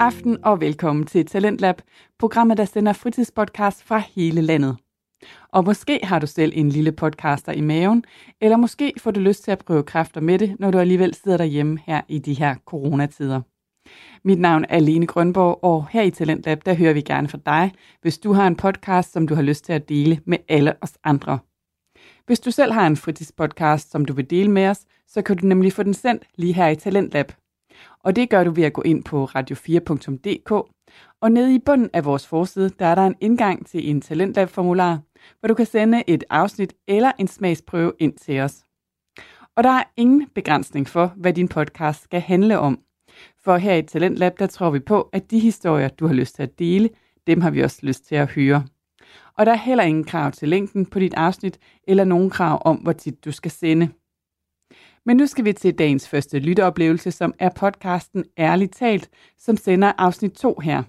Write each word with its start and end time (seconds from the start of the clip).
aften 0.00 0.44
og 0.44 0.60
velkommen 0.60 1.06
til 1.06 1.26
Talentlab, 1.26 1.82
programmet, 2.18 2.58
der 2.58 2.64
sender 2.64 2.92
fritidspodcast 2.92 3.84
fra 3.84 3.98
hele 3.98 4.40
landet. 4.40 4.76
Og 5.48 5.64
måske 5.64 6.00
har 6.02 6.18
du 6.18 6.26
selv 6.26 6.52
en 6.54 6.68
lille 6.68 6.92
podcaster 6.92 7.52
i 7.52 7.60
maven, 7.60 8.04
eller 8.40 8.56
måske 8.56 8.92
får 8.98 9.10
du 9.10 9.20
lyst 9.20 9.44
til 9.44 9.50
at 9.50 9.58
prøve 9.58 9.82
kræfter 9.82 10.20
med 10.20 10.38
det, 10.38 10.56
når 10.60 10.70
du 10.70 10.78
alligevel 10.78 11.14
sidder 11.14 11.36
derhjemme 11.36 11.78
her 11.86 12.00
i 12.08 12.18
de 12.18 12.34
her 12.34 12.54
coronatider. 12.66 13.40
Mit 14.24 14.40
navn 14.40 14.64
er 14.68 14.78
Lene 14.78 15.06
Grønborg, 15.06 15.58
og 15.64 15.88
her 15.90 16.02
i 16.02 16.10
Talentlab, 16.10 16.62
der 16.66 16.74
hører 16.74 16.92
vi 16.92 17.00
gerne 17.00 17.28
fra 17.28 17.38
dig, 17.46 17.72
hvis 18.02 18.18
du 18.18 18.32
har 18.32 18.46
en 18.46 18.56
podcast, 18.56 19.12
som 19.12 19.28
du 19.28 19.34
har 19.34 19.42
lyst 19.42 19.64
til 19.64 19.72
at 19.72 19.88
dele 19.88 20.20
med 20.24 20.38
alle 20.48 20.74
os 20.80 20.98
andre. 21.04 21.38
Hvis 22.26 22.40
du 22.40 22.50
selv 22.50 22.72
har 22.72 22.86
en 22.86 22.96
fritidspodcast, 22.96 23.90
som 23.90 24.04
du 24.04 24.12
vil 24.12 24.30
dele 24.30 24.50
med 24.50 24.68
os, 24.68 24.84
så 25.08 25.22
kan 25.22 25.36
du 25.36 25.46
nemlig 25.46 25.72
få 25.72 25.82
den 25.82 25.94
sendt 25.94 26.24
lige 26.36 26.52
her 26.52 26.68
i 26.68 26.76
Talentlab. 26.76 27.32
Og 28.04 28.16
det 28.16 28.30
gør 28.30 28.44
du 28.44 28.50
ved 28.50 28.64
at 28.64 28.72
gå 28.72 28.82
ind 28.82 29.04
på 29.04 29.24
radio4.dk, 29.24 30.50
og 31.20 31.32
nede 31.32 31.54
i 31.54 31.58
bunden 31.58 31.90
af 31.92 32.04
vores 32.04 32.26
forside, 32.26 32.70
der 32.78 32.86
er 32.86 32.94
der 32.94 33.06
en 33.06 33.14
indgang 33.20 33.66
til 33.66 33.90
en 33.90 34.00
Talentlab-formular, 34.00 35.00
hvor 35.40 35.46
du 35.46 35.54
kan 35.54 35.66
sende 35.66 36.02
et 36.06 36.24
afsnit 36.30 36.74
eller 36.88 37.12
en 37.18 37.28
smagsprøve 37.28 37.92
ind 37.98 38.12
til 38.12 38.40
os. 38.40 38.64
Og 39.56 39.64
der 39.64 39.70
er 39.70 39.84
ingen 39.96 40.28
begrænsning 40.34 40.88
for, 40.88 41.12
hvad 41.16 41.32
din 41.32 41.48
podcast 41.48 42.02
skal 42.02 42.20
handle 42.20 42.58
om. 42.58 42.78
For 43.44 43.56
her 43.56 43.74
i 43.74 43.82
Talentlab, 43.82 44.38
der 44.38 44.46
tror 44.46 44.70
vi 44.70 44.78
på, 44.78 45.08
at 45.12 45.30
de 45.30 45.38
historier, 45.38 45.88
du 45.88 46.06
har 46.06 46.14
lyst 46.14 46.34
til 46.34 46.42
at 46.42 46.58
dele, 46.58 46.90
dem 47.26 47.40
har 47.40 47.50
vi 47.50 47.62
også 47.62 47.78
lyst 47.82 48.06
til 48.06 48.14
at 48.14 48.30
høre. 48.30 48.64
Og 49.38 49.46
der 49.46 49.52
er 49.52 49.56
heller 49.56 49.84
ingen 49.84 50.04
krav 50.04 50.32
til 50.32 50.48
længden 50.48 50.86
på 50.86 50.98
dit 50.98 51.14
afsnit, 51.14 51.58
eller 51.88 52.04
nogen 52.04 52.30
krav 52.30 52.62
om, 52.64 52.76
hvor 52.76 52.92
tit 52.92 53.24
du 53.24 53.32
skal 53.32 53.50
sende. 53.50 53.88
Men 55.06 55.16
nu 55.16 55.26
skal 55.26 55.44
vi 55.44 55.52
til 55.52 55.78
dagens 55.78 56.08
første 56.08 56.38
lytteoplevelse, 56.38 57.10
som 57.10 57.34
er 57.38 57.48
podcasten 57.48 58.24
Ærligt 58.38 58.74
talt, 58.74 59.10
som 59.38 59.56
sender 59.56 59.92
afsnit 59.98 60.32
2 60.32 60.60
her. 60.62 60.82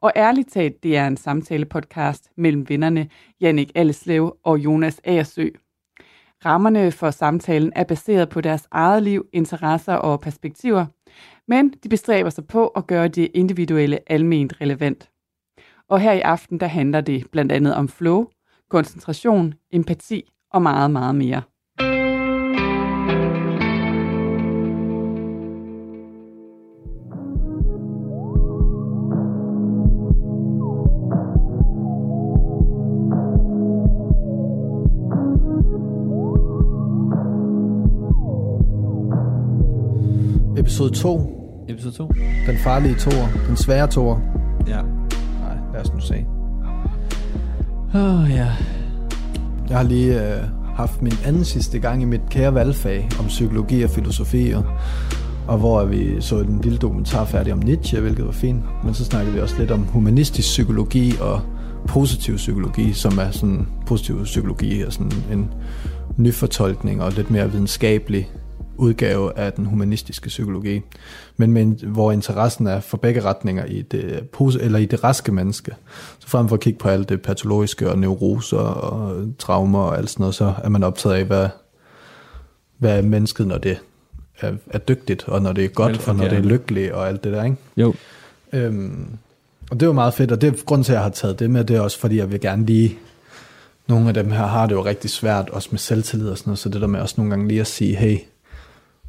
Og 0.00 0.12
Ærligt 0.16 0.50
talt, 0.50 0.82
det 0.82 0.96
er 0.96 1.06
en 1.06 1.16
samtale-podcast 1.16 2.32
mellem 2.36 2.68
vennerne 2.68 3.08
Jannik 3.40 3.72
Alleslev 3.74 4.36
og 4.44 4.58
Jonas 4.58 5.00
Agersø. 5.04 5.48
Rammerne 6.44 6.92
for 6.92 7.10
samtalen 7.10 7.72
er 7.76 7.84
baseret 7.84 8.28
på 8.28 8.40
deres 8.40 8.68
eget 8.70 9.02
liv, 9.02 9.26
interesser 9.32 9.94
og 9.94 10.20
perspektiver, 10.20 10.86
men 11.48 11.74
de 11.82 11.88
bestræber 11.88 12.30
sig 12.30 12.46
på 12.46 12.66
at 12.66 12.86
gøre 12.86 13.08
det 13.08 13.30
individuelle 13.34 14.12
alment 14.12 14.60
relevant. 14.60 15.10
Og 15.88 16.00
her 16.00 16.12
i 16.12 16.20
aften, 16.20 16.60
der 16.60 16.66
handler 16.66 17.00
det 17.00 17.30
blandt 17.30 17.52
andet 17.52 17.74
om 17.74 17.88
flow, 17.88 18.26
koncentration, 18.70 19.54
empati 19.72 20.30
og 20.50 20.62
meget, 20.62 20.90
meget 20.90 21.14
mere. 21.14 21.42
Episode 40.68 40.94
2. 40.94 41.64
Episode 41.68 41.94
2? 41.94 42.12
Den 42.46 42.58
farlige 42.64 42.94
toer. 42.94 43.28
Den 43.46 43.56
svære 43.56 43.86
toer. 43.86 44.20
Ja. 44.66 44.82
Nej, 45.40 45.56
lad 45.72 45.80
os 45.80 45.92
nu 45.94 46.00
se. 46.00 46.26
Åh, 47.94 48.22
oh, 48.22 48.30
ja. 48.30 48.48
Jeg 49.68 49.76
har 49.76 49.82
lige 49.82 50.36
øh, 50.36 50.42
haft 50.74 51.02
min 51.02 51.12
anden 51.26 51.44
sidste 51.44 51.78
gang 51.78 52.02
i 52.02 52.04
mit 52.04 52.20
kære 52.30 52.54
valgfag 52.54 53.08
om 53.18 53.26
psykologi 53.26 53.82
og 53.82 53.90
filosofi, 53.90 54.50
og, 54.50 54.64
og 55.46 55.58
hvor 55.58 55.84
vi 55.84 56.20
så 56.20 56.40
en 56.40 56.60
lille 56.60 56.78
dokumentar 56.78 57.24
færdig 57.24 57.52
om 57.52 57.58
Nietzsche, 57.58 58.00
hvilket 58.00 58.26
var 58.26 58.32
fint. 58.32 58.62
Men 58.84 58.94
så 58.94 59.04
snakkede 59.04 59.34
vi 59.34 59.40
også 59.40 59.58
lidt 59.58 59.70
om 59.70 59.82
humanistisk 59.82 60.48
psykologi 60.48 61.14
og 61.20 61.40
positiv 61.86 62.36
psykologi, 62.36 62.92
som 62.92 63.18
er 63.18 63.30
sådan 63.30 63.66
positiv 63.86 64.24
psykologi 64.24 64.82
er 64.82 64.90
sådan 64.90 65.12
en 65.32 65.50
nyfortolkning 66.16 67.02
og 67.02 67.12
lidt 67.12 67.30
mere 67.30 67.50
videnskabelig 67.50 68.28
udgave 68.78 69.38
af 69.38 69.52
den 69.52 69.66
humanistiske 69.66 70.28
psykologi, 70.28 70.80
men 71.36 71.52
med, 71.52 71.86
hvor 71.86 72.12
interessen 72.12 72.66
er 72.66 72.80
for 72.80 72.96
begge 72.96 73.20
retninger 73.20 73.64
i 73.64 73.82
det, 73.82 74.28
eller 74.60 74.78
i 74.78 74.86
det 74.86 75.04
raske 75.04 75.32
menneske. 75.32 75.74
Så 76.18 76.28
frem 76.28 76.48
for 76.48 76.56
at 76.56 76.60
kigge 76.60 76.78
på 76.78 76.88
alt 76.88 77.08
det 77.08 77.22
patologiske 77.22 77.90
og 77.90 77.98
neuroser 77.98 78.58
og 78.58 79.26
traumer 79.38 79.80
og 79.80 79.98
alt 79.98 80.10
sådan 80.10 80.22
noget, 80.22 80.34
så 80.34 80.54
er 80.64 80.68
man 80.68 80.84
optaget 80.84 81.14
af, 81.14 81.24
hvad, 81.24 81.48
hvad 82.78 82.98
er 82.98 83.02
mennesket, 83.02 83.46
når 83.46 83.58
det 83.58 83.78
er, 84.40 84.52
er 84.70 84.78
dygtigt, 84.78 85.28
og 85.28 85.42
når 85.42 85.52
det 85.52 85.64
er 85.64 85.68
godt, 85.68 86.08
og 86.08 86.16
når 86.16 86.28
det 86.28 86.38
er 86.38 86.42
lykkeligt 86.42 86.92
og 86.92 87.08
alt 87.08 87.24
det 87.24 87.32
der, 87.32 87.44
ikke? 87.44 87.56
Jo. 87.76 87.94
Øhm, 88.52 89.08
og 89.70 89.80
det 89.80 89.88
var 89.88 89.94
meget 89.94 90.14
fedt, 90.14 90.32
og 90.32 90.40
det 90.40 90.46
er 90.46 90.64
grund 90.64 90.84
til, 90.84 90.92
at 90.92 90.96
jeg 90.96 91.02
har 91.02 91.10
taget 91.10 91.38
det 91.38 91.50
med, 91.50 91.64
det 91.64 91.76
er 91.76 91.80
også 91.80 91.98
fordi, 91.98 92.16
jeg 92.16 92.30
vil 92.30 92.40
gerne 92.40 92.66
lige 92.66 92.98
nogle 93.88 94.08
af 94.08 94.14
dem 94.14 94.30
her 94.30 94.46
har 94.46 94.66
det 94.66 94.74
jo 94.74 94.84
rigtig 94.84 95.10
svært, 95.10 95.50
også 95.50 95.68
med 95.70 95.78
selvtillid 95.78 96.28
og 96.28 96.38
sådan 96.38 96.48
noget, 96.48 96.58
så 96.58 96.68
det 96.68 96.80
der 96.80 96.86
med 96.86 97.00
også 97.00 97.14
nogle 97.18 97.30
gange 97.30 97.48
lige 97.48 97.60
at 97.60 97.66
sige, 97.66 97.96
hey, 97.96 98.18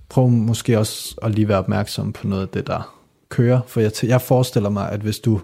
prøv 0.09 0.28
måske 0.30 0.80
også 0.80 1.16
at 1.22 1.36
lige 1.36 1.47
være 1.47 1.58
opmærksom 1.58 2.14
på 2.14 2.28
noget 2.28 2.42
af 2.42 2.47
det, 2.47 2.68
der 2.68 2.96
kører. 3.30 3.62
For 3.68 3.80
jeg, 3.81 3.92
jeg 4.03 4.22
forestiller 4.22 4.70
mig, 4.70 4.92
at 4.92 5.00
hvis 5.00 5.20
du 5.20 5.40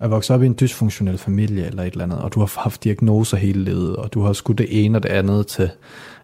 er 0.00 0.08
vokset 0.08 0.34
op 0.34 0.42
i 0.42 0.46
en 0.46 0.56
dysfunktionel 0.60 1.18
familie 1.18 1.66
eller 1.66 1.82
et 1.82 1.92
eller 1.92 2.04
andet, 2.04 2.18
og 2.18 2.34
du 2.34 2.40
har 2.40 2.52
haft 2.56 2.84
diagnoser 2.84 3.36
hele 3.36 3.64
livet, 3.64 3.96
og 3.96 4.14
du 4.14 4.22
har 4.22 4.32
skudt 4.32 4.58
det 4.58 4.84
ene 4.84 4.98
og 4.98 5.02
det 5.02 5.08
andet 5.08 5.46
til 5.46 5.70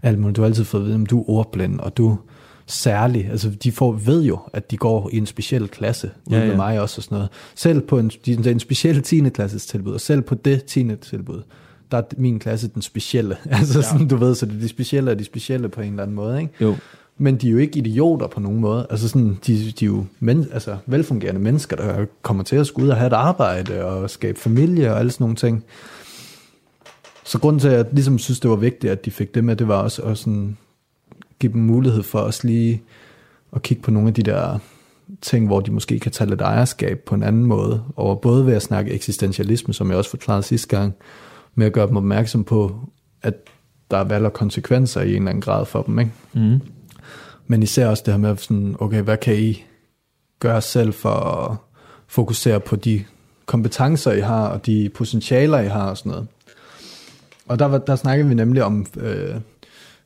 alt 0.03 0.19
muligt. 0.19 0.37
Du 0.37 0.43
har 0.43 0.47
altid 0.47 0.65
fået 0.65 0.81
at 0.81 0.87
vide, 0.87 1.03
at 1.03 1.11
du 1.11 1.21
er 1.21 1.29
ordblind, 1.29 1.81
og 1.81 1.97
du 1.97 2.19
særlig, 2.67 3.29
altså 3.31 3.51
de 3.51 3.73
får, 3.73 3.93
ved 3.93 4.23
jo, 4.23 4.39
at 4.53 4.71
de 4.71 4.77
går 4.77 5.11
i 5.13 5.17
en 5.17 5.27
speciel 5.27 5.69
klasse, 5.69 6.11
ja, 6.31 6.39
ja. 6.39 6.47
med 6.47 6.57
mig 6.57 6.81
også 6.81 6.99
og 6.99 7.03
sådan 7.03 7.17
noget. 7.17 7.31
Selv 7.55 7.81
på 7.81 7.99
en, 7.99 8.11
de, 8.27 8.51
en 8.51 8.61
speciel 8.61 9.03
10. 9.03 9.29
klasses 9.29 9.67
tilbud, 9.67 9.93
og 9.93 10.01
selv 10.01 10.23
på 10.23 10.35
det 10.35 10.65
10. 10.65 10.97
tilbud, 10.97 11.43
der 11.91 11.99
er 11.99 12.03
min 12.17 12.39
klasse 12.39 12.69
den 12.69 12.83
specielle. 12.83 13.37
Altså 13.51 13.79
ja. 13.79 13.83
sådan, 13.83 14.09
du 14.09 14.17
ved, 14.17 14.35
så 14.35 14.47
det 14.47 14.57
er 14.57 14.61
de 14.61 14.69
specielle 14.69 15.11
og 15.11 15.19
de 15.19 15.25
specielle 15.25 15.69
på 15.69 15.81
en 15.81 15.91
eller 15.91 16.03
anden 16.03 16.17
måde, 16.17 16.41
ikke? 16.41 16.53
Jo 16.61 16.77
men 17.19 17.37
de 17.37 17.49
er 17.49 17.53
jo 17.53 17.59
ikke 17.59 17.79
idioter 17.79 18.27
på 18.27 18.41
nogen 18.41 18.61
måde. 18.61 18.87
Altså 18.91 19.09
sådan, 19.09 19.39
de, 19.47 19.73
de 19.73 19.85
er 19.85 19.87
jo 19.87 20.05
men, 20.21 20.47
altså, 20.53 20.77
velfungerende 20.87 21.41
mennesker, 21.41 21.77
der 21.77 22.07
kommer 22.23 22.43
til 22.43 22.57
at 22.57 22.67
skulle 22.67 22.87
ud 22.87 22.91
og 22.91 22.97
have 22.97 23.07
et 23.07 23.13
arbejde 23.13 23.85
og 23.85 24.11
skabe 24.11 24.41
familie 24.41 24.93
og 24.93 24.99
alle 24.99 25.11
sådan 25.11 25.25
nogle 25.25 25.37
ting. 25.37 25.65
Så 27.25 27.39
grunden 27.39 27.61
til, 27.61 27.69
at 27.69 27.77
jeg 27.77 27.87
ligesom 27.93 28.19
synes, 28.19 28.41
det 28.41 28.51
var 28.51 28.57
vigtigt, 28.57 28.91
at 28.91 29.05
de 29.05 29.11
fik 29.11 29.35
det 29.35 29.45
med, 29.45 29.57
det 29.57 29.69
var 29.69 29.83
også 29.83 30.03
at 30.03 30.19
sådan, 30.19 30.57
give 31.39 31.53
dem 31.53 31.61
mulighed 31.61 32.03
for 32.03 32.19
os 32.19 32.45
lige 32.45 32.83
at 33.53 33.63
kigge 33.63 33.83
på 33.83 33.91
nogle 33.91 34.09
af 34.09 34.15
de 34.15 34.23
der 34.23 34.59
ting, 35.23 35.47
hvor 35.47 35.61
de 35.61 35.71
måske 35.71 36.01
kan 36.01 36.13
tage 36.13 36.31
lidt 36.31 36.41
ejerskab 36.41 37.01
på 37.07 37.15
en 37.15 37.23
anden 37.23 37.45
måde, 37.45 37.83
og 37.97 38.21
både 38.21 38.47
ved 38.47 38.55
at 38.55 38.63
snakke 38.63 38.93
eksistentialisme, 38.93 39.75
som 39.75 39.91
jeg 39.91 39.99
også 39.99 40.11
forklarede 40.11 40.43
sidste 40.43 40.77
gang, 40.77 40.95
med 41.55 41.67
at 41.67 41.73
gøre 41.73 41.87
dem 41.87 41.97
opmærksom 41.97 42.45
på, 42.45 42.81
at 43.23 43.35
der 43.91 43.97
er 43.97 44.05
valg 44.05 44.25
og 44.25 44.33
konsekvenser 44.33 45.01
i 45.01 45.11
en 45.11 45.17
eller 45.17 45.31
anden 45.31 45.43
grad 45.43 45.67
for 45.67 45.83
dem. 45.83 45.99
Ikke? 45.99 46.13
Mm. 46.33 46.61
Men 47.47 47.63
især 47.63 47.87
også 47.87 48.03
det 48.07 48.15
her 48.15 48.19
med, 48.19 48.37
sådan, 48.37 48.77
okay, 48.79 49.03
hvad 49.03 49.17
kan 49.17 49.37
I 49.37 49.65
gøre 50.41 50.63
selv 50.63 50.93
for 50.93 51.11
at 51.11 51.57
fokusere 52.07 52.61
på 52.61 52.77
de 52.77 53.05
kompetencer, 53.47 54.13
I 54.13 54.21
har, 54.21 54.49
og 54.49 54.67
de 54.67 54.91
potentialer, 54.95 55.61
I 55.61 55.69
har, 55.69 55.91
og 55.91 55.99
sådan 55.99 56.11
noget. 56.11 56.27
Og 57.49 57.59
der, 57.59 57.79
der 57.79 57.97
snakkede 57.97 58.29
vi 58.29 58.35
nemlig 58.35 58.65
om 58.65 58.87
øh, 58.97 59.35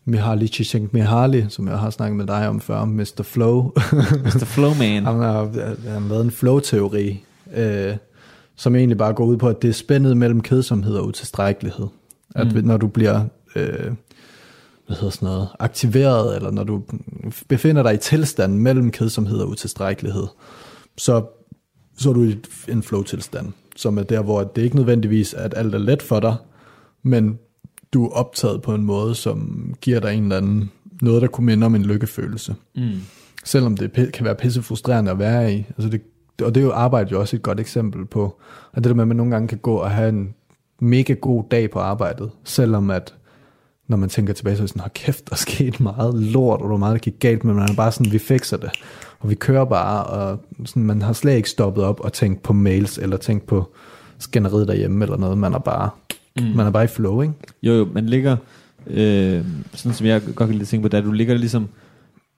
Mihaly 0.05 0.47
Csikszentmihalyi, 0.47 1.45
som 1.49 1.69
jeg 1.69 1.79
har 1.79 1.91
snakket 1.91 2.17
med 2.17 2.27
dig 2.27 2.49
om 2.49 2.61
før, 2.61 2.85
Mr. 2.85 3.23
Flow. 3.23 3.73
Mr. 4.25 4.45
Flowman. 4.45 5.05
han 5.07 5.21
har, 5.21 5.45
han 5.91 6.03
har 6.03 6.09
lavet 6.09 6.25
en 6.25 6.31
flow-teori, 6.31 7.25
øh, 7.55 7.97
som 8.57 8.77
egentlig 8.77 8.99
bare 8.99 9.13
går 9.13 9.25
ud 9.25 9.37
på, 9.37 9.49
at 9.49 9.63
det 9.63 9.69
er 9.69 9.73
spændet 9.73 10.17
mellem 10.17 10.41
kedsomhed 10.41 10.95
og 10.97 11.07
utilstrækkelighed. 11.07 11.87
At 12.35 12.55
mm. 12.55 12.65
når 12.65 12.77
du 12.77 12.87
bliver 12.87 13.25
øh, 13.57 13.93
hvad 14.89 14.97
hedder 14.97 15.11
sådan 15.11 15.27
noget, 15.27 15.49
aktiveret, 15.59 16.37
eller 16.37 16.51
når 16.51 16.65
du 16.65 16.83
befinder 17.49 17.83
dig 17.83 17.95
i 17.95 17.97
tilstand 17.97 18.55
mellem 18.55 18.91
kedsomhed 18.91 19.39
og 19.39 19.49
utilstrækkelighed, 19.49 20.27
så, 20.97 21.25
så 21.99 22.11
er 22.11 22.15
du 22.15 22.25
i 22.25 22.39
en 22.69 22.83
flow-tilstand, 22.83 23.53
som 23.77 23.99
er 23.99 24.03
der, 24.03 24.23
hvor 24.23 24.45
det 24.45 24.63
ikke 24.63 24.77
nødvendigvis 24.77 25.35
er, 25.35 25.43
at 25.43 25.55
alt 25.57 25.75
er 25.75 25.79
let 25.79 26.03
for 26.03 26.21
dig, 26.21 26.37
men 27.03 27.39
du 27.93 28.07
er 28.07 28.11
optaget 28.11 28.63
på 28.63 28.75
en 28.75 28.85
måde, 28.85 29.15
som 29.15 29.69
giver 29.81 30.01
dig 30.01 30.15
en 30.15 30.23
eller 30.23 30.37
anden, 30.37 30.71
noget, 31.03 31.23
der 31.23 31.29
kunne 31.29 31.47
minde 31.47 31.67
om 31.67 31.75
en 31.75 31.83
lykkefølelse. 31.83 32.55
Mm. 32.77 32.91
Selvom 33.45 33.77
det 33.77 34.13
kan 34.13 34.25
være 34.25 34.35
pisse 34.35 34.63
frustrerende 34.63 35.11
at 35.11 35.19
være 35.19 35.55
i. 35.55 35.67
Altså 35.69 35.89
det, 35.89 36.01
og 36.43 36.55
det 36.55 36.61
er 36.61 36.65
jo 36.65 36.73
arbejde 36.73 37.11
jo 37.11 37.21
også 37.21 37.37
et 37.37 37.43
godt 37.43 37.61
eksempel 37.61 38.05
på, 38.05 38.41
at 38.73 38.85
det 38.85 38.91
der 38.91 38.95
med, 38.95 39.05
at 39.05 39.09
man 39.09 39.17
nogle 39.17 39.33
gange 39.33 39.49
kan 39.49 39.59
gå 39.59 39.75
og 39.75 39.91
have 39.91 40.09
en 40.09 40.35
mega 40.81 41.13
god 41.13 41.45
dag 41.51 41.71
på 41.71 41.79
arbejdet, 41.79 42.31
selvom 42.45 42.91
at 42.91 43.15
når 43.89 43.97
man 43.97 44.09
tænker 44.09 44.33
tilbage, 44.33 44.57
så 44.57 44.63
er 44.63 44.67
det 44.67 44.71
sådan, 44.71 44.91
kæft, 44.95 45.31
der 45.31 45.37
skete 45.37 45.83
meget 45.83 46.15
lort, 46.15 46.61
og 46.61 46.71
der 46.71 46.77
meget, 46.77 46.93
der 46.93 46.99
gik 46.99 47.21
galt, 47.21 47.45
men 47.45 47.57
man 47.57 47.69
er 47.71 47.75
bare 47.75 47.93
sådan, 47.93 48.13
vi 48.13 48.19
fikser 48.19 48.57
det, 48.57 48.71
og 49.21 49.31
vi 49.31 49.35
kører 49.35 49.65
bare, 49.65 50.05
og 50.05 50.41
sådan, 50.65 50.83
man 50.83 51.03
har 51.03 51.13
slet 51.13 51.37
ikke 51.37 51.51
stoppet 51.51 51.85
op 51.85 52.01
og 52.01 52.13
tænkt 52.13 52.43
på 52.43 52.53
mails, 52.53 52.99
eller 52.99 53.17
tænkt 53.17 53.47
på 53.47 53.73
skænderiet 54.19 54.69
derhjemme, 54.69 55.05
eller 55.05 55.17
noget, 55.17 55.39
man 55.39 55.55
er 55.55 55.59
bare, 55.59 55.91
mm. 56.41 56.45
man 56.57 56.67
er 56.67 56.71
bare 56.71 56.85
i 56.85 56.87
flow, 56.87 57.23
ikke? 57.23 57.35
Jo, 57.63 57.73
jo, 57.73 57.89
man 57.93 58.07
ligger, 58.07 58.37
øh, 58.87 59.45
sådan 59.75 59.95
som 59.95 60.07
jeg 60.07 60.23
godt 60.35 60.49
kan 60.49 60.59
lide 60.59 60.65
tænke 60.65 60.83
på, 60.83 60.89
da 60.89 61.01
du 61.01 61.13
ligger 61.13 61.35
ligesom 61.35 61.69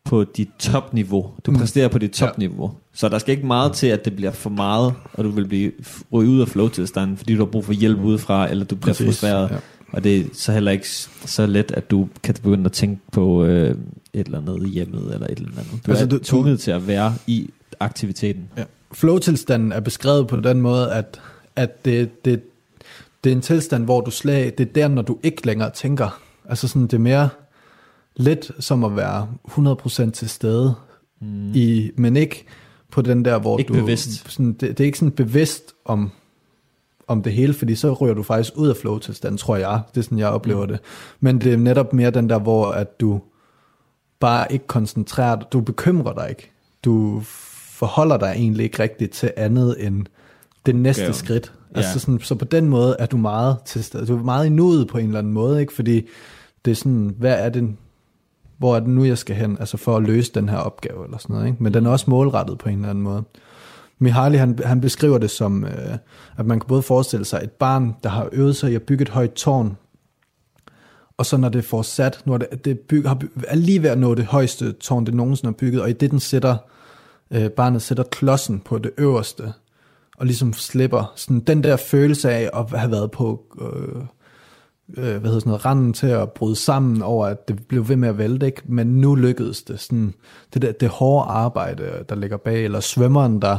på 0.05 0.25
dit 0.25 0.49
topniveau. 0.59 1.27
Du 1.47 1.51
Mm. 1.51 1.57
præsterer 1.59 1.89
på 1.89 1.99
dit 1.99 2.11
topniveau. 2.11 2.71
Så 2.95 3.09
der 3.09 3.19
skal 3.19 3.35
ikke 3.35 3.47
meget 3.47 3.73
til, 3.73 3.87
at 3.87 4.05
det 4.05 4.17
bliver 4.17 4.31
for 4.33 4.51
meget, 4.51 4.95
og 5.13 5.25
du 5.25 5.31
vil 5.31 5.49
blive 5.49 5.73
ryge 6.13 6.31
ud 6.31 6.41
af 6.41 6.49
flow-tilstanden, 6.49 7.17
fordi 7.17 7.33
du 7.35 7.39
har 7.39 7.47
brug 7.51 7.65
for 7.65 7.73
hjælp 7.73 7.99
udefra, 8.01 8.51
eller 8.51 8.65
du 8.65 8.77
bliver 8.77 8.93
Præcis, 8.95 9.07
frustreret. 9.07 9.51
ja. 9.51 9.57
Og 9.93 10.05
det 10.05 10.17
er 10.21 10.25
så 10.33 10.53
heller 10.53 10.71
ikke 10.71 10.89
så 11.27 11.47
let, 11.47 11.71
at 11.71 11.91
du 11.91 12.09
kan 12.23 12.35
begynde 12.35 12.65
at 12.65 12.73
tænke 12.73 13.01
på 13.13 13.45
øh, 13.45 13.71
et 14.13 14.27
eller 14.27 14.39
andet 14.39 14.67
i 14.67 14.69
hjemmet, 14.71 15.15
eller 15.15 15.27
et 15.27 15.39
eller 15.39 15.51
andet. 15.59 15.87
Du 15.87 15.91
Altså, 15.91 16.05
er 16.05 16.09
du- 16.09 16.17
du- 16.19 16.23
tvunget 16.25 16.61
til 16.61 16.71
at 16.71 16.87
være 16.87 17.15
i 17.27 17.51
aktiviteten. 17.81 18.49
Ja. 18.57 18.65
Flow-tilstanden 18.93 19.73
er 19.73 19.81
beskrevet 19.81 20.27
på 20.29 20.37
den 20.37 20.61
måde, 20.61 20.93
at, 20.93 21.21
at 21.57 21.85
det, 21.85 22.25
det, 22.25 22.43
det 23.25 23.33
er 23.33 23.37
en 23.37 23.43
tilstand, 23.43 23.85
hvor 23.85 24.01
du 24.01 24.11
slag, 24.11 24.53
det 24.59 24.69
er 24.69 24.73
der, 24.73 24.89
når 24.89 25.03
du 25.03 25.19
ikke 25.23 25.47
længere 25.47 25.71
tænker. 25.71 26.21
Altså 26.49 26.69
sådan, 26.69 26.83
det 26.83 26.93
er 26.93 26.99
mere 26.99 27.29
lidt 28.17 28.51
som 28.59 28.85
at 28.85 28.97
være 28.97 29.29
100% 30.07 30.11
til 30.11 30.29
stede, 30.29 30.75
mm. 31.21 31.53
i, 31.55 31.91
men 31.97 32.17
ikke 32.17 32.45
på 32.91 33.03
den 33.03 33.25
der, 33.25 33.39
hvor 33.39 33.59
Ikke 33.59 33.69
du... 33.69 33.81
bevidst. 33.81 34.31
Sådan, 34.33 34.53
det, 34.53 34.61
det 34.61 34.81
er 34.81 34.85
ikke 34.85 34.99
sådan 34.99 35.13
bevidst 35.13 35.73
om, 35.85 36.11
om 37.11 37.23
det 37.23 37.33
hele, 37.33 37.55
fordi 37.55 37.75
så 37.75 37.93
ryger 37.93 38.15
du 38.15 38.23
faktisk 38.23 38.53
ud 38.57 38.69
af 38.69 38.77
flow-tilstanden, 38.77 39.39
tror 39.39 39.57
jeg. 39.57 39.81
Det 39.95 40.01
er 40.01 40.03
sådan, 40.03 40.19
jeg 40.19 40.29
oplever 40.29 40.63
mm. 40.63 40.69
det. 40.69 40.81
Men 41.21 41.41
det 41.41 41.53
er 41.53 41.57
netop 41.57 41.93
mere 41.93 42.11
den 42.11 42.29
der, 42.29 42.39
hvor 42.39 42.67
at 42.67 43.01
du 43.01 43.21
bare 44.21 44.53
ikke 44.53 44.67
koncentrerer 44.67 45.37
dig, 45.37 45.47
du 45.53 45.61
bekymrer 45.61 46.13
dig 46.13 46.27
ikke. 46.31 46.51
Du 46.85 47.21
forholder 47.71 48.17
dig 48.17 48.33
egentlig 48.37 48.65
ikke 48.65 48.83
rigtigt 48.83 49.13
til 49.13 49.33
andet 49.37 49.87
end 49.87 50.07
det 50.67 50.77
næste 50.77 51.01
Opgaven. 51.01 51.15
skridt. 51.15 51.53
Ja. 51.75 51.79
Altså 51.79 51.99
sådan, 51.99 52.21
så 52.21 52.35
på 52.35 52.45
den 52.45 52.69
måde 52.69 52.97
er 52.99 53.07
du 53.07 53.17
meget 53.17 53.57
til 53.65 53.85
stede. 53.85 54.07
Du 54.07 54.17
er 54.17 54.23
meget 54.23 54.47
i 54.47 54.49
nuet 54.49 54.89
på 54.89 54.99
en 54.99 55.07
eller 55.07 55.19
anden 55.19 55.33
måde, 55.33 55.61
ikke? 55.61 55.73
Fordi 55.73 56.07
det 56.65 56.71
er 56.71 56.75
sådan, 56.75 57.15
hvad 57.19 57.45
er 57.45 57.49
det, 57.49 57.77
hvor 58.59 58.77
er 58.77 58.81
det 58.81 58.89
nu, 58.89 59.05
jeg 59.05 59.19
skal 59.19 59.37
hen, 59.37 59.57
altså 59.61 59.77
for 59.77 59.97
at 59.97 60.03
løse 60.03 60.33
den 60.35 60.49
her 60.49 60.59
opgave, 60.59 61.05
eller 61.05 61.19
sådan 61.19 61.35
noget, 61.35 61.49
ikke? 61.49 61.63
Men 61.63 61.75
den 61.75 61.87
er 61.87 61.91
også 61.91 62.11
målrettet 62.11 62.59
på 62.59 62.69
en 62.69 62.75
eller 62.75 62.91
anden 62.91 63.05
måde. 63.05 63.23
Mihaly, 64.03 64.37
han, 64.37 64.59
han 64.65 64.81
beskriver 64.81 65.19
det 65.19 65.31
som, 65.31 65.65
øh, 65.65 65.99
at 66.37 66.47
man 66.47 66.61
kan 66.61 66.69
både 66.69 66.83
forestille 66.83 67.25
sig 67.25 67.41
et 67.45 67.51
barn, 67.51 67.97
der 68.03 68.09
har 68.09 68.29
øvet 68.33 68.57
sig 68.57 68.73
i 68.73 68.75
at 68.75 68.83
bygge 68.83 69.03
et 69.03 69.09
højt 69.09 69.33
tårn, 69.33 69.77
og 71.17 71.27
så 71.27 71.37
når 71.37 71.49
det 71.49 71.65
får 71.65 71.83
sat, 71.83 72.23
når 72.25 72.39
det, 72.39 72.65
det 72.65 72.81
bygger, 72.81 73.09
har, 73.09 73.23
er 73.49 73.57
lige 73.57 73.83
ved 73.83 73.91
at 73.91 73.99
nå 73.99 74.15
det 74.15 74.25
højeste 74.25 74.73
tårn, 74.73 75.07
det 75.07 75.15
nogensinde 75.15 75.49
har 75.49 75.57
bygget, 75.57 75.83
og 75.83 75.91
i 75.91 75.93
det 75.93 76.11
den 76.11 76.21
sætter, 76.21 76.57
øh, 77.31 77.51
barnet 77.51 77.83
sætter 77.83 78.05
klodsen 78.05 78.61
på 78.61 78.79
det 78.79 78.91
øverste, 78.99 79.53
og 80.19 80.27
ligesom 80.27 80.53
slipper 80.53 81.13
sådan 81.17 81.41
den 81.41 81.63
der 81.65 81.77
følelse 81.77 82.31
af 82.31 82.51
at 82.55 82.81
have 82.81 82.91
været 82.91 83.11
på 83.11 83.45
øh, 83.61 84.03
øh, 84.97 85.05
hvad 85.05 85.21
hedder 85.21 85.39
sådan 85.39 85.51
noget, 85.51 85.65
randen 85.65 85.93
til 85.93 86.07
at 86.07 86.33
bryde 86.33 86.57
sammen 86.57 87.03
over, 87.03 87.27
at 87.27 87.49
det 87.49 87.67
blev 87.69 87.89
ved 87.89 87.97
med 87.97 88.09
at 88.09 88.19
vælte, 88.19 88.47
ikke? 88.47 88.63
men 88.65 88.87
nu 88.87 89.15
lykkedes 89.15 89.63
det. 89.63 89.81
Sådan, 89.81 90.15
det, 90.55 90.63
der, 90.63 90.73
det 90.73 90.89
hårde 90.89 91.29
arbejde, 91.31 92.05
der 92.09 92.15
ligger 92.15 92.37
bag, 92.37 92.65
eller 92.65 92.81
svømmeren, 92.81 93.43
der 93.43 93.59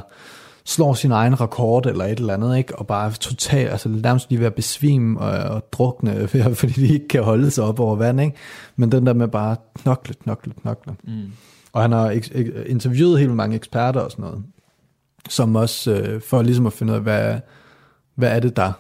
slår 0.66 0.94
sin 0.94 1.12
egen 1.12 1.42
rekord 1.42 1.86
eller 1.86 2.06
et 2.06 2.20
eller 2.20 2.34
andet, 2.34 2.58
ikke? 2.58 2.80
og 2.80 2.88
bare 2.88 3.12
totalt, 3.12 3.70
altså 3.70 3.90
nærmest 3.90 4.30
lige 4.30 4.40
ved 4.40 4.48
at 4.48 4.56
besvime 4.56 5.20
og, 5.20 5.56
og 5.56 5.64
drukne, 5.72 6.28
fordi 6.54 6.74
de 6.74 6.94
ikke 6.94 7.08
kan 7.08 7.24
holde 7.24 7.52
sig 7.52 7.64
op 7.64 7.80
over 7.80 7.96
vand. 7.96 8.22
Ikke? 8.22 8.36
Men 8.76 8.92
den 8.92 9.06
der 9.06 9.14
med 9.14 9.28
bare 9.28 9.56
knokle, 9.76 10.14
knokle, 10.24 10.54
knokle. 10.62 10.94
Mm. 11.04 11.32
Og 11.74 11.82
han 11.82 11.92
har 11.92 12.10
interviewet 12.66 13.20
helt 13.20 13.36
mange 13.36 13.56
eksperter 13.56 14.00
og 14.00 14.12
sådan 14.12 14.26
noget, 14.26 14.44
som 15.30 15.56
også 15.56 15.92
øh, 15.92 16.22
for 16.22 16.42
ligesom 16.42 16.66
at 16.66 16.74
finde 16.74 16.94
ud 16.94 16.98
af, 16.98 17.04
hvad, 17.04 17.40
hvad 18.16 18.36
er 18.36 18.40
det, 18.40 18.56
der 18.56 18.72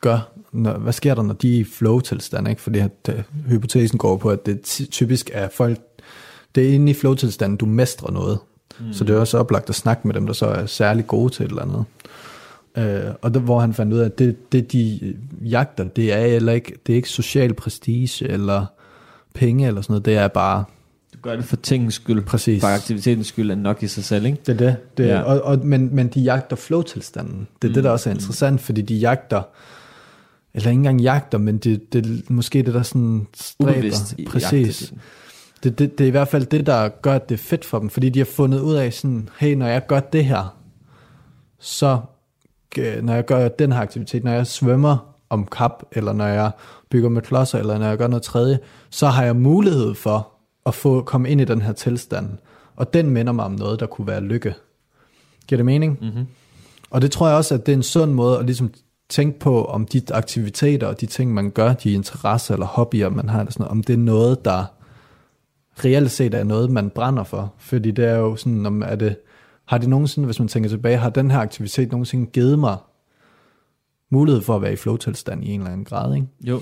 gør, 0.00 0.32
når, 0.52 0.78
hvad 0.78 0.92
sker 0.92 1.14
der, 1.14 1.22
når 1.22 1.34
de 1.34 1.56
er 1.56 1.60
i 1.60 1.64
flow-tilstand, 1.64 2.48
ikke? 2.48 2.60
Fordi 2.60 2.78
at, 2.78 2.90
øh, 3.08 3.22
hypotesen 3.46 3.98
går 3.98 4.16
på, 4.16 4.30
at 4.30 4.46
det 4.46 4.60
ty- 4.60 4.84
typisk 4.90 5.30
er 5.32 5.48
folk, 5.48 5.78
det 6.54 6.68
er 6.68 6.72
inde 6.72 6.90
i 6.90 6.94
flow-tilstanden, 6.94 7.56
du 7.56 7.66
mestrer 7.66 8.10
noget. 8.10 8.38
Mm. 8.80 8.92
Så 8.92 9.04
det 9.04 9.16
er 9.16 9.20
også 9.20 9.38
oplagt 9.38 9.68
at 9.68 9.74
snakke 9.74 10.06
med 10.06 10.14
dem, 10.14 10.26
der 10.26 10.32
så 10.32 10.46
er 10.46 10.66
særlig 10.66 11.06
gode 11.06 11.32
til 11.32 11.44
et 11.44 11.50
eller 11.50 11.62
andet. 11.62 11.84
Øh, 12.76 13.14
og 13.22 13.34
der, 13.34 13.40
hvor 13.40 13.60
han 13.60 13.74
fandt 13.74 13.92
ud 13.92 13.98
af, 13.98 14.04
at 14.04 14.18
det, 14.18 14.52
det 14.52 14.72
de 14.72 15.14
jagter, 15.44 15.84
det 15.84 16.12
er 16.12 16.26
heller 16.26 16.52
ikke, 16.52 16.72
det 16.86 16.92
er 16.92 16.96
ikke 16.96 17.08
social 17.08 17.54
prestige 17.54 18.28
eller 18.28 18.66
penge 19.34 19.66
eller 19.66 19.82
sådan 19.82 19.92
noget, 19.92 20.04
det 20.04 20.14
er 20.16 20.28
bare, 20.28 20.64
Du 21.14 21.18
gør 21.22 21.36
det 21.36 21.44
for 21.44 21.56
tingens 21.56 21.94
skyld, 21.94 22.22
Præcis. 22.22 22.60
for 22.60 22.68
aktivitetens 22.68 23.26
skyld, 23.26 23.50
er 23.50 23.54
nok 23.54 23.82
i 23.82 23.86
sig 23.86 24.04
selv, 24.04 24.26
ikke? 24.26 24.38
Det 24.46 24.52
er 24.52 24.56
det. 24.56 24.76
det 24.98 25.06
ja. 25.06 25.20
og, 25.20 25.42
og, 25.42 25.66
men, 25.66 25.94
men 25.94 26.08
de 26.08 26.20
jagter 26.20 26.56
flow-tilstanden. 26.56 27.48
Det 27.62 27.68
er 27.68 27.70
mm. 27.70 27.74
det, 27.74 27.84
der 27.84 27.90
også 27.90 28.10
er 28.10 28.14
interessant, 28.14 28.60
fordi 28.60 28.82
de 28.82 28.94
jagter, 28.94 29.42
eller 30.54 30.70
ikke 30.70 30.78
engang 30.78 31.00
jagter, 31.00 31.38
men 31.38 31.58
det, 31.58 31.92
det 31.92 32.30
måske 32.30 32.62
det, 32.62 32.74
der 32.74 32.82
sådan 32.82 33.26
stræber. 33.34 33.72
Ubevidst 33.72 34.16
Præcis. 34.26 34.92
Det, 35.62 35.78
det, 35.78 35.98
det 35.98 36.04
er 36.04 36.08
i 36.08 36.10
hvert 36.10 36.28
fald 36.28 36.46
det, 36.46 36.66
der 36.66 36.88
gør, 36.88 37.14
at 37.14 37.28
det 37.28 37.34
er 37.34 37.38
fedt 37.38 37.64
for 37.64 37.78
dem, 37.78 37.90
fordi 37.90 38.08
de 38.08 38.18
har 38.18 38.24
fundet 38.24 38.60
ud 38.60 38.74
af 38.74 38.92
sådan, 38.92 39.28
hey, 39.38 39.54
når 39.54 39.66
jeg 39.66 39.86
gør 39.86 40.00
det 40.00 40.24
her, 40.24 40.56
så 41.58 42.00
øh, 42.78 43.02
når 43.02 43.14
jeg 43.14 43.24
gør 43.24 43.48
den 43.48 43.72
her 43.72 43.80
aktivitet, 43.80 44.24
når 44.24 44.32
jeg 44.32 44.46
svømmer 44.46 45.14
om 45.30 45.46
kap, 45.46 45.82
eller 45.92 46.12
når 46.12 46.26
jeg 46.26 46.50
bygger 46.90 47.08
med 47.08 47.22
klodser, 47.22 47.58
eller 47.58 47.78
når 47.78 47.86
jeg 47.86 47.98
gør 47.98 48.06
noget 48.06 48.22
tredje, 48.22 48.58
så 48.90 49.06
har 49.06 49.24
jeg 49.24 49.36
mulighed 49.36 49.94
for 49.94 50.28
at 50.66 50.74
få 50.74 51.02
komme 51.02 51.30
ind 51.30 51.40
i 51.40 51.44
den 51.44 51.62
her 51.62 51.72
tilstand. 51.72 52.28
Og 52.76 52.94
den 52.94 53.10
minder 53.10 53.32
mig 53.32 53.44
om 53.44 53.52
noget, 53.52 53.80
der 53.80 53.86
kunne 53.86 54.06
være 54.06 54.20
lykke. 54.20 54.54
Giver 55.46 55.56
det 55.56 55.66
mening? 55.66 55.98
Mm-hmm. 56.00 56.26
Og 56.90 57.02
det 57.02 57.10
tror 57.10 57.28
jeg 57.28 57.36
også, 57.36 57.54
at 57.54 57.66
det 57.66 57.72
er 57.72 57.76
en 57.76 57.82
sund 57.82 58.12
måde 58.12 58.38
at 58.38 58.44
ligesom 58.44 58.72
tænke 59.10 59.38
på, 59.38 59.64
om 59.64 59.86
de 59.86 60.02
aktiviteter 60.10 60.86
og 60.86 61.00
de 61.00 61.06
ting, 61.06 61.34
man 61.34 61.50
gør, 61.50 61.72
de 61.72 61.92
interesser 61.92 62.54
eller 62.54 62.66
hobbyer, 62.66 63.08
man 63.08 63.28
har, 63.28 63.40
eller 63.40 63.52
sådan 63.52 63.64
noget, 63.64 63.70
om 63.70 63.82
det 63.82 63.92
er 63.92 63.98
noget, 63.98 64.44
der 64.44 64.64
reelt 65.84 66.10
set 66.10 66.34
er 66.34 66.44
noget, 66.44 66.70
man 66.70 66.90
brænder 66.90 67.24
for. 67.24 67.54
Fordi 67.58 67.90
det 67.90 68.04
er 68.04 68.16
jo 68.16 68.36
sådan, 68.36 68.66
om 68.66 68.82
er 68.82 68.94
det, 68.94 69.16
har 69.64 69.78
det 69.78 69.88
nogensinde, 69.88 70.26
hvis 70.26 70.38
man 70.38 70.48
tænker 70.48 70.70
tilbage, 70.70 70.96
har 70.96 71.10
den 71.10 71.30
her 71.30 71.38
aktivitet 71.38 71.90
nogensinde 71.92 72.26
givet 72.26 72.58
mig 72.58 72.76
mulighed 74.10 74.42
for 74.42 74.56
at 74.56 74.62
være 74.62 74.72
i 74.72 74.76
flow-tilstand 74.76 75.44
i 75.44 75.50
en 75.50 75.60
eller 75.60 75.72
anden 75.72 75.84
grad, 75.84 76.14
ikke? 76.14 76.26
Jo. 76.40 76.60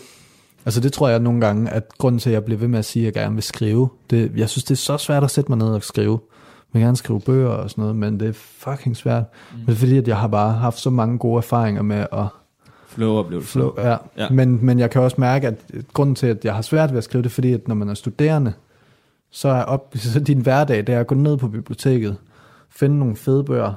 Altså 0.65 0.81
det 0.81 0.93
tror 0.93 1.09
jeg 1.09 1.19
nogle 1.19 1.41
gange, 1.41 1.71
at 1.71 1.99
grunden 1.99 2.19
til, 2.19 2.31
at 2.31 2.35
jeg 2.35 2.45
bliver 2.45 2.59
ved 2.59 2.69
med 2.69 2.79
at 2.79 2.85
sige, 2.85 3.03
at 3.03 3.05
jeg 3.05 3.23
gerne 3.23 3.35
vil 3.35 3.43
skrive, 3.43 3.89
det, 4.11 4.33
jeg 4.37 4.49
synes, 4.49 4.65
det 4.65 4.71
er 4.71 4.77
så 4.77 4.97
svært 4.97 5.25
at 5.25 5.31
sætte 5.31 5.51
mig 5.51 5.59
ned 5.59 5.69
og 5.69 5.83
skrive. 5.83 6.21
Jeg 6.75 6.81
vil 6.81 6.83
gerne 6.83 6.97
skrive 6.97 7.21
bøger 7.21 7.49
og 7.49 7.71
sådan 7.71 7.83
noget, 7.83 7.97
men 7.97 8.21
det 8.21 8.29
er 8.29 8.33
fucking 8.33 8.97
svært. 8.97 9.25
Mm. 9.53 9.59
Men 9.59 9.67
det 9.67 9.73
er 9.73 9.77
fordi, 9.77 9.99
at 9.99 10.09
jeg 10.09 10.17
har 10.17 10.29
bare 10.29 10.53
haft 10.53 10.79
så 10.79 10.91
mange 10.91 11.19
gode 11.19 11.37
erfaringer 11.37 11.83
med 11.83 12.07
at 12.13 12.27
Flow-oplevelse. 12.99 13.53
flow. 13.53 13.73
Ja. 13.79 13.97
Ja. 14.17 14.29
Men, 14.31 14.67
men 14.67 14.79
jeg 14.79 14.91
kan 14.91 15.03
også 15.03 15.17
mærke, 15.19 15.47
at 15.47 15.55
grunden 15.93 16.15
til, 16.15 16.27
at 16.27 16.45
jeg 16.45 16.55
har 16.55 16.63
svært 16.63 16.91
ved 16.91 16.99
at 16.99 17.05
skrive 17.05 17.23
det, 17.23 17.33
fordi, 17.33 17.53
at 17.53 17.69
når 17.69 17.75
man 17.75 17.89
er 17.89 17.95
studerende, 17.95 18.53
så 19.31 19.49
er 19.49 19.63
op, 19.63 19.95
så 20.13 20.21
din 20.21 20.41
hverdag, 20.41 20.87
det 20.87 20.95
er 20.95 21.01
at 21.01 21.07
gå 21.07 21.15
ned 21.15 21.37
på 21.37 21.49
biblioteket, 21.49 22.17
finde 22.71 22.99
nogle 22.99 23.17
fede 23.17 23.45
bøger, 23.45 23.75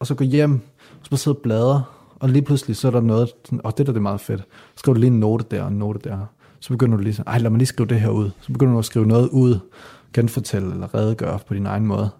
og 0.00 0.06
så 0.06 0.14
gå 0.14 0.24
hjem, 0.24 0.60
og 1.00 1.06
så 1.10 1.16
sidde 1.16 1.36
og 1.36 1.42
bladre, 1.42 1.82
og 2.20 2.28
lige 2.28 2.42
pludselig 2.42 2.76
så 2.76 2.86
er 2.88 2.92
der 2.92 3.00
noget, 3.00 3.28
og 3.64 3.78
det 3.78 3.86
der 3.86 3.92
det 3.92 3.98
er 3.98 4.02
meget 4.02 4.20
fedt. 4.20 4.44
Du 4.86 4.92
lige 4.92 5.06
en 5.06 5.20
note 5.20 5.44
der 5.50 5.62
og 5.62 5.68
en 5.68 5.78
note 5.78 6.08
der. 6.08 6.18
Så 6.60 6.68
begynder 6.68 6.96
du 6.96 7.02
lige 7.02 7.22
ej 7.26 7.38
lad 7.38 7.50
mig 7.50 7.58
lige 7.58 7.66
skrive 7.66 7.88
det 7.88 8.00
her 8.00 8.10
ud. 8.10 8.30
Så 8.40 8.52
begynder 8.52 8.72
du 8.72 8.78
at 8.78 8.84
skrive 8.84 9.06
noget 9.06 9.28
ud, 9.28 9.58
genfortælle 10.12 10.72
eller 10.72 10.94
redegøre 10.94 11.38
på 11.46 11.54
din 11.54 11.66
egen 11.66 11.86
måde. 11.86 12.10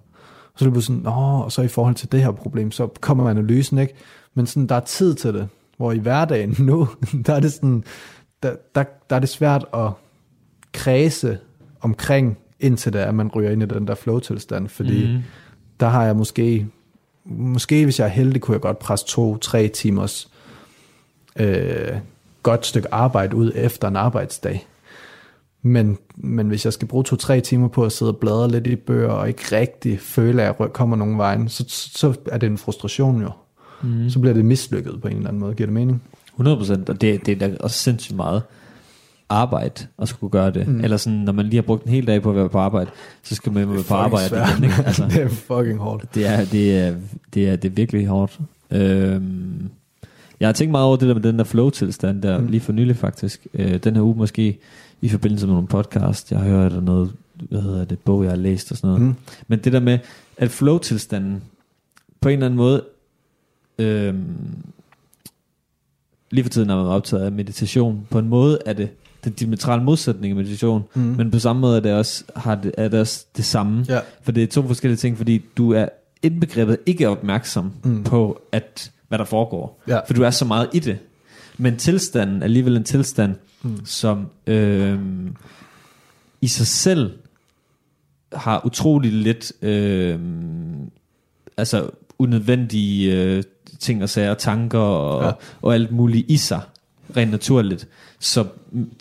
Og 0.52 0.58
så 0.58 0.64
er 0.64 0.70
bare 0.70 0.82
sådan, 0.82 1.02
Nå, 1.02 1.10
og 1.44 1.52
så 1.52 1.62
i 1.62 1.68
forhold 1.68 1.94
til 1.94 2.12
det 2.12 2.22
her 2.22 2.30
problem, 2.30 2.70
så 2.70 2.88
kommer 3.00 3.30
analysen, 3.30 3.78
ikke? 3.78 3.94
Men 4.34 4.46
sådan, 4.46 4.66
der 4.66 4.74
er 4.74 4.80
tid 4.80 5.14
til 5.14 5.34
det. 5.34 5.48
Hvor 5.80 5.92
i 5.92 5.98
hverdagen 5.98 6.56
nu, 6.58 6.88
der 7.26 7.34
er 7.34 7.40
det 7.40 7.52
sådan, 7.52 7.84
der, 8.42 8.56
der, 8.74 8.84
der 9.10 9.16
er 9.16 9.20
det 9.20 9.28
svært 9.28 9.64
at 9.74 9.90
kredse 10.72 11.38
omkring, 11.80 12.38
indtil 12.60 12.92
det 12.92 13.00
er, 13.00 13.06
at 13.06 13.14
man 13.14 13.28
ryger 13.28 13.50
ind 13.50 13.62
i 13.62 13.66
den 13.66 13.86
der 13.86 13.94
flow-tilstand, 13.94 14.68
fordi 14.68 15.12
mm. 15.12 15.22
der 15.80 15.88
har 15.88 16.04
jeg 16.04 16.16
måske, 16.16 16.66
måske 17.24 17.84
hvis 17.84 17.98
jeg 17.98 18.04
er 18.04 18.10
heldig, 18.10 18.42
kunne 18.42 18.52
jeg 18.52 18.60
godt 18.60 18.78
presse 18.78 19.06
to-tre 19.06 19.68
timers 19.68 20.30
øh, 21.36 21.98
godt 22.42 22.66
stykke 22.66 22.94
arbejde 22.94 23.36
ud 23.36 23.52
efter 23.54 23.88
en 23.88 23.96
arbejdsdag. 23.96 24.66
Men, 25.62 25.98
men 26.16 26.48
hvis 26.48 26.64
jeg 26.64 26.72
skal 26.72 26.88
bruge 26.88 27.04
to-tre 27.04 27.40
timer 27.40 27.68
på 27.68 27.84
at 27.84 27.92
sidde 27.92 28.12
og 28.12 28.18
bladre 28.18 28.50
lidt 28.50 28.66
i 28.66 28.76
bøger, 28.76 29.10
og 29.10 29.28
ikke 29.28 29.56
rigtig 29.56 30.00
føle, 30.00 30.42
at 30.42 30.56
jeg 30.58 30.72
kommer 30.72 30.96
nogen 30.96 31.18
vejen, 31.18 31.48
så, 31.48 31.64
så 31.68 32.14
er 32.26 32.38
det 32.38 32.46
en 32.46 32.58
frustration 32.58 33.22
jo. 33.22 33.30
Mm. 33.82 34.10
Så 34.10 34.18
bliver 34.18 34.34
det 34.34 34.44
mislykket 34.44 35.00
på 35.02 35.08
en 35.08 35.16
eller 35.16 35.28
anden 35.28 35.40
måde. 35.40 35.54
Giver 35.54 35.66
det 35.66 35.74
mening? 35.74 36.02
100%, 36.40 36.44
og 36.88 37.00
det, 37.00 37.26
det 37.26 37.28
er 37.28 37.36
da 37.36 37.56
også 37.60 37.76
sindssygt 37.76 38.16
meget 38.16 38.42
arbejde 39.28 39.86
at 39.98 40.08
skulle 40.08 40.30
gøre 40.30 40.50
det. 40.50 40.68
Mm. 40.68 40.84
Eller 40.84 40.96
sådan, 40.96 41.18
når 41.18 41.32
man 41.32 41.44
lige 41.44 41.54
har 41.54 41.62
brugt 41.62 41.84
en 41.84 41.90
hel 41.90 42.06
dag 42.06 42.22
på 42.22 42.30
at 42.30 42.36
være 42.36 42.48
på 42.48 42.58
arbejde, 42.58 42.90
så 43.22 43.34
skal 43.34 43.52
man 43.52 43.70
være 43.72 43.82
på 43.82 43.94
arbejde 43.94 44.28
Fucking 44.28 44.48
igen. 44.48 44.64
Ikke? 44.64 44.74
svært, 44.74 44.86
Altså, 44.86 45.04
det 45.04 45.22
er 45.22 45.28
fucking 45.28 45.78
hårdt. 45.78 46.14
det, 46.14 46.26
er, 46.26 46.44
det, 46.44 46.78
er, 46.78 46.94
det, 47.34 47.48
er, 47.48 47.56
det 47.56 47.70
er 47.70 47.72
virkelig 47.74 48.06
hårdt. 48.06 48.38
Øhm, 48.70 49.70
jeg 50.40 50.48
har 50.48 50.52
tænkt 50.52 50.70
meget 50.70 50.86
over 50.86 50.96
det 50.96 51.08
der 51.08 51.14
med 51.14 51.22
den 51.22 51.38
der 51.38 51.44
flow-tilstand 51.44 52.22
der, 52.22 52.38
mm. 52.38 52.46
lige 52.46 52.60
for 52.60 52.72
nylig 52.72 52.96
faktisk. 52.96 53.46
Øh, 53.54 53.76
den 53.76 53.94
her 53.94 54.02
uge 54.02 54.16
måske 54.16 54.58
i 55.00 55.08
forbindelse 55.08 55.46
med 55.46 55.54
nogle 55.54 55.68
podcast, 55.68 56.30
jeg 56.30 56.40
har 56.40 56.48
hørt 56.48 56.72
eller 56.72 56.80
noget, 56.80 57.12
hvad 57.34 57.62
hedder 57.62 57.84
det, 57.84 57.98
bog 57.98 58.22
jeg 58.22 58.30
har 58.30 58.36
læst 58.36 58.70
og 58.70 58.76
sådan 58.76 58.88
noget. 58.88 59.02
Mm. 59.02 59.14
Men 59.48 59.58
det 59.58 59.72
der 59.72 59.80
med, 59.80 59.98
at 60.36 60.50
flow-tilstanden 60.50 61.42
på 62.20 62.28
en 62.28 62.32
eller 62.32 62.46
anden 62.46 62.56
måde, 62.58 62.82
øhm, 63.80 64.24
lige 66.30 66.44
for 66.44 66.50
tiden 66.50 66.70
er 66.70 66.76
man 66.76 66.86
optaget 66.86 67.24
af 67.24 67.32
meditation, 67.32 68.06
på 68.10 68.18
en 68.18 68.28
måde 68.28 68.58
er 68.66 68.72
det 68.72 68.88
den 69.24 69.32
diametrale 69.32 69.82
modsætning 69.82 70.30
i 70.30 70.36
meditation, 70.36 70.82
mm. 70.94 71.00
men 71.00 71.30
på 71.30 71.38
samme 71.38 71.60
måde 71.60 71.76
er 71.76 71.80
det 71.80 71.92
også, 71.92 72.24
har 72.36 72.54
det, 72.54 72.74
er 72.78 72.88
det 72.88 73.00
også 73.00 73.26
det 73.36 73.44
samme. 73.44 73.84
Ja. 73.88 74.00
For 74.22 74.32
det 74.32 74.42
er 74.42 74.46
to 74.46 74.66
forskellige 74.66 74.96
ting, 74.96 75.16
fordi 75.16 75.42
du 75.56 75.72
er 75.72 75.88
indbegrebet 76.22 76.78
ikke 76.86 77.08
opmærksom 77.08 77.72
Mm. 77.84 78.04
på, 78.04 78.40
at, 78.52 78.92
hvad 79.08 79.18
der 79.18 79.24
foregår. 79.24 79.82
Ja. 79.88 80.00
For 80.06 80.14
du 80.14 80.22
er 80.22 80.30
så 80.30 80.44
meget 80.44 80.68
i 80.72 80.78
det. 80.78 80.98
Men 81.58 81.76
tilstanden 81.76 82.36
er 82.40 82.44
alligevel 82.44 82.76
en 82.76 82.84
tilstand, 82.84 83.34
mm. 83.62 83.84
som 83.84 84.26
øh, 84.46 84.98
i 86.40 86.46
sig 86.46 86.66
selv 86.66 87.12
har 88.32 88.66
utrolig 88.66 89.12
lidt 89.12 89.52
øh, 89.62 90.18
altså 91.56 91.90
unødvendige 92.18 93.16
øh, 93.16 93.42
ting 93.80 94.02
og 94.02 94.08
sager, 94.08 94.34
tanker 94.34 94.78
og, 94.78 95.24
Ja. 95.24 95.30
og 95.62 95.74
alt 95.74 95.92
muligt 95.92 96.30
i 96.30 96.36
sig, 96.36 96.60
rent 97.16 97.30
naturligt. 97.30 97.88
Så 98.18 98.44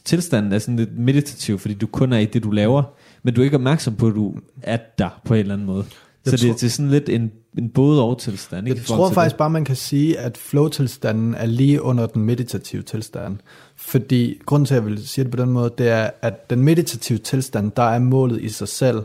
tilstanden 0.05 0.53
er 0.53 0.59
sådan 0.59 0.75
lidt 0.75 0.98
meditativ, 0.98 1.59
fordi 1.59 1.74
du 1.74 1.88
kun 1.88 2.13
er 2.13 2.17
i 2.19 2.25
det, 2.25 2.43
du 2.43 2.51
laver, 2.51 2.83
men 3.24 3.33
du 3.33 3.41
er 3.41 3.45
ikke 3.45 3.57
opmærksom 3.57 3.95
på, 3.95 4.07
at 4.07 4.15
du 4.15 4.36
er 4.62 4.77
der 4.98 5.09
på 5.25 5.33
en 5.33 5.39
eller 5.39 5.53
anden 5.53 5.67
måde. 5.67 5.86
Jeg 6.25 6.31
så 6.39 6.45
tror- 6.45 6.51
det, 6.51 6.62
det 6.62 6.67
er 6.67 6.71
sådan 6.71 6.91
lidt 6.91 7.09
en, 7.09 7.31
en 7.57 7.69
både 7.69 8.03
og 8.03 8.19
tilstand. 8.19 8.67
Ikke, 8.67 8.77
Jeg 8.79 8.86
tror 8.86 9.09
faktisk 9.12 9.33
det. 9.33 9.38
bare, 9.38 9.50
man 9.50 9.65
kan 9.65 9.75
sige, 9.75 10.19
at 10.19 10.38
flow-tilstanden 10.38 11.33
er 11.36 11.45
lige 11.45 11.81
under 11.81 12.05
den 12.07 12.24
meditative 12.24 12.81
tilstand. 12.81 13.38
Fordi 13.75 14.39
grunden 14.45 14.65
til, 14.65 14.74
at 14.75 14.81
jeg 14.83 14.89
vil 14.89 15.07
sige 15.07 15.24
det 15.25 15.31
på 15.31 15.38
den 15.38 15.50
måde, 15.50 15.71
det 15.77 15.89
er, 15.89 16.09
at 16.21 16.50
den 16.50 16.63
meditative 16.63 17.17
tilstand, 17.19 17.71
der 17.71 17.83
er 17.83 18.00
målet 18.00 18.41
i 18.41 18.50
sig 18.50 18.67
selv 18.67 19.03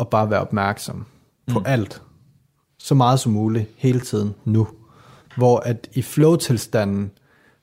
at 0.00 0.08
bare 0.08 0.30
være 0.30 0.40
opmærksom 0.40 1.04
på 1.52 1.58
Mm. 1.58 1.64
alt. 1.68 2.02
Så 2.78 2.94
meget 2.94 3.20
som 3.20 3.32
muligt, 3.32 3.66
hele 3.76 4.00
tiden, 4.00 4.34
nu. 4.44 4.68
Hvor 5.36 5.58
at 5.58 5.88
i 5.92 6.02
flow-tilstanden, 6.02 7.10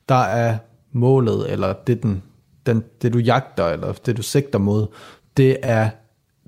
der 0.10 0.16
er 0.24 0.58
målet, 0.92 1.52
eller 1.52 1.74
det, 1.74 2.04
den, 2.04 2.24
den, 2.66 2.84
det 3.02 3.14
du 3.14 3.18
jagter, 3.18 3.66
eller 3.66 3.94
det 3.94 4.18
du 4.18 4.22
sigter 4.22 4.60
mod, 4.60 4.88
det 5.38 5.58
er 5.62 5.90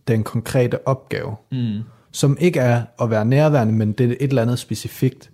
den 0.07 0.23
konkrete 0.23 0.87
opgave 0.87 1.35
Mm. 1.51 1.79
som 2.11 2.37
ikke 2.39 2.59
er 2.59 2.81
at 3.01 3.09
være 3.09 3.25
nærværende, 3.25 3.73
men 3.73 3.91
det 3.91 4.11
er 4.11 4.15
et 4.19 4.29
eller 4.29 4.41
andet 4.41 4.59
specifikt. 4.59 5.29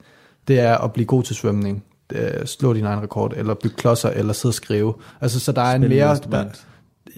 Det 0.48 0.60
er 0.60 0.78
at 0.78 0.94
blive 0.94 1.06
god 1.06 1.24
til 1.24 1.36
svømning, 1.36 1.84
øh, 2.14 2.46
slå 2.46 2.74
din 2.74 2.86
egen 2.86 3.02
rekord, 3.02 3.34
eller 3.38 3.54
bygge 3.54 3.76
klodser, 3.76 4.10
eller 4.10 4.34
sidde 4.34 4.52
og 4.52 4.54
skrive. 4.54 4.94
Altså, 5.22 5.40
så 5.40 5.52
der 5.52 5.62
er 5.62 5.76
en 5.76 5.82
Spille 5.82 5.96
et 6.14 6.30
mere... 6.30 6.44
Der, 6.44 6.50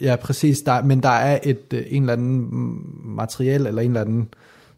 ja, 0.01 0.15
præcis. 0.15 0.57
Der, 0.61 0.83
men 0.83 1.03
der 1.03 1.09
er 1.09 1.39
et, 1.43 1.73
øh, 1.73 1.83
en 1.87 2.03
eller 2.03 2.13
anden 2.13 2.49
materiel, 3.03 3.67
eller 3.67 3.81
en 3.81 3.87
eller 3.89 4.01
anden 4.01 4.29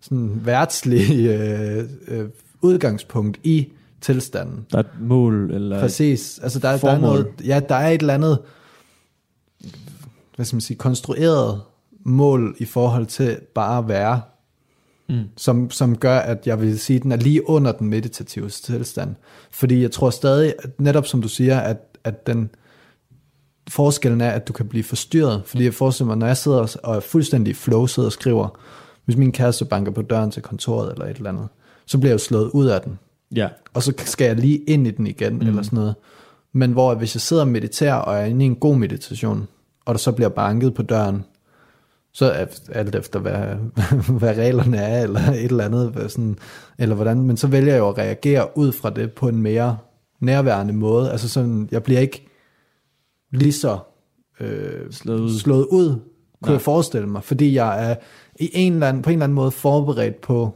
sådan 0.02 0.42
værtslig 0.44 1.28
øh, 1.28 1.84
øh, 2.08 2.26
udgangspunkt 2.62 3.40
i 3.44 3.72
tilstanden. 4.02 4.66
Der 4.72 4.78
er 4.78 4.84
et 4.84 4.90
mål, 5.02 5.52
eller 5.52 5.80
Præcis. 5.80 6.40
Altså, 6.44 6.60
der, 6.60 6.68
der 6.68 6.74
er 6.76 6.78
formål. 6.80 7.02
noget, 7.02 7.28
ja, 7.46 7.62
der 7.70 7.76
er 7.76 7.90
et 7.90 8.02
eller 8.02 8.14
andet, 8.14 8.40
hvad 10.36 10.46
skal 10.46 10.56
man 10.56 10.62
sige, 10.62 10.78
konstrueret 10.78 11.62
mål 12.04 12.56
i 12.60 12.66
forhold 12.66 13.06
til 13.06 13.38
bare 13.56 13.78
at 13.78 13.88
være, 13.88 14.22
Mm. 15.10 15.24
som, 15.38 15.72
som 15.72 15.98
gør, 15.98 16.18
at 16.18 16.48
jeg 16.48 16.62
vil 16.62 16.80
sige, 16.80 16.98
at 16.98 17.04
den 17.04 17.12
er 17.12 17.16
lige 17.16 17.50
under 17.50 17.72
den 17.72 17.88
meditative 17.88 18.50
tilstand. 18.50 19.16
Fordi 19.52 19.82
jeg 19.82 19.92
tror 19.92 20.10
stadig, 20.10 20.54
at 20.64 20.80
netop 20.80 21.08
som 21.08 21.22
du 21.22 21.28
siger, 21.28 21.60
at, 21.60 21.78
at 22.04 22.28
den 22.28 22.50
forskellen 23.70 24.22
er, 24.22 24.30
at 24.30 24.48
du 24.48 24.54
kan 24.54 24.68
blive 24.68 24.84
forstyrret. 24.84 25.42
Fordi 25.46 25.64
jeg 25.64 25.74
forestiller 25.74 26.08
mig, 26.08 26.18
når 26.18 26.28
jeg 26.28 26.38
sidder 26.38 26.78
og- 26.84 26.96
er 26.96 27.00
fuldstændig 27.00 27.56
flow, 27.56 27.86
sidder 27.86 28.08
og 28.10 28.14
skriver, 28.14 28.60
hvis 29.06 29.18
min 29.18 29.32
kæreste 29.32 29.66
banker 29.66 29.92
på 29.92 30.02
døren 30.02 30.32
til 30.32 30.42
kontoret 30.42 30.92
eller 30.92 31.06
et 31.06 31.18
eller 31.18 31.30
andet, 31.30 31.48
så 31.86 31.98
bliver 31.98 32.10
jeg 32.10 32.14
jo 32.14 32.24
slået 32.24 32.50
ud 32.54 32.66
af 32.68 32.82
den 32.82 33.00
Ja. 33.36 33.50
og 33.74 33.84
så 33.84 33.94
skal 33.98 34.26
jeg 34.26 34.36
lige 34.36 34.58
ind 34.58 34.88
i 34.88 34.92
den 34.92 35.08
igen, 35.08 35.34
mm. 35.34 35.48
eller 35.48 35.62
sådan 35.62 35.78
noget. 35.78 35.96
Men 36.54 36.72
hvor 36.72 36.96
hvis 36.96 37.16
jeg 37.16 37.22
sidder 37.22 37.44
og 37.44 37.48
mediterer, 37.48 37.96
og 37.96 38.16
er 38.16 38.26
inde 38.26 38.46
i 38.46 38.48
en 38.48 38.56
god 38.56 38.76
meditation, 38.76 39.48
og 39.86 39.94
der 39.94 40.00
så 40.00 40.12
bliver 40.12 40.30
banket 40.30 40.74
på 40.74 40.82
døren, 40.82 41.26
så 42.14 42.48
alt 42.72 42.96
efter, 42.96 43.20
hvad, 43.20 43.56
hvad 44.20 44.38
reglerne 44.38 44.78
er, 44.78 45.04
eller 45.04 45.20
et 45.20 45.46
eller 45.46 45.66
andet, 45.66 45.90
hvad 45.90 46.10
sådan, 46.10 46.38
eller 46.78 46.96
hvordan, 46.96 47.22
men 47.22 47.38
så 47.38 47.48
vælger 47.48 47.74
jeg 47.74 47.80
jo 47.80 47.90
at 47.90 47.98
reagere 47.98 48.58
ud 48.58 48.72
fra 48.72 48.90
det 48.90 49.12
på 49.12 49.28
en 49.28 49.42
mere 49.42 49.78
nærværende 50.22 50.74
måde. 50.74 51.12
Altså 51.12 51.30
sådan, 51.30 51.70
jeg 51.72 51.84
bliver 51.84 52.00
ikke 52.00 52.28
lige 53.32 53.54
så 53.54 53.78
øh, 54.40 54.92
Slået 54.92 55.20
ud. 55.20 55.40
slået 55.40 55.66
ud 55.66 55.96
kunne 56.42 56.50
Nej. 56.50 56.54
jeg 56.54 56.62
forestille 56.62 57.08
mig, 57.08 57.24
fordi 57.24 57.54
jeg 57.54 57.92
er 57.92 57.96
i 58.40 58.50
en 58.54 58.74
eller 58.74 58.88
anden, 58.88 59.02
på 59.02 59.10
en 59.10 59.14
eller 59.14 59.24
anden 59.24 59.36
måde 59.36 59.52
forberedt 59.52 60.22
på, 60.22 60.56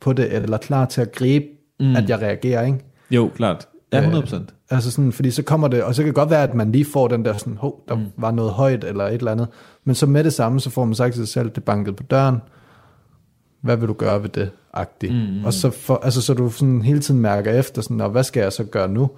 på 0.00 0.12
det, 0.12 0.32
eller 0.34 0.58
klar 0.58 0.86
til 0.86 1.00
at 1.00 1.12
gribe, 1.12 1.46
mm. 1.80 1.86
Mm. 1.86 1.96
at 1.96 2.10
jeg 2.10 2.22
reagerer, 2.22 2.66
ikke? 2.66 2.78
Jo, 3.10 3.30
klart. 3.34 3.68
Ja, 3.92 4.10
100%. 4.10 4.36
Altså 4.70 4.90
sådan, 4.90 5.12
fordi 5.12 5.30
så 5.30 5.42
kommer 5.42 5.68
det, 5.68 5.82
og 5.82 5.94
så 5.94 6.02
kan 6.02 6.06
det 6.06 6.14
godt 6.14 6.30
være, 6.30 6.42
at 6.42 6.54
man 6.54 6.72
lige 6.72 6.84
får 6.84 7.08
den 7.08 7.24
der 7.24 7.36
sådan, 7.36 7.56
hov, 7.56 7.84
der 7.88 7.94
mm. 7.94 8.06
var 8.16 8.30
noget 8.30 8.52
højt, 8.52 8.84
eller 8.84 9.04
et 9.04 9.14
eller 9.14 9.32
andet, 9.32 9.48
men 9.84 9.94
så 9.94 10.06
med 10.06 10.24
det 10.24 10.32
samme, 10.32 10.60
så 10.60 10.70
får 10.70 10.84
man 10.84 10.94
sagt 10.94 11.14
til 11.14 11.26
sig 11.26 11.32
selv, 11.32 11.50
det 11.50 11.64
banket 11.64 11.96
på 11.96 12.02
døren, 12.02 12.38
hvad 13.60 13.76
vil 13.76 13.88
du 13.88 13.92
gøre 13.92 14.22
ved 14.22 14.28
det, 14.28 14.50
agtigt. 14.72 15.14
Mm. 15.14 15.44
Og 15.44 15.52
så, 15.52 15.70
for, 15.70 16.00
altså, 16.02 16.22
så 16.22 16.34
du 16.34 16.50
sådan 16.50 16.82
hele 16.82 17.00
tiden 17.00 17.20
mærker 17.20 17.52
efter, 17.52 17.82
sådan, 17.82 18.00
og 18.00 18.10
hvad 18.10 18.24
skal 18.24 18.40
jeg 18.40 18.52
så 18.52 18.64
gøre 18.64 18.88
nu? 18.88 19.10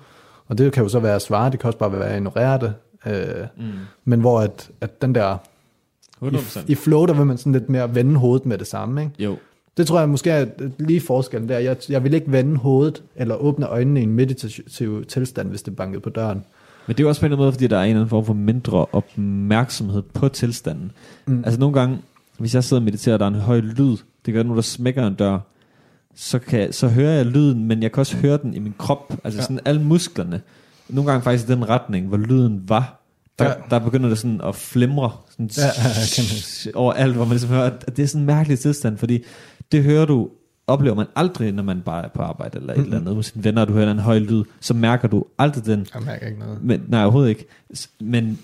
Og 0.47 0.59
det 0.59 0.73
kan 0.73 0.83
jo 0.83 0.88
så 0.88 0.99
være 0.99 1.15
at 1.15 1.23
svare, 1.23 1.50
det 1.50 1.61
kan 1.61 1.67
også 1.69 1.79
bare 1.79 1.93
være 1.93 2.09
at 2.09 2.17
ignorere 2.17 2.59
det, 2.59 2.75
øh, 3.07 3.47
mm. 3.57 3.73
men 4.05 4.21
hvor 4.21 4.41
at, 4.41 4.71
at 4.81 5.03
den 5.03 5.15
der, 5.15 5.37
i, 6.23 6.25
100%. 6.25 6.61
i 6.69 6.75
flow, 6.75 7.07
der 7.07 7.15
vil 7.15 7.27
man 7.27 7.38
sådan 7.38 7.53
lidt 7.53 7.69
mere 7.69 7.95
vende 7.95 8.17
hovedet 8.17 8.47
med 8.47 8.59
det 8.59 8.67
samme, 8.67 9.03
ikke? 9.03 9.15
Jo. 9.19 9.37
Det 9.78 9.87
tror 9.87 9.99
jeg 9.99 10.08
måske 10.08 10.30
er 10.30 10.47
lige 10.78 11.00
forskellen 11.00 11.49
der. 11.49 11.58
Jeg, 11.58 11.76
jeg 11.88 12.04
vil 12.04 12.14
ikke 12.14 12.32
vende 12.32 12.56
hovedet 12.56 13.02
eller 13.16 13.35
åbne 13.35 13.66
øjnene 13.66 14.00
i 14.00 14.02
en 14.02 14.12
meditativ 14.12 15.04
tilstand, 15.04 15.49
hvis 15.49 15.62
det 15.62 15.76
bankede 15.76 16.00
på 16.00 16.11
døren. 16.11 16.44
Men 16.87 16.97
det 16.97 17.00
er 17.00 17.04
jo 17.04 17.08
også 17.08 17.20
på 17.20 17.26
en 17.26 17.32
eller 17.32 17.37
anden 17.37 17.44
måde, 17.44 17.52
fordi 17.52 17.66
der 17.66 17.76
er 17.78 17.82
en 17.82 17.88
eller 17.88 18.00
anden 18.00 18.11
form 18.11 18.25
for 18.25 18.35
mindre 18.35 18.87
opmærksomhed 18.92 20.02
på 20.02 20.28
tilstanden. 20.28 20.92
Mm. 21.26 21.42
Altså 21.44 21.61
nogle 21.61 21.80
gange, 21.80 21.99
hvis 22.38 22.54
jeg 22.54 22.64
sidder 22.64 22.80
og 22.80 22.85
mediterer, 22.85 23.14
og 23.14 23.18
der 23.20 23.26
er 23.26 23.30
en 23.30 23.35
høj 23.37 23.61
lyd, 23.61 23.97
det 24.26 24.35
gør 24.35 24.42
nu, 24.42 24.54
der 24.54 24.61
smækker 24.61 25.06
en 25.06 25.14
dør, 25.14 25.38
så, 26.14 26.38
kan, 26.38 26.73
så 26.73 26.88
hører 26.88 27.12
jeg 27.12 27.26
lyden, 27.26 27.64
men 27.64 27.82
jeg 27.82 27.92
kan 27.92 28.00
også 28.00 28.16
høre 28.16 28.38
den 28.42 28.54
i 28.54 28.58
min 28.58 28.75
krop. 28.78 29.12
Altså 29.25 29.38
Ja. 29.38 29.42
sådan 29.42 29.61
alle 29.64 29.82
musklerne. 29.82 30.40
Nogle 30.88 31.11
gange 31.11 31.23
faktisk 31.25 31.49
i 31.49 31.52
den 31.52 31.68
retning, 31.68 32.06
hvor 32.06 32.16
lyden 32.16 32.62
var. 32.68 32.94
Der, 33.38 33.44
Ja. 33.44 33.52
der 33.70 33.78
begynder 33.78 34.08
det 34.08 34.18
sådan 34.18 34.40
at 34.44 34.54
flimre 34.54 35.11
sådan 35.30 35.50
Ja, 35.56 35.64
ja, 36.66 36.70
over 36.75 36.92
alt, 36.92 37.14
hvor 37.14 37.25
man 37.25 37.30
ligesom 37.30 37.50
hører, 37.50 37.62
at 37.70 37.97
det 37.97 38.02
er 38.02 38.06
sådan 38.06 38.20
en 38.23 38.26
mærkelig 38.26 38.58
tilstand, 38.58 38.97
fordi 38.99 39.23
det 39.72 39.82
hører 39.84 40.04
du, 40.06 40.28
oplever 40.66 40.94
man 40.96 41.06
aldrig, 41.16 41.52
når 41.52 41.62
man 41.62 41.80
bare 41.80 42.04
er 42.04 42.08
på 42.08 42.22
arbejde 42.22 42.58
eller 42.58 42.72
et 42.72 42.78
Mhm. 42.78 42.84
eller 42.87 42.98
andet 43.00 43.14
med 43.14 43.22
sine 43.22 43.44
venner, 43.44 43.62
og 43.62 43.68
du 43.68 43.72
hører 43.72 43.90
en 43.90 43.98
høj 43.98 44.18
lyd, 44.18 44.44
så 44.60 44.75
mærker 44.75 45.08
du 45.08 45.25
aldrig 45.38 45.66
den 45.66 45.87
Jeg 45.94 46.02
mærker 46.02 46.26
ikke 46.26 46.38
noget. 46.38 46.64
men, 46.64 46.82
nej, 46.88 47.02
overhovedet 47.02 47.28
ikke. 47.30 47.46
Men 48.00 48.38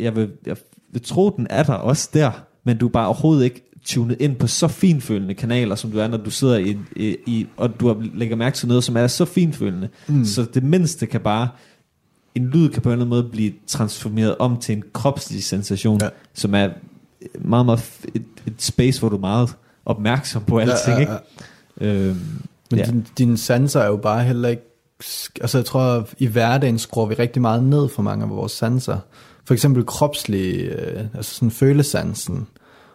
jeg 0.00 0.16
vil, 0.16 0.30
jeg 0.46 0.56
vil 0.92 1.02
tro, 1.02 1.30
den 1.36 1.46
er 1.50 1.62
der 1.62 1.72
også 1.74 2.10
der, 2.14 2.30
men 2.64 2.78
du 2.78 2.86
er 2.86 2.90
bare 2.90 3.06
overhovedet 3.06 3.44
ikke 3.44 3.62
tunet 3.84 4.16
ind 4.20 4.36
på 4.36 4.46
så 4.46 4.68
finfølende 4.68 5.34
kanaler, 5.34 5.74
som 5.74 5.90
du 5.90 5.98
er, 5.98 6.08
når 6.08 6.16
du 6.16 6.30
sidder 6.30 6.56
i, 6.56 6.76
i, 6.96 7.16
i 7.26 7.46
og 7.56 7.80
du 7.80 8.02
lægger 8.14 8.36
mærke 8.36 8.56
til 8.56 8.68
noget, 8.68 8.84
som 8.84 8.96
er 8.96 9.06
så 9.06 9.24
finfølende. 9.24 9.88
Mm. 10.08 10.14
Mm. 10.14 10.24
Så 10.24 10.44
det 10.54 10.62
mindste 10.62 11.06
kan 11.06 11.20
bare, 11.20 11.48
en 12.34 12.46
lyd 12.46 12.68
kan 12.68 12.82
på 12.82 12.88
en 12.88 12.92
eller 12.92 13.04
anden 13.04 13.08
måde 13.22 13.30
blive 13.32 13.52
transformeret 13.66 14.36
om 14.38 14.56
til 14.56 14.76
en 14.76 14.82
kropslig 14.92 15.44
sensation, 15.44 16.00
Ja. 16.02 16.08
som 16.34 16.54
er 16.54 16.68
meget, 17.38 17.66
meget 17.66 17.98
et, 18.14 18.24
et 18.46 18.54
space, 18.62 19.00
hvor 19.00 19.08
du 19.08 19.18
meget 19.18 19.56
opmærksom 19.86 20.44
på 20.44 20.58
alting, 20.58 20.86
Ja, 20.86 20.92
ja, 20.92 20.98
ikke? 21.00 21.12
ja. 21.80 21.86
Øhm, 21.86 22.42
Men 22.70 22.78
ja. 22.78 22.84
din, 22.84 23.06
dine 23.18 23.38
sanser 23.38 23.80
er 23.80 23.86
jo 23.86 23.96
bare 23.96 24.24
heller 24.24 24.48
ikke... 24.48 24.62
Altså 25.40 25.58
jeg 25.58 25.64
tror, 25.64 26.08
i 26.18 26.26
hverdagen 26.26 26.78
skruer 26.78 27.06
vi 27.06 27.14
rigtig 27.14 27.42
meget 27.42 27.64
ned 27.64 27.88
for 27.88 28.02
mange 28.02 28.24
af 28.24 28.30
vores 28.30 28.52
sanser. 28.52 28.98
For 29.44 29.54
eksempel 29.54 29.86
kropslig, 29.86 30.60
øh, 30.60 31.04
altså 31.14 31.34
sådan 31.34 31.50
følesansen, 31.50 32.46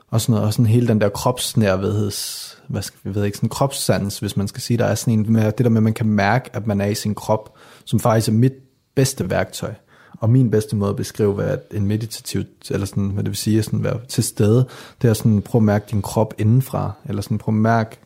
og 0.07 0.21
sådan 0.21 0.33
noget, 0.33 0.47
og 0.47 0.53
sådan 0.53 0.65
hele 0.65 0.87
den 0.87 1.01
der 1.01 1.09
kropsnærvedheds, 1.09 2.57
hvad 2.67 2.81
skal 2.81 2.99
vi 3.03 3.15
ved 3.15 3.23
ikke, 3.25 3.37
sådan 3.37 3.49
kropssans, 3.49 4.19
hvis 4.19 4.37
man 4.37 4.47
skal 4.47 4.61
sige, 4.61 4.77
der 4.77 4.85
er 4.85 4.95
sådan 4.95 5.13
en 5.13 5.35
det 5.35 5.57
der 5.57 5.69
med, 5.69 5.77
at 5.77 5.83
man 5.83 5.93
kan 5.93 6.07
mærke, 6.07 6.49
at 6.53 6.67
man 6.67 6.81
er 6.81 6.85
i 6.85 6.95
sin 6.95 7.15
krop, 7.15 7.53
som 7.85 7.99
faktisk 7.99 8.27
er 8.27 8.33
mit 8.33 8.53
bedste 8.95 9.29
værktøj. 9.29 9.73
Og 10.19 10.29
min 10.29 10.51
bedste 10.51 10.75
måde 10.75 10.89
at 10.89 10.95
beskrive, 10.95 11.33
hvad 11.33 11.57
en 11.71 11.85
meditativ, 11.85 12.43
eller 12.69 12.85
sådan, 12.85 13.09
hvad 13.09 13.23
det 13.23 13.29
vil 13.29 13.37
sige, 13.37 13.63
sådan 13.63 13.83
være 13.83 13.99
til 14.07 14.23
stede, 14.23 14.65
det 15.01 15.09
er 15.09 15.13
sådan, 15.13 15.41
prøv 15.41 15.59
at 15.59 15.63
mærke 15.63 15.85
din 15.91 16.01
krop 16.01 16.33
indenfra, 16.37 16.91
eller 17.05 17.21
sådan, 17.21 17.37
prøv 17.37 17.55
at 17.55 17.61
mærke 17.61 17.99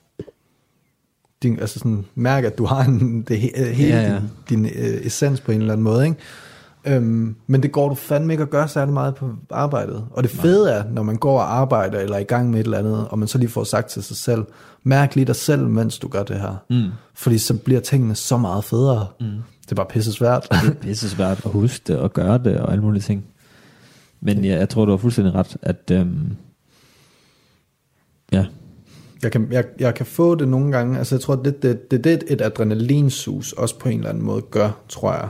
din, 1.43 1.59
altså 1.59 1.79
sådan, 1.79 2.05
mærke, 2.15 2.47
at 2.47 2.57
du 2.57 2.65
har 2.65 2.83
en, 2.83 3.21
det, 3.21 3.37
he- 3.37 3.63
hele 3.63 3.95
ja. 3.95 4.01
ja. 4.01 4.19
din, 4.49 4.63
din 4.63 4.65
øh, 4.65 5.05
essens 5.05 5.41
på 5.41 5.51
en 5.51 5.61
eller 5.61 5.73
anden 5.73 5.83
måde, 5.83 6.05
ikke? 6.05 6.17
Øhm, 6.87 7.35
men 7.47 7.63
det 7.63 7.71
går 7.71 7.89
du 7.89 7.95
fandme 7.95 8.33
ikke 8.33 8.43
at 8.43 8.49
gøre 8.49 8.67
særlig 8.67 8.93
meget 8.93 9.15
på 9.15 9.29
arbejdet. 9.49 10.05
Og 10.11 10.23
det 10.23 10.31
fede 10.31 10.71
er, 10.71 10.83
når 10.91 11.03
man 11.03 11.15
går 11.15 11.39
og 11.39 11.57
arbejder, 11.57 11.99
eller 11.99 12.15
er 12.15 12.19
i 12.19 12.23
gang 12.23 12.49
med 12.49 12.59
et 12.59 12.63
eller 12.63 12.77
andet, 12.77 13.07
og 13.07 13.19
man 13.19 13.27
så 13.27 13.37
lige 13.37 13.49
får 13.49 13.63
sagt 13.63 13.87
til 13.87 14.03
sig 14.03 14.17
selv, 14.17 14.43
mærk 14.83 15.15
lige 15.15 15.25
dig 15.25 15.35
selv, 15.35 15.67
mens 15.67 15.99
du 15.99 16.07
gør 16.07 16.23
det 16.23 16.39
her. 16.39 16.55
Mm. 16.69 16.89
Fordi 17.13 17.37
så 17.37 17.53
bliver 17.53 17.81
tingene 17.81 18.15
så 18.15 18.37
meget 18.37 18.63
federe. 18.63 19.07
Mm. 19.19 19.25
Det 19.65 19.71
er 19.71 19.75
bare 19.75 19.85
pisse 19.89 20.13
svært. 20.13 20.47
det 20.51 20.69
er 20.69 20.73
pisse 20.81 21.09
svært 21.09 21.45
at 21.45 21.51
huske 21.51 21.83
det 21.87 21.97
og 21.97 22.13
gøre 22.13 22.37
det 22.37 22.57
og 22.57 22.71
alle 22.71 22.83
mulige 22.83 23.01
ting. 23.01 23.25
Men 24.21 24.45
ja, 24.45 24.57
jeg 24.57 24.69
tror, 24.69 24.85
du 24.85 24.91
har 24.91 24.97
fuldstændig 24.97 25.35
ret, 25.35 25.57
at 25.61 25.91
øhm, 25.91 26.35
ja, 28.31 28.45
Jeg 29.23 29.31
kan, 29.31 29.47
jeg, 29.51 29.65
jeg 29.79 29.95
kan 29.95 30.05
få 30.05 30.35
det 30.35 30.47
nogle 30.47 30.71
gange, 30.71 30.97
altså 30.97 31.15
jeg 31.15 31.21
tror, 31.21 31.35
det 31.35 31.63
det, 31.63 31.91
det, 31.91 32.03
det 32.03 32.23
et 32.27 32.41
adrenalinsus 32.41 33.53
også 33.53 33.79
på 33.79 33.89
en 33.89 33.97
eller 33.97 34.09
anden 34.09 34.23
måde 34.23 34.41
gør, 34.41 34.81
tror 34.89 35.13
jeg. 35.13 35.29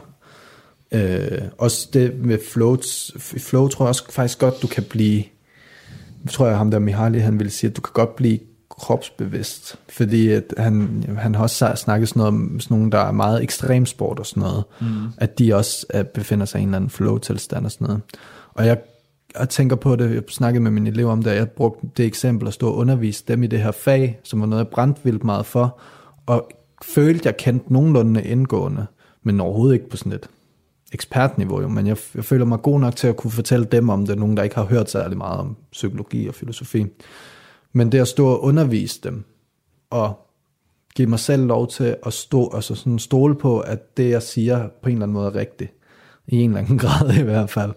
Øh, 0.92 1.42
også 1.58 1.90
det 1.94 2.26
med 2.26 2.38
flow, 2.52 2.78
flow 3.20 3.68
tror 3.68 3.86
jeg 3.86 3.90
også 3.90 4.12
faktisk 4.12 4.40
godt, 4.40 4.62
du 4.62 4.68
kan 4.68 4.84
blive, 4.84 5.24
jeg 6.24 6.32
tror 6.32 6.48
jeg 6.48 6.58
ham 6.58 6.72
der 6.72 6.80
Mihaly, 6.80 7.20
han 7.20 7.40
ville 7.40 7.52
sige, 7.52 7.70
at 7.70 7.76
du 7.78 7.82
kan 7.82 7.94
godt 7.94 8.16
blive 8.16 8.40
kropsbevidst, 8.80 9.76
fordi 9.90 10.30
at 10.30 10.54
han, 10.58 11.04
han 11.18 11.36
har 11.36 11.42
også 11.42 11.72
snakket 11.76 12.10
sådan 12.10 12.20
noget 12.20 12.34
om 12.34 12.60
sådan 12.60 12.78
nogle, 12.78 12.92
der 12.92 13.00
er 13.00 13.12
meget 13.12 13.44
ekstremsport 13.44 14.20
og 14.20 14.26
sådan 14.26 14.44
noget, 14.44 14.64
mm. 14.82 15.08
at 15.18 15.40
de 15.40 15.56
også 15.56 15.86
er, 15.90 16.04
befinder 16.04 16.46
sig 16.46 16.60
i 16.60 16.62
en 16.62 16.68
eller 16.68 16.76
anden 16.76 16.90
flow-tilstand 16.90 17.66
og 17.66 17.72
sådan 17.72 17.88
noget. 17.88 18.02
Og 18.54 18.66
jeg, 18.66 18.78
jeg 19.40 19.50
tænker 19.50 19.76
på 19.76 19.96
det, 19.96 20.16
jeg 20.16 20.24
snakkede 20.30 20.64
med 20.64 20.72
mine 20.72 20.90
elever 20.90 21.12
om 21.12 21.24
det, 21.24 21.36
jeg 21.36 21.50
brugte 21.50 21.88
det 21.98 22.06
eksempel 22.06 22.48
at 22.48 22.54
stå 22.54 22.68
og 22.68 22.76
undervise 22.76 23.24
dem 23.28 23.44
i 23.44 23.48
det 23.48 23.60
her 23.60 23.72
fag, 23.72 24.20
som 24.24 24.42
var 24.42 24.48
noget, 24.48 24.64
jeg 24.64 24.72
brændte 24.72 25.02
vildt 25.04 25.24
meget 25.24 25.46
for, 25.46 25.80
og 26.26 26.50
følte, 26.86 27.22
jeg 27.26 27.38
kendte 27.38 27.74
nogenlunde 27.74 28.24
indgående, 28.24 28.86
men 29.24 29.42
overhovedet 29.42 29.74
ikke 29.74 29.90
på 29.90 29.98
sådan 29.98 30.12
et 30.12 30.30
ekspertniveau, 30.92 31.62
jo, 31.62 31.68
men 31.68 31.88
jeg, 31.88 31.98
jeg 32.16 32.26
føler 32.26 32.46
mig 32.46 32.62
god 32.62 32.80
nok 32.80 32.96
til 32.96 33.08
at 33.08 33.18
kunne 33.18 33.32
fortælle 33.32 33.66
dem 33.66 33.90
om 33.90 34.06
det, 34.06 34.18
nogen 34.18 34.38
der 34.38 34.44
ikke 34.44 34.56
har 34.56 34.66
hørt 34.66 34.92
særlig 34.92 35.18
meget 35.18 35.40
om 35.40 35.58
psykologi 35.72 36.28
og 36.28 36.36
filosofi. 36.36 36.86
Men 37.76 37.92
det 37.92 38.00
at 38.00 38.08
stå 38.08 38.28
og 38.28 38.44
undervise 38.44 39.00
dem, 39.04 39.24
og 39.90 40.28
give 40.96 41.08
mig 41.08 41.20
selv 41.20 41.46
lov 41.46 41.68
til 41.68 41.96
at 42.06 42.14
stå, 42.14 42.52
altså 42.54 42.76
sådan 42.76 43.00
stole 43.00 43.36
på, 43.36 43.60
at 43.60 43.98
det 43.98 44.10
jeg 44.10 44.22
siger 44.22 44.68
på 44.82 44.90
en 44.90 44.96
eller 44.96 45.06
anden 45.06 45.14
måde 45.14 45.28
er 45.28 45.36
rigtigt. 45.36 45.74
I 46.28 46.36
en 46.36 46.50
eller 46.50 46.62
anden 46.62 46.78
grad 46.88 47.18
i 47.18 47.22
hvert 47.22 47.50
fald. 47.50 47.72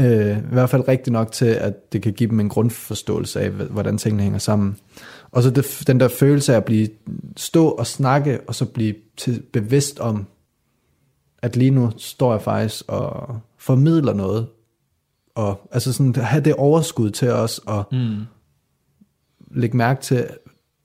Øh, 0.00 0.38
I 0.38 0.52
hvert 0.52 0.70
fald 0.70 0.88
rigtigt 0.88 1.12
nok 1.12 1.32
til, 1.32 1.46
at 1.46 1.92
det 1.92 2.02
kan 2.02 2.12
give 2.12 2.30
dem 2.30 2.40
en 2.40 2.48
grundforståelse 2.48 3.40
af, 3.40 3.50
hvordan 3.50 3.98
tingene 3.98 4.22
hænger 4.22 4.38
sammen. 4.38 4.76
Og 5.30 5.42
så 5.42 5.50
det, 5.50 5.82
den 5.86 6.00
der 6.00 6.08
følelse 6.08 6.52
af 6.52 6.56
at 6.56 6.64
blive 6.64 6.88
stå 7.36 7.68
og 7.68 7.86
snakke, 7.86 8.40
og 8.46 8.54
så 8.54 8.64
blive 8.64 8.94
til, 9.16 9.42
bevidst 9.52 10.00
om, 10.00 10.26
at 11.42 11.56
lige 11.56 11.70
nu 11.70 11.90
står 11.96 12.32
jeg 12.32 12.42
faktisk 12.42 12.84
og 12.88 13.38
formidler 13.58 14.14
noget. 14.14 14.46
Og 15.34 15.68
altså 15.72 15.92
sådan, 15.92 16.16
have 16.16 16.44
det 16.44 16.54
overskud 16.54 17.10
til 17.10 17.30
os, 17.30 17.58
og 17.58 17.84
mm 17.92 18.20
lægge 19.54 19.76
mærke 19.76 20.02
til, 20.02 20.26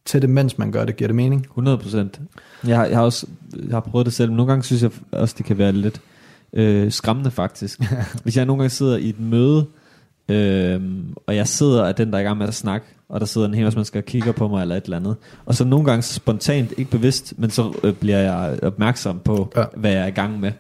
til 0.06 0.22
det, 0.22 0.30
mens 0.30 0.58
man 0.58 0.72
gør 0.72 0.86
det. 0.86 0.96
Giver 0.96 1.08
det 1.08 1.16
mening? 1.16 1.42
100 1.42 1.78
procent. 1.78 2.20
Jeg, 2.68 2.78
har, 2.78 2.86
jeg 2.86 2.98
har 2.98 3.04
også 3.04 3.28
jeg 3.54 3.76
har 3.76 3.80
prøvet 3.80 4.06
det 4.06 4.14
selv. 4.14 4.32
Nogle 4.32 4.52
gange 4.52 4.64
synes 4.64 4.84
jeg 4.84 4.92
også, 5.12 5.36
det 5.38 5.46
kan 5.46 5.58
være 5.58 5.72
lidt 5.72 6.02
øh, 6.54 6.92
skræmmende 6.92 7.32
faktisk. 7.32 7.82
Hvis 8.24 8.38
jeg 8.38 8.46
nogle 8.46 8.60
gange 8.60 8.70
sidder 8.70 8.98
i 8.98 9.10
et 9.10 9.20
møde, 9.20 9.66
øh, 10.30 10.82
og 11.28 11.36
jeg 11.36 11.48
sidder 11.48 11.86
af 11.86 11.96
den, 11.96 12.12
der 12.12 12.18
er 12.18 12.22
i 12.22 12.24
gang 12.24 12.38
med 12.38 12.48
at 12.48 12.54
snakke, 12.54 12.88
og 13.10 13.20
der 13.20 13.26
sidder 13.26 13.48
en 13.48 13.54
hel 13.54 13.64
masse 13.64 13.78
mennesker 13.78 14.00
og 14.00 14.06
kigger 14.06 14.32
på 14.32 14.48
mig 14.48 14.62
eller 14.62 14.76
et 14.76 14.84
eller 14.84 14.98
andet. 14.98 15.16
Og 15.46 15.56
så 15.56 15.66
nogle 15.66 15.86
gange 15.86 16.02
spontant, 16.02 16.74
ikke 16.78 16.92
bevidst, 16.92 17.34
men 17.38 17.50
så 17.50 17.74
øh, 17.84 17.94
bliver 17.94 18.18
jeg 18.18 18.60
opmærksom 18.64 19.20
på, 19.20 19.52
ja. 19.56 19.64
hvad 19.76 19.92
jeg 19.92 20.02
er 20.02 20.08
i 20.08 20.12
gang 20.12 20.40
med. 20.40 20.52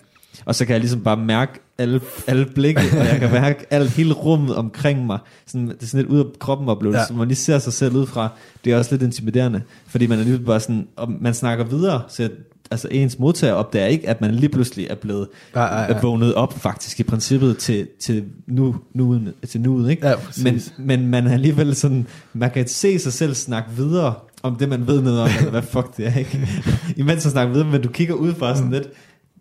Og 0.46 0.56
så 0.56 0.66
kan 0.66 0.74
jeg 0.74 0.80
ligesom 0.80 1.02
bare 1.02 1.18
mærke 1.18 1.60
alle, 1.78 2.02
alle 2.28 2.46
blikke, 2.46 2.82
og 3.00 3.06
jeg 3.06 3.20
kan 3.20 3.32
mærke 3.32 3.66
alt, 3.70 3.90
hele 3.90 4.14
rummet 4.14 4.56
omkring 4.56 5.06
mig. 5.06 5.20
Sådan, 5.48 5.68
det 5.68 5.84
er 5.84 5.86
sådan 5.86 6.06
lidt 6.06 6.14
ud 6.14 6.20
af 6.20 6.26
kroppen 6.40 6.70
oplevelse, 6.70 7.00
ja. 7.00 7.06
så 7.08 7.14
man 7.14 7.28
lige 7.28 7.38
ser 7.38 7.60
sig 7.60 7.74
selv 7.74 7.96
ud 7.96 8.08
fra. 8.08 8.30
Det 8.66 8.74
er 8.74 8.78
også 8.78 8.92
lidt 8.92 9.02
intimiderende, 9.02 9.62
fordi 9.88 10.08
man 10.08 10.20
er 10.20 10.24
lige 10.24 10.40
bare 10.40 10.60
sådan, 10.60 10.88
og 10.96 11.12
man 11.22 11.34
snakker 11.34 11.66
videre, 11.66 12.02
så 12.08 12.30
altså 12.72 12.88
ens 12.92 13.20
modtager 13.20 13.54
opdager 13.54 13.86
ikke, 13.86 14.10
at 14.10 14.22
man 14.22 14.36
lige 14.36 14.50
pludselig 14.50 14.88
er 14.90 14.96
blevet 14.96 15.28
ja, 15.56 15.82
ja, 15.82 15.82
ja. 15.82 16.00
vågnet 16.02 16.34
op 16.34 16.60
faktisk 16.60 17.00
i 17.00 17.04
princippet 17.04 17.58
til, 17.58 17.88
til, 18.00 18.26
nu, 18.48 18.76
nu, 18.94 19.20
til 19.48 19.62
nuet, 19.62 19.92
ikke? 19.92 20.08
Ja, 20.08 20.16
men, 20.44 20.62
men 20.78 21.08
man 21.08 21.28
er 21.28 21.34
alligevel 21.34 21.76
sådan, 21.76 22.08
man 22.34 22.52
kan 22.52 22.68
se 22.68 23.00
sig 23.00 23.14
selv 23.14 23.34
snakke 23.34 23.70
videre 23.76 24.14
om 24.44 24.56
det, 24.56 24.70
man 24.70 24.88
ved 24.88 25.02
noget 25.02 25.22
om, 25.22 25.30
eller 25.38 25.52
hvad 25.52 25.62
fuck 25.62 25.98
det 25.98 26.08
er, 26.08 26.16
ikke? 26.18 26.48
Imens 26.98 27.26
man 27.26 27.32
snakker 27.32 27.54
videre, 27.54 27.68
men 27.68 27.82
du 27.82 27.90
kigger 27.90 28.14
ud 28.14 28.34
fra 28.34 28.56
sådan 28.56 28.68
mm. 28.68 28.74
lidt, 28.74 28.88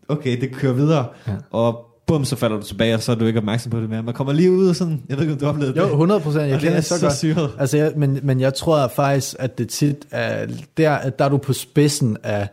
okay, 0.09 0.41
det 0.41 0.53
kører 0.53 0.73
videre, 0.73 1.07
ja. 1.27 1.33
og 1.51 1.89
bum, 2.09 2.25
så 2.25 2.37
falder 2.37 2.57
du 2.57 2.63
tilbage, 2.63 2.95
og 2.95 3.03
så 3.03 3.13
er 3.13 3.17
du 3.17 3.25
ikke 3.25 3.39
opmærksom 3.39 3.71
på 3.71 3.81
det 3.81 3.91
mere. 3.91 4.03
Man 4.03 4.15
kommer 4.15 4.33
lige 4.33 4.53
ud 4.53 4.69
og 4.69 4.77
sådan, 4.77 5.03
jeg 5.09 5.17
ved 5.17 5.25
ikke, 5.25 5.33
om 5.33 5.39
du 5.39 5.45
har 5.45 5.53
oplevet 5.53 5.75
det. 5.75 5.81
Jo, 5.81 5.87
100 5.87 6.21
procent, 6.21 6.51
jeg 6.51 6.61
kender 6.61 6.75
det 6.75 6.85
så, 6.85 6.99
så 6.99 7.07
godt. 7.07 7.17
Syret. 7.17 7.51
Altså, 7.59 7.77
jeg, 7.77 7.93
men, 7.97 8.21
men 8.23 8.41
jeg 8.41 8.55
tror 8.55 8.89
faktisk, 8.89 9.37
at 9.39 9.59
det 9.59 9.69
tit 9.69 10.07
er, 10.11 10.47
der, 10.77 11.11
der 11.11 11.25
er 11.25 11.29
du 11.29 11.37
på 11.37 11.53
spidsen 11.53 12.17
af, 12.23 12.49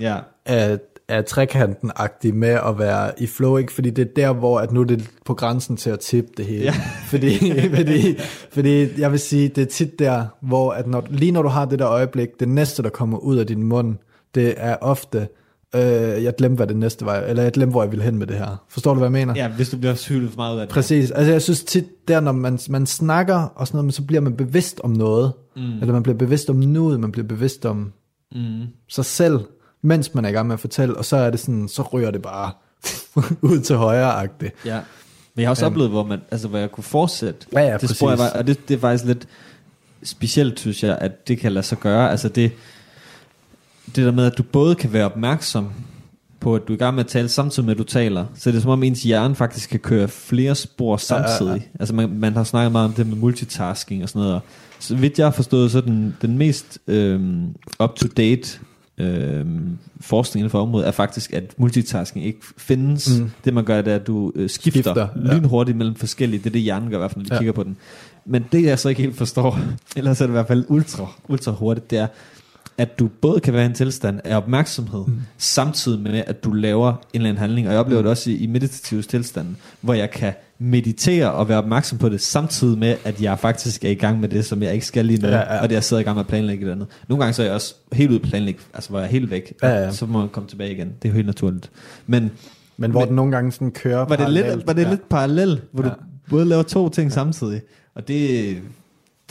ja. 0.00 0.16
af, 0.46 0.78
af 1.08 1.24
trekanten-agtig 1.24 2.34
med 2.34 2.58
at 2.68 2.78
være 2.78 3.12
i 3.18 3.26
flow, 3.26 3.56
ikke? 3.56 3.72
Fordi 3.72 3.90
det 3.90 4.02
er 4.02 4.12
der, 4.16 4.32
hvor 4.32 4.58
at 4.58 4.72
nu 4.72 4.80
er 4.80 4.84
det 4.84 5.10
på 5.24 5.34
grænsen 5.34 5.76
til 5.76 5.90
at 5.90 6.00
tippe 6.00 6.30
det 6.36 6.46
hele. 6.46 6.64
Ja. 6.64 6.74
fordi, 7.06 7.52
fordi, 7.76 8.18
fordi 8.52 9.00
jeg 9.00 9.12
vil 9.12 9.20
sige, 9.20 9.48
det 9.48 9.62
er 9.62 9.66
tit 9.66 9.98
der, 9.98 10.24
hvor 10.40 10.72
at 10.72 10.86
når, 10.86 11.06
lige 11.10 11.32
når 11.32 11.42
du 11.42 11.48
har 11.48 11.64
det 11.64 11.78
der 11.78 11.88
øjeblik, 11.88 12.28
det 12.40 12.48
næste, 12.48 12.82
der 12.82 12.88
kommer 12.88 13.18
ud 13.18 13.36
af 13.36 13.46
din 13.46 13.62
mund, 13.62 13.96
det 14.34 14.54
er 14.56 14.76
ofte, 14.80 15.28
Øh, 15.74 16.24
jeg 16.24 16.34
glemte, 16.38 16.56
hvad 16.56 16.66
det 16.66 16.76
næste 16.76 17.06
var, 17.06 17.16
eller 17.16 17.42
jeg 17.42 17.52
glemte, 17.52 17.70
hvor 17.70 17.82
jeg 17.82 17.90
ville 17.90 18.04
hen 18.04 18.18
med 18.18 18.26
det 18.26 18.36
her. 18.36 18.64
Forstår 18.68 18.94
du, 18.94 18.98
hvad 18.98 19.06
jeg 19.06 19.12
mener? 19.26 19.34
Ja, 19.36 19.48
hvis 19.48 19.70
du 19.70 19.76
bliver 19.76 19.94
sygt 19.94 20.30
for 20.30 20.36
meget 20.36 20.54
ud 20.54 20.60
af 20.60 20.66
det. 20.66 20.74
Præcis. 20.74 21.10
Altså, 21.10 21.32
jeg 21.32 21.42
synes 21.42 21.64
tit, 21.64 22.08
der 22.08 22.20
når 22.20 22.32
man, 22.32 22.58
man 22.68 22.86
snakker 22.86 23.34
og 23.34 23.66
sådan 23.66 23.78
noget, 23.78 23.94
så 23.94 24.02
bliver 24.02 24.20
man 24.20 24.36
bevidst 24.36 24.80
om 24.84 24.90
noget. 24.90 25.32
Mm. 25.56 25.62
Eller 25.62 25.92
man 25.92 26.02
bliver 26.02 26.16
bevidst 26.16 26.50
om 26.50 26.56
nuet, 26.56 27.00
man 27.00 27.12
bliver 27.12 27.26
bevidst 27.26 27.66
om 27.66 27.92
mm. 28.32 28.66
sig 28.88 29.04
selv, 29.04 29.40
mens 29.82 30.14
man 30.14 30.24
er 30.24 30.28
i 30.28 30.32
gang 30.32 30.46
med 30.46 30.54
at 30.54 30.60
fortælle, 30.60 30.96
og 30.96 31.04
så 31.04 31.16
er 31.16 31.30
det 31.30 31.40
sådan, 31.40 31.68
så 31.68 31.82
ryger 31.82 32.10
det 32.10 32.22
bare 32.22 32.52
ud 33.52 33.60
til 33.60 33.76
højre-agtigt. 33.76 34.54
Ja. 34.64 34.80
Men 35.34 35.40
jeg 35.42 35.48
har 35.48 35.50
også 35.50 35.66
um, 35.66 35.72
oplevet, 35.72 35.90
hvor, 35.90 36.04
man, 36.04 36.20
altså, 36.30 36.48
hvor 36.48 36.58
jeg 36.58 36.72
kunne 36.72 36.84
fortsætte. 36.84 37.46
Ja, 37.52 37.60
ja, 37.60 37.72
det 37.72 37.80
præcis. 37.80 38.02
jeg 38.02 38.18
var, 38.18 38.30
og 38.30 38.46
det, 38.46 38.68
det 38.68 38.74
er 38.74 38.78
faktisk 38.78 39.04
lidt 39.04 39.28
specielt, 40.04 40.60
synes 40.60 40.82
jeg, 40.82 40.98
at 41.00 41.28
det 41.28 41.38
kan 41.38 41.52
lade 41.52 41.66
sig 41.66 41.78
gøre. 41.78 42.10
Altså 42.10 42.28
det, 42.28 42.52
det 43.86 43.96
der 43.96 44.12
med, 44.12 44.26
at 44.26 44.38
du 44.38 44.42
både 44.42 44.74
kan 44.74 44.92
være 44.92 45.04
opmærksom 45.04 45.68
på, 46.40 46.54
at 46.54 46.62
du 46.68 46.72
er 46.72 46.76
i 46.76 46.78
gang 46.78 46.94
med 46.94 47.04
at 47.04 47.10
tale 47.10 47.28
samtidig 47.28 47.66
med, 47.66 47.74
at 47.74 47.78
du 47.78 47.84
taler. 47.84 48.26
Så 48.34 48.50
det 48.50 48.56
er 48.56 48.60
som 48.60 48.70
om 48.70 48.82
ens 48.82 49.02
hjerne 49.02 49.34
faktisk 49.34 49.70
kan 49.70 49.80
køre 49.80 50.08
flere 50.08 50.54
spor 50.54 50.96
samtidig. 50.96 51.48
Ja, 51.48 51.54
ja, 51.54 51.62
ja. 51.74 51.80
Altså 51.80 51.94
man, 51.94 52.10
man 52.10 52.32
har 52.32 52.44
snakket 52.44 52.72
meget 52.72 52.88
om 52.88 52.94
det 52.94 53.06
med 53.06 53.16
multitasking 53.16 54.02
og 54.02 54.08
sådan 54.08 54.22
noget. 54.22 54.42
Så 54.78 54.96
vidt 54.96 55.18
jeg 55.18 55.26
har 55.26 55.30
forstået, 55.32 55.70
så 55.70 55.80
den, 55.80 56.16
den 56.22 56.38
mest 56.38 56.78
øhm, 56.86 57.46
up-to-date 57.80 58.58
øhm, 58.98 59.78
forskning 60.00 60.40
inden 60.40 60.50
for 60.50 60.62
området 60.62 60.88
er 60.88 60.90
faktisk, 60.90 61.32
at 61.32 61.54
multitasking 61.56 62.24
ikke 62.24 62.40
findes. 62.56 63.20
Mm. 63.20 63.30
Det 63.44 63.54
man 63.54 63.64
gør, 63.64 63.82
det 63.82 63.90
er, 63.90 63.96
at 63.96 64.06
du 64.06 64.32
øh, 64.34 64.50
skifter, 64.50 64.82
skifter 64.82 65.08
ja. 65.16 65.34
lynhurtigt 65.34 65.78
mellem 65.78 65.94
forskellige. 65.94 66.38
Det 66.38 66.46
er 66.46 66.50
det, 66.50 66.60
hjernen 66.60 66.90
gør 66.90 66.96
i 66.96 66.98
hvert 66.98 67.10
fald, 67.10 67.24
når 67.24 67.28
de 67.28 67.34
ja. 67.34 67.38
kigger 67.38 67.52
på 67.52 67.62
den. 67.62 67.76
Men 68.24 68.44
det 68.52 68.62
jeg 68.62 68.78
så 68.78 68.88
ikke 68.88 69.02
helt 69.02 69.16
forstår, 69.16 69.58
ellers 69.96 70.20
er 70.20 70.24
det 70.24 70.30
i 70.30 70.32
hvert 70.32 70.48
fald 70.48 70.64
ultra, 70.68 71.12
ultra 71.28 71.52
hurtigt, 71.52 71.90
det 71.90 71.98
er, 71.98 72.06
at 72.82 72.98
du 72.98 73.08
både 73.20 73.40
kan 73.40 73.54
være 73.54 73.62
i 73.62 73.66
en 73.66 73.74
tilstand 73.74 74.20
af 74.24 74.36
opmærksomhed, 74.36 75.04
mm. 75.06 75.20
samtidig 75.38 76.00
med, 76.00 76.22
at 76.26 76.44
du 76.44 76.52
laver 76.52 76.90
en 76.90 76.96
eller 77.14 77.28
anden 77.28 77.40
handling. 77.40 77.66
Og 77.66 77.72
jeg 77.72 77.80
oplever 77.80 78.00
mm. 78.00 78.04
det 78.04 78.10
også 78.10 78.30
i, 78.30 78.36
i 78.36 78.46
meditativ 78.46 79.02
tilstand, 79.02 79.46
hvor 79.80 79.94
jeg 79.94 80.10
kan 80.10 80.32
meditere 80.58 81.32
og 81.32 81.48
være 81.48 81.58
opmærksom 81.58 81.98
på 81.98 82.08
det, 82.08 82.20
samtidig 82.20 82.78
med, 82.78 82.96
at 83.04 83.22
jeg 83.22 83.38
faktisk 83.38 83.84
er 83.84 83.88
i 83.88 83.94
gang 83.94 84.20
med 84.20 84.28
det, 84.28 84.44
som 84.44 84.62
jeg 84.62 84.74
ikke 84.74 84.86
skal 84.86 85.04
lige 85.04 85.22
nu, 85.22 85.28
ja, 85.28 85.38
ja. 85.38 85.62
og 85.62 85.68
det 85.68 85.74
jeg 85.74 85.84
sidder 85.84 86.00
i 86.00 86.04
gang 86.04 86.14
med 86.14 86.24
at 86.24 86.28
planlægge 86.28 86.66
et 86.66 86.70
andet. 86.70 86.86
Nogle 87.08 87.24
gange 87.24 87.34
så 87.34 87.42
er 87.42 87.46
jeg 87.46 87.54
også 87.54 87.74
helt 87.92 88.10
ude 88.10 88.20
planlægge, 88.20 88.60
altså 88.74 88.90
hvor 88.90 88.98
jeg 88.98 89.06
er 89.06 89.10
helt 89.10 89.30
væk, 89.30 89.54
ja, 89.62 89.68
ja. 89.68 89.92
så 89.92 90.06
må 90.06 90.18
man 90.18 90.28
komme 90.28 90.48
tilbage 90.48 90.72
igen. 90.72 90.88
Det 91.02 91.08
er 91.08 91.08
jo 91.08 91.14
helt 91.14 91.26
naturligt. 91.26 91.70
Men, 92.06 92.30
men 92.76 92.90
hvor 92.90 93.00
men, 93.00 93.08
den 93.08 93.16
nogle 93.16 93.32
gange 93.32 93.52
sådan 93.52 93.70
kører 93.70 94.04
var 94.04 94.16
det 94.16 94.30
lidt, 94.30 94.66
Var 94.66 94.72
det 94.72 94.82
ja. 94.82 94.90
lidt 94.90 95.08
parallelt, 95.08 95.62
hvor 95.72 95.82
ja. 95.82 95.88
du 95.88 95.94
både 96.30 96.44
laver 96.44 96.62
to 96.62 96.88
ting 96.88 97.08
ja. 97.08 97.14
samtidig? 97.14 97.60
Og 97.94 98.08
det, 98.08 98.56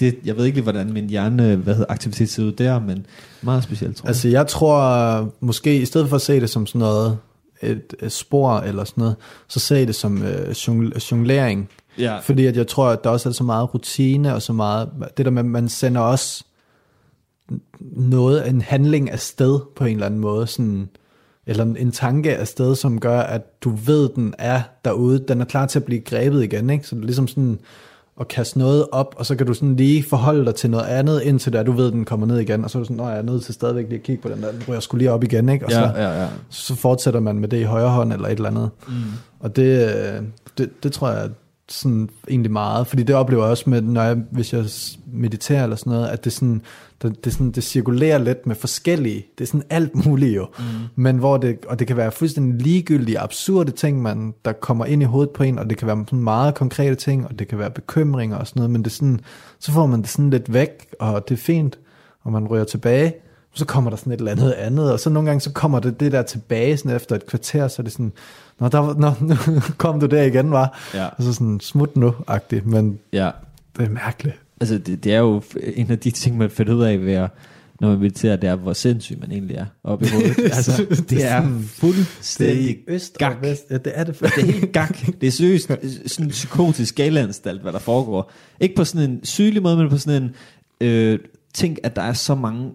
det, 0.01 0.19
jeg 0.25 0.37
ved 0.37 0.45
ikke 0.45 0.55
lige, 0.55 0.63
hvordan 0.63 0.93
min 0.93 1.09
hjerne 1.09 1.55
hvad 1.55 1.73
hedder, 1.73 1.91
aktivitet 1.91 2.29
ser 2.29 2.43
ud 2.43 2.51
der, 2.51 2.79
men 2.79 3.05
meget 3.41 3.63
specielt, 3.63 3.95
tror 3.95 4.05
jeg. 4.05 4.09
Altså, 4.09 4.27
jeg 4.27 4.47
tror 4.47 5.33
måske, 5.39 5.81
i 5.81 5.85
stedet 5.85 6.09
for 6.09 6.15
at 6.15 6.21
se 6.21 6.39
det 6.39 6.49
som 6.49 6.67
sådan 6.67 6.79
noget, 6.79 7.17
et, 7.61 7.93
et 8.01 8.11
spor 8.11 8.57
eller 8.57 8.83
sådan 8.83 9.01
noget, 9.01 9.15
så 9.47 9.59
se 9.59 9.85
det 9.85 9.95
som 9.95 10.23
øh, 10.23 10.55
jonglering. 11.11 11.69
Ja. 11.99 12.19
Fordi 12.19 12.45
at 12.45 12.57
jeg 12.57 12.67
tror, 12.67 12.89
at 12.89 13.03
der 13.03 13.09
også 13.09 13.29
er 13.29 13.33
så 13.33 13.43
meget 13.43 13.73
rutine, 13.73 14.35
og 14.35 14.41
så 14.41 14.53
meget, 14.53 14.89
det 15.17 15.25
der 15.25 15.31
med, 15.31 15.39
at 15.39 15.49
man 15.49 15.69
sender 15.69 16.01
også 16.01 16.43
noget, 17.79 18.47
en 18.47 18.61
handling 18.61 19.11
af 19.11 19.19
sted 19.19 19.59
på 19.75 19.85
en 19.85 19.93
eller 19.93 20.05
anden 20.05 20.19
måde, 20.19 20.47
sådan, 20.47 20.89
eller 21.45 21.65
en 21.65 21.91
tanke 21.91 22.37
af 22.37 22.47
sted, 22.47 22.75
som 22.75 22.99
gør, 22.99 23.19
at 23.19 23.61
du 23.63 23.69
ved, 23.69 24.09
den 24.09 24.33
er 24.37 24.61
derude, 24.85 25.23
den 25.27 25.41
er 25.41 25.45
klar 25.45 25.65
til 25.65 25.79
at 25.79 25.85
blive 25.85 26.01
grebet 26.01 26.43
igen, 26.43 26.69
ikke? 26.69 26.87
Så 26.87 26.95
det 26.95 27.01
er 27.01 27.05
ligesom 27.05 27.27
sådan, 27.27 27.59
at 28.19 28.28
kaste 28.28 28.60
noget 28.60 28.88
op, 28.91 29.15
og 29.17 29.26
så 29.26 29.36
kan 29.36 29.47
du 29.47 29.54
sådan 29.54 29.76
lige 29.76 30.04
forholde 30.04 30.45
dig 30.45 30.56
til 30.56 30.69
noget 30.69 30.86
andet, 30.86 31.21
indtil 31.21 31.54
der 31.54 31.63
du 31.63 31.71
ved, 31.71 31.91
den 31.91 32.06
kommer 32.06 32.28
ned 32.28 32.39
igen, 32.39 32.63
og 32.63 32.69
så 32.69 32.78
er 32.78 32.80
du 32.84 32.88
sådan, 32.88 33.06
jeg 33.06 33.17
er 33.17 33.21
nødt 33.21 33.43
til 33.43 33.54
stadigvæk 33.54 33.86
lige 33.86 34.00
at 34.00 34.04
kigge 34.04 34.21
på 34.21 34.30
den 34.30 34.41
der, 34.41 34.52
den 34.52 34.63
ryger 34.67 34.80
skulle 34.80 35.00
lige 35.00 35.12
op 35.12 35.24
igen, 35.24 35.50
ikke? 35.50 35.65
Og 35.65 35.71
ja, 35.71 35.78
så, 35.78 36.00
ja, 36.00 36.21
ja. 36.21 36.28
så 36.50 36.76
fortsætter 36.76 37.19
man 37.19 37.39
med 37.39 37.50
det 37.50 37.60
i 37.60 37.63
højre 37.63 37.89
hånd, 37.89 38.13
eller 38.13 38.28
et 38.28 38.32
eller 38.36 38.50
andet. 38.50 38.69
Mm. 38.88 38.93
Og 39.39 39.56
det, 39.56 39.95
øh, 39.95 40.21
det, 40.58 40.84
det 40.84 40.93
tror 40.93 41.10
jeg 41.10 41.30
sådan 41.69 42.10
egentlig 42.30 42.52
meget, 42.52 42.88
fordi 42.88 43.04
det 43.04 43.15
oplever 43.15 43.43
jeg 43.43 43.52
også 43.52 43.69
med, 43.69 43.82
når 43.82 44.04
jeg, 44.04 44.17
hvis 44.32 44.54
jeg 44.54 44.65
mediterer 45.13 45.63
eller 45.63 45.76
sådan 45.76 45.93
noget, 45.93 46.08
at 46.08 46.26
det 46.26 46.34
sådan, 46.34 46.62
det, 47.02 47.26
det, 47.26 47.34
sådan, 47.34 47.52
det 47.52 47.63
cirkulerer 47.63 48.17
lidt 48.17 48.47
med 48.47 48.56
forskellige, 48.56 49.26
det 49.38 49.43
er 49.43 49.47
sådan 49.47 49.63
alt 49.69 50.06
muligt 50.06 50.36
jo, 50.36 50.47
mm. 50.60 50.63
men 50.95 51.17
hvor 51.17 51.38
det, 51.38 51.65
og 51.65 51.80
det 51.80 51.88
kan 51.88 51.97
være 51.97 52.12
fuldstændig 52.12 52.62
ligegyldige, 52.62 53.19
absurde 53.19 53.71
ting, 53.71 54.02
man, 54.02 54.34
der 54.45 54.52
kommer 54.52 54.86
ind 54.86 55.02
i 55.02 55.06
hovedet 55.06 55.30
på 55.30 55.43
en, 55.43 55.60
og 55.60 55.69
det 55.69 55.78
kan 55.78 55.88
være 55.88 56.06
sådan 56.06 56.19
meget 56.19 56.56
konkrete 56.56 56.95
ting, 56.95 57.28
og 57.28 57.39
det 57.39 57.47
kan 57.47 57.60
være 57.60 57.71
bekymringer 57.71 58.38
og 58.38 58.47
sådan 58.47 58.60
noget, 58.60 58.71
men 58.71 58.84
det 58.84 58.91
sådan, 58.91 59.19
så 59.60 59.71
får 59.71 59.86
man 59.86 60.02
det 60.02 60.10
sådan 60.10 60.30
lidt 60.30 60.54
væk, 60.54 60.88
og 61.00 61.30
det 61.30 61.36
er 61.36 61.41
fint, 61.41 61.80
og 62.24 62.32
man 62.32 62.47
ryger 62.47 62.63
tilbage, 62.63 63.13
så 63.54 63.65
kommer 63.65 63.89
der 63.89 63.97
sådan 63.97 64.13
et 64.13 64.17
eller 64.17 64.32
andet 64.32 64.52
andet, 64.52 64.91
og 64.91 65.00
så 65.00 65.10
nogle 65.10 65.30
gange 65.30 65.41
så 65.41 65.52
kommer 65.52 65.80
det, 65.80 66.00
det 66.00 66.12
der 66.12 66.21
tilbage 66.21 66.78
sådan 66.78 66.95
efter 66.95 67.15
et 67.15 67.26
kvarter, 67.26 67.67
så 67.67 67.82
er 67.82 67.84
det 67.84 67.91
sådan, 67.91 68.12
Nå, 68.62 68.67
der, 68.67 68.93
nå, 69.00 69.12
nu 69.21 69.36
kom 69.78 70.00
du 70.00 70.06
der 70.06 70.24
igen, 70.24 70.52
var. 70.52 70.80
Ja. 70.93 71.06
Og 71.06 71.24
så 71.24 71.34
sådan, 71.34 71.60
smut 71.60 71.95
nu-agtigt, 71.95 72.65
men 72.65 73.00
Ja, 73.13 73.30
det 73.78 73.86
er 73.86 73.89
mærkeligt. 73.89 74.36
altså 74.62 74.78
det, 74.78 75.04
det 75.04 75.13
er 75.13 75.19
jo 75.19 75.41
en 75.76 75.91
af 75.91 76.00
de 76.00 76.12
ting, 76.12 76.38
man 76.38 76.50
finder 76.50 76.74
ud 76.74 76.84
af 76.84 77.02
ved 77.06 77.13
at, 77.13 77.30
når 77.80 77.89
man 77.89 78.00
mediterer, 78.00 78.36
det 78.36 78.50
er, 78.50 78.56
hvor 78.56 78.74
sindssyg 78.74 79.17
man 79.21 79.32
egentlig 79.32 79.56
er 79.56 79.65
oppe 79.84 80.06
i 80.06 80.10
hovedet. 80.10 80.39
altså, 80.58 80.86
det 81.10 81.24
er 81.26 81.50
fuldstændig 81.67 82.78
øst 82.88 83.17
gak. 83.17 83.36
og 83.36 83.41
vest. 83.41 83.63
Ja, 83.69 83.78
det 83.78 83.91
er 83.95 84.04
det. 84.04 84.19
Det 84.19 84.32
er 84.38 84.45
helt 84.45 84.71
gak. 84.74 84.97
Det 85.21 85.28
er 85.28 85.32
seriøst 85.32 85.67
sådan 86.08 86.26
en 86.26 86.30
psykotisk 86.30 86.89
skalaanstalt, 86.89 87.62
hvad 87.62 87.74
der 87.74 87.80
foregår. 87.80 88.32
Ikke 88.60 88.76
på 88.76 88.84
sådan 88.86 89.10
en 89.10 89.19
sygelig 89.24 89.63
måde, 89.63 89.78
men 89.78 89.89
på 89.89 89.97
sådan 89.97 90.24
en 90.24 90.32
øh, 90.88 91.19
ting, 91.54 91.78
at 91.84 91.95
der 91.95 92.02
er 92.02 92.13
så 92.13 92.36
mange 92.36 92.71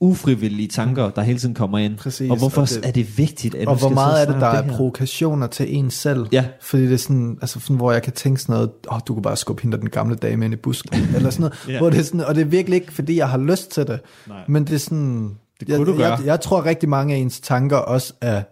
ufrivillige 0.00 0.68
tanker, 0.68 1.10
der 1.10 1.22
hele 1.22 1.38
tiden 1.38 1.54
kommer 1.54 1.78
ind. 1.78 1.96
Præcis, 1.96 2.30
og 2.30 2.36
hvorfor 2.38 2.62
og 2.62 2.68
det- 2.68 2.80
er 2.86 2.90
det 2.90 3.18
vigtigt, 3.18 3.54
at 3.54 3.68
og 3.68 3.74
hvor 3.78 3.88
skal 3.88 3.94
meget 3.94 4.22
er 4.28 4.32
det, 4.32 4.40
der 4.40 4.46
er 4.46 4.62
det 4.62 4.70
her? 4.70 4.76
provokationer 4.76 5.46
til 5.46 5.76
en 5.76 5.90
selv? 5.90 6.26
Ja. 6.32 6.44
Fordi 6.60 6.82
det 6.82 6.92
er 6.92 6.96
sådan, 6.96 7.38
altså 7.42 7.60
sådan, 7.60 7.76
hvor 7.76 7.92
jeg 7.92 8.02
kan 8.02 8.12
tænke 8.12 8.40
sådan 8.40 8.52
noget, 8.54 8.70
åh, 8.88 8.94
oh, 8.94 9.00
du 9.08 9.14
kunne 9.14 9.22
bare 9.22 9.36
skubbe 9.36 9.62
hende 9.62 9.76
den 9.80 9.90
gamle 9.90 10.16
dame 10.16 10.44
ind 10.44 10.54
i 10.54 10.56
busken, 10.56 10.94
eller 11.16 11.30
sådan 11.30 11.40
noget, 11.42 11.54
Ja. 11.68 11.78
hvor 11.78 11.90
det 11.90 11.98
er 11.98 12.02
sådan, 12.02 12.20
og 12.20 12.34
det 12.34 12.40
er 12.40 12.44
virkelig 12.44 12.76
ikke, 12.80 12.92
fordi 12.92 13.16
jeg 13.16 13.28
har 13.28 13.38
lyst 13.38 13.70
til 13.70 13.86
det, 13.86 14.00
Nej. 14.28 14.36
men 14.48 14.64
det 14.64 14.74
er 14.74 14.78
sådan, 14.78 15.30
Det 15.60 15.68
jeg, 15.68 15.76
kunne 15.76 15.92
du 15.92 15.96
gøre. 15.98 16.12
Jeg, 16.16 16.26
jeg 16.26 16.40
tror 16.40 16.64
rigtig 16.64 16.88
mange 16.88 17.14
af 17.14 17.18
ens 17.18 17.40
tanker 17.40 17.76
også 17.76 18.12
er 18.20 18.42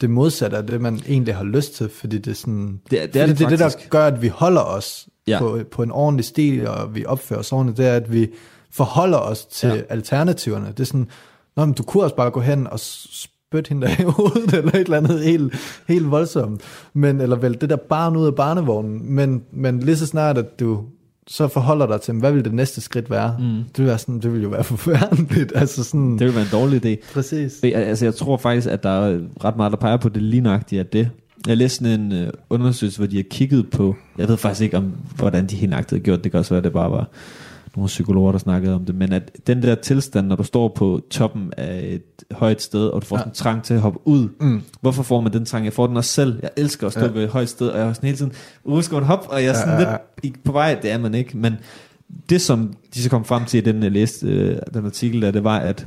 det 0.00 0.10
modsatte 0.10 0.56
af 0.56 0.66
det, 0.66 0.80
man 0.80 1.00
egentlig 1.08 1.34
har 1.34 1.44
lyst 1.44 1.74
til, 1.74 1.88
fordi 1.88 2.18
det 2.18 2.30
er 2.30 2.34
sådan, 2.34 2.80
Det 2.90 3.02
er- 3.02 3.06
det 3.06 3.22
er 3.22 3.26
det 3.26 3.38
det, 3.38 3.44
er 3.44 3.48
det, 3.48 3.58
der 3.58 3.70
gør, 3.90 4.06
at 4.06 4.22
vi 4.22 4.28
holder 4.28 4.60
os 4.60 5.08
Ja. 5.26 5.32
ja. 5.32 5.38
på, 5.38 5.58
på 5.72 5.82
en 5.82 5.90
ordentlig 5.90 6.24
stil, 6.24 6.68
og 6.68 6.94
vi 6.94 7.04
opfører 7.04 7.40
os 7.40 7.52
ordentligt, 7.52 7.78
det 7.78 7.86
er, 7.86 7.94
at 7.94 8.12
vi 8.12 8.28
forholder 8.78 9.18
os 9.18 9.44
til 9.46 9.68
Ja. 9.68 9.80
alternativerne. 9.88 10.66
Det 10.66 10.80
er 10.80 10.84
sådan, 10.84 11.08
Nå, 11.56 11.64
men 11.64 11.74
du 11.74 11.82
kunne 11.82 12.02
også 12.02 12.16
bare 12.16 12.30
gå 12.30 12.40
hen 12.40 12.66
og 12.66 12.80
spytte 12.80 13.68
hende 13.68 13.86
der 13.86 13.92
i 14.00 14.02
hovedet, 14.16 14.54
eller 14.54 14.72
et 14.74 14.80
eller 14.80 14.96
andet 14.96 15.24
helt, 15.24 15.54
helt 15.88 16.10
voldsomt. 16.10 16.60
Men, 16.94 17.20
eller 17.20 17.36
vel 17.36 17.60
det 17.60 17.70
der 17.70 17.76
barn 17.76 18.16
ud 18.16 18.26
af 18.26 18.34
barnevognen. 18.34 19.14
Men, 19.14 19.42
men 19.52 19.80
lige 19.80 19.96
så 19.96 20.06
snart, 20.06 20.38
at 20.38 20.60
du 20.60 20.80
så 21.26 21.48
forholder 21.48 21.86
dig 21.86 22.00
til, 22.00 22.14
hvad 22.14 22.32
vil 22.32 22.44
det 22.44 22.54
næste 22.54 22.80
skridt 22.80 23.10
være? 23.10 23.36
Mm. 23.38 23.44
Det, 23.46 23.78
vil 23.78 23.86
være 23.86 23.98
sådan, 23.98 24.20
det 24.20 24.32
vil 24.32 24.42
jo 24.42 24.48
være 24.48 24.64
forfærdeligt. 24.74 25.52
Altså 25.54 25.84
sådan, 25.84 26.12
Det 26.18 26.26
vil 26.26 26.34
være 26.34 26.44
en 26.44 26.50
dårlig 26.52 26.86
idé. 26.86 27.12
præcis. 27.14 27.60
Altså, 27.62 28.04
jeg 28.04 28.14
tror 28.14 28.36
faktisk, 28.36 28.68
at 28.68 28.82
der 28.82 28.90
er 28.90 29.18
ret 29.44 29.56
meget, 29.56 29.70
der 29.72 29.78
peger 29.78 29.96
på 29.96 30.08
det 30.08 30.22
lige 30.22 30.40
nøjagtigt, 30.40 30.80
at 30.80 30.92
det. 30.92 31.10
Jeg 31.46 31.56
læste 31.56 31.76
sådan 31.84 32.00
en 32.00 32.12
øh, 32.12 32.30
undersøgelse, 32.50 32.98
hvor 32.98 33.06
de 33.06 33.16
har 33.16 33.24
kigget 33.30 33.70
på, 33.70 33.96
jeg 34.18 34.28
ved 34.28 34.36
faktisk 34.36 34.60
ikke 34.62 34.76
om, 34.76 34.92
hvordan 35.16 35.46
de 35.46 35.56
helt 35.56 35.70
nøjagtigt 35.70 36.00
har 36.00 36.04
gjort, 36.04 36.24
det 36.24 36.32
kan 36.32 36.38
også 36.38 36.50
være, 36.50 36.58
at 36.58 36.64
det 36.64 36.72
bare 36.72 36.90
var 36.90 37.08
nogle 37.76 37.86
psykologer, 37.86 38.32
der 38.32 38.38
snakkede 38.38 38.74
om 38.74 38.84
det, 38.84 38.94
men 38.94 39.12
at 39.12 39.36
den 39.46 39.62
der 39.62 39.74
tilstand, 39.74 40.26
når 40.26 40.36
du 40.36 40.42
står 40.42 40.68
på 40.76 41.00
toppen 41.10 41.52
af 41.56 41.84
et 41.86 42.36
højt 42.36 42.62
sted, 42.62 42.86
og 42.86 43.02
du 43.02 43.06
får 43.06 43.16
ja. 43.16 43.20
Sådan 43.20 43.30
en 43.30 43.34
trang 43.34 43.62
til 43.64 43.74
at 43.74 43.80
hoppe 43.80 43.98
ud, 44.04 44.28
Mm. 44.40 44.62
hvorfor 44.80 45.02
får 45.02 45.20
man 45.20 45.32
den 45.32 45.44
trang? 45.44 45.64
Jeg 45.64 45.72
får 45.72 45.86
den 45.86 45.96
også 45.96 46.12
selv. 46.12 46.38
Jeg 46.42 46.50
elsker 46.56 46.86
at 46.86 46.92
stå 46.92 47.00
ja. 47.00 47.06
Ved 47.06 47.24
et 47.24 47.30
højt 47.30 47.48
sted, 47.48 47.68
og 47.68 47.78
jeg 47.78 47.88
er 47.88 47.92
sådan 47.92 48.06
hele 48.06 48.16
tiden, 48.18 48.32
uh, 48.64 48.82
skal 48.82 48.94
man 48.94 49.04
hoppe? 49.04 49.30
Og 49.30 49.42
jeg 49.42 49.48
er 49.48 49.54
sådan 49.54 49.80
Ja, 49.80 49.86
ja, 49.86 49.90
ja, 49.90 49.96
lidt 50.22 50.44
på 50.44 50.52
vej, 50.52 50.78
det 50.82 50.90
er 50.90 50.98
man 50.98 51.14
ikke, 51.14 51.36
men 51.38 51.54
det 52.28 52.40
som 52.40 52.72
de 52.94 53.02
så 53.02 53.10
kom 53.10 53.24
frem 53.24 53.44
til 53.44 53.58
i 53.58 53.60
den, 53.60 53.82
jeg 53.82 53.92
læste, 53.92 54.26
øh, 54.26 54.58
den 54.74 54.86
artikel 54.86 55.22
der, 55.22 55.30
det 55.30 55.44
var, 55.44 55.58
at 55.58 55.86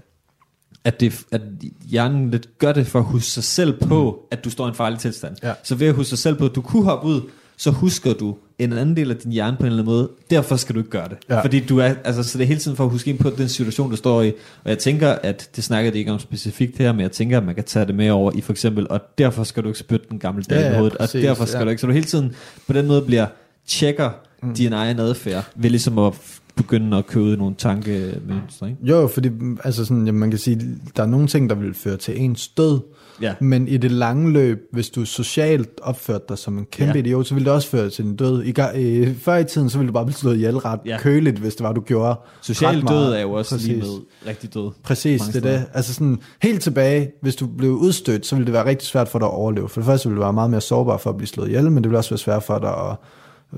at, 0.84 1.00
det, 1.00 1.22
at 1.32 1.42
hjernen 1.86 2.32
lidt 2.32 2.58
gør 2.60 2.72
det 2.72 2.88
for 2.88 3.00
at 3.00 3.06
huske 3.06 3.30
sig 3.30 3.44
selv 3.44 3.80
på, 3.80 4.12
mm. 4.12 4.28
at 4.32 4.44
du 4.46 4.50
står 4.50 4.66
i 4.66 4.70
en 4.70 4.76
farlig 4.76 5.00
tilstand. 5.00 5.36
Ja. 5.44 5.54
Så 5.64 5.76
ved 5.76 5.88
at 5.88 5.94
huske 5.96 6.10
sig 6.10 6.18
selv 6.18 6.36
på, 6.36 6.46
at 6.46 6.56
du 6.56 6.62
kunne 6.62 6.84
hoppe 6.84 7.08
ud, 7.08 7.22
så 7.58 7.72
husker 7.72 8.14
du 8.14 8.38
en 8.64 8.78
anden 8.78 8.96
del 8.96 9.12
af 9.12 9.18
din 9.18 9.32
hjerne 9.32 9.58
på 9.58 9.64
en 9.64 9.66
eller 9.66 9.84
anden 9.84 9.94
måde. 9.94 10.10
Derfor 10.30 10.56
skal 10.56 10.76
du 10.76 10.80
ikke 10.80 10.92
gøre 10.92 11.10
det. 11.10 11.18
Ja. 11.30 11.42
Fordi 11.42 11.60
du 11.60 11.80
er, 11.80 11.94
altså, 12.04 12.24
så 12.24 12.38
det 12.38 12.44
er 12.44 12.48
hele 12.48 12.60
tiden 12.60 12.78
for 12.78 12.84
at 12.84 12.90
huske 12.90 13.10
ind 13.10 13.20
på 13.20 13.30
den 13.30 13.50
situation, 13.50 13.90
du 13.90 13.96
står 13.96 14.22
i. 14.22 14.34
Og 14.64 14.70
jeg 14.70 14.78
tænker, 14.80 15.10
at 15.10 15.50
det 15.56 15.64
snakker 15.64 15.92
det 15.92 16.00
ikke 16.00 16.12
om 16.12 16.20
specifikt 16.20 16.78
her, 16.78 16.92
men 16.92 17.02
jeg 17.02 17.12
tænker, 17.12 17.38
at 17.38 17.44
man 17.44 17.56
kan 17.56 17.64
tage 17.64 17.86
det 17.86 17.96
med 17.96 18.10
over 18.10 18.32
i 18.36 18.42
for 18.42 18.54
eksempel, 18.54 18.88
og 18.90 19.02
derfor 19.18 19.44
skal 19.44 19.64
du 19.64 19.68
ikke 19.68 19.80
spytte 19.80 20.06
den 20.10 20.20
gamle 20.20 20.44
dame 20.44 20.62
Ja, 20.62 20.68
i 20.68 20.72
ja, 20.72 20.78
hovedet, 20.78 20.94
og 20.94 21.00
præcis, 21.00 21.22
derfor 21.22 21.46
skal 21.46 21.58
ja. 21.58 21.64
du 21.64 21.70
ikke. 21.70 21.82
Så 21.82 21.88
du 21.88 21.94
hele 21.94 22.06
tiden 22.06 22.36
på 22.68 22.74
den 22.74 22.88
måde 22.88 23.02
bliver 23.02 23.26
tjekker 23.68 24.10
mm. 24.44 24.54
din 24.54 24.74
egen 24.74 25.00
adfærd, 25.00 25.44
ved 25.56 25.70
ligesom 25.70 26.00
at 26.00 26.14
begynde 26.56 26.98
at 26.98 27.08
købe 27.08 27.36
nogle 27.38 27.56
tankemønstre. 27.58 28.70
Ikke? 28.70 28.80
Jo, 28.82 29.08
fordi 29.08 29.30
altså 29.64 29.86
sådan, 29.86 30.06
jamen, 30.06 30.20
man 30.20 30.30
kan 30.30 30.40
sige, 30.40 30.78
der 30.96 31.04
er 31.04 31.08
nogle 31.08 31.28
ting, 31.28 31.50
der 31.50 31.56
vil 31.56 31.74
føre 31.74 31.98
til 31.98 32.22
ens 32.22 32.48
død, 32.48 32.80
Ja. 33.22 33.34
men 33.40 33.68
i 33.68 33.78
det 33.78 33.92
lange 33.92 34.32
løb, 34.32 34.60
hvis 34.72 34.90
du 34.90 35.06
socialt 35.06 35.70
opførte 35.84 36.24
dig 36.30 36.38
som 36.38 36.58
en 36.58 36.66
kæmpe 36.72 36.94
Ja. 36.94 37.00
idiot, 37.00 37.28
så 37.28 37.34
ville 37.34 37.46
det 37.46 37.54
også 37.54 37.68
føre 37.68 37.90
til 37.90 38.06
en 38.06 38.16
død. 38.16 38.44
I, 38.44 38.54
i, 38.76 39.14
før 39.14 39.36
i 39.36 39.44
tiden, 39.44 39.70
så 39.70 39.78
ville 39.78 39.88
du 39.88 39.94
bare 39.94 40.06
blive 40.06 40.16
slået 40.16 40.36
ihjel 40.36 40.58
ret 40.58 40.80
Ja. 40.86 40.98
køligt, 41.00 41.38
hvis 41.40 41.56
det 41.56 41.64
var, 41.64 41.74
du 41.74 41.82
gjorde 41.82 42.16
Social 42.42 42.82
død 42.88 43.14
er 43.14 43.22
jo 43.22 43.32
også 43.32 43.56
Præcis. 43.56 43.68
lige 43.68 43.80
med 43.80 43.88
rigtig 44.28 44.54
død. 44.54 44.72
Præcis, 44.84 45.22
det 45.22 45.36
er 45.36 45.40
det. 45.52 45.66
Altså 45.74 45.94
sådan, 45.94 46.20
helt 46.42 46.62
tilbage, 46.62 47.12
hvis 47.22 47.36
du 47.36 47.48
blev 47.58 47.72
udstødt, 47.72 48.26
så 48.26 48.36
ville 48.36 48.46
det 48.46 48.54
være 48.54 48.66
rigtig 48.66 48.88
svært 48.88 49.08
for 49.08 49.20
dig 49.20 49.26
at 49.28 49.34
overleve. 49.34 49.70
For 49.70 49.82
det 49.82 49.86
første 49.86 50.10
ville 50.10 50.18
du 50.18 50.24
være 50.24 50.34
meget 50.34 50.50
mere 50.50 50.62
sårbar 50.62 50.98
for 50.98 51.10
at 51.10 51.18
blive 51.18 51.28
slået 51.28 51.48
ihjel, 51.48 51.64
men 51.72 51.76
det 51.84 51.90
ville 51.90 51.98
også 52.00 52.10
være 52.10 52.18
svært 52.18 52.44
for 52.44 52.60
dig 52.60 52.70
at 52.92 52.96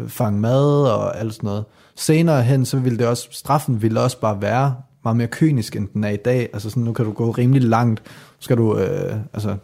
øh, 0.02 0.10
fange 0.10 0.40
mad 0.40 0.66
og 0.92 1.20
alt 1.20 1.34
sådan 1.34 1.48
noget. 1.48 1.64
Senere 1.96 2.44
hen, 2.44 2.66
så 2.66 2.78
ville 2.78 2.98
det 2.98 3.08
også, 3.08 3.28
straffen 3.32 3.82
ville 3.82 4.02
også 4.02 4.20
bare 4.20 4.42
være 4.42 4.76
meget 5.04 5.18
mere 5.18 5.28
kynisk, 5.28 5.76
end 5.76 5.88
den 5.94 6.04
er 6.04 6.10
i 6.10 6.16
dag. 6.16 6.50
Altså 6.54 6.70
sådan, 6.70 6.84
nu 6.84 6.94
kan 6.94 7.06
du 7.06 7.12
gå 7.12 7.32
rimelig 7.32 7.62
langt. 7.64 8.02
Nu 8.06 8.38
skal 8.40 8.58
du, 8.58 8.78
øh, 8.78 9.16
altså, 9.34 9.56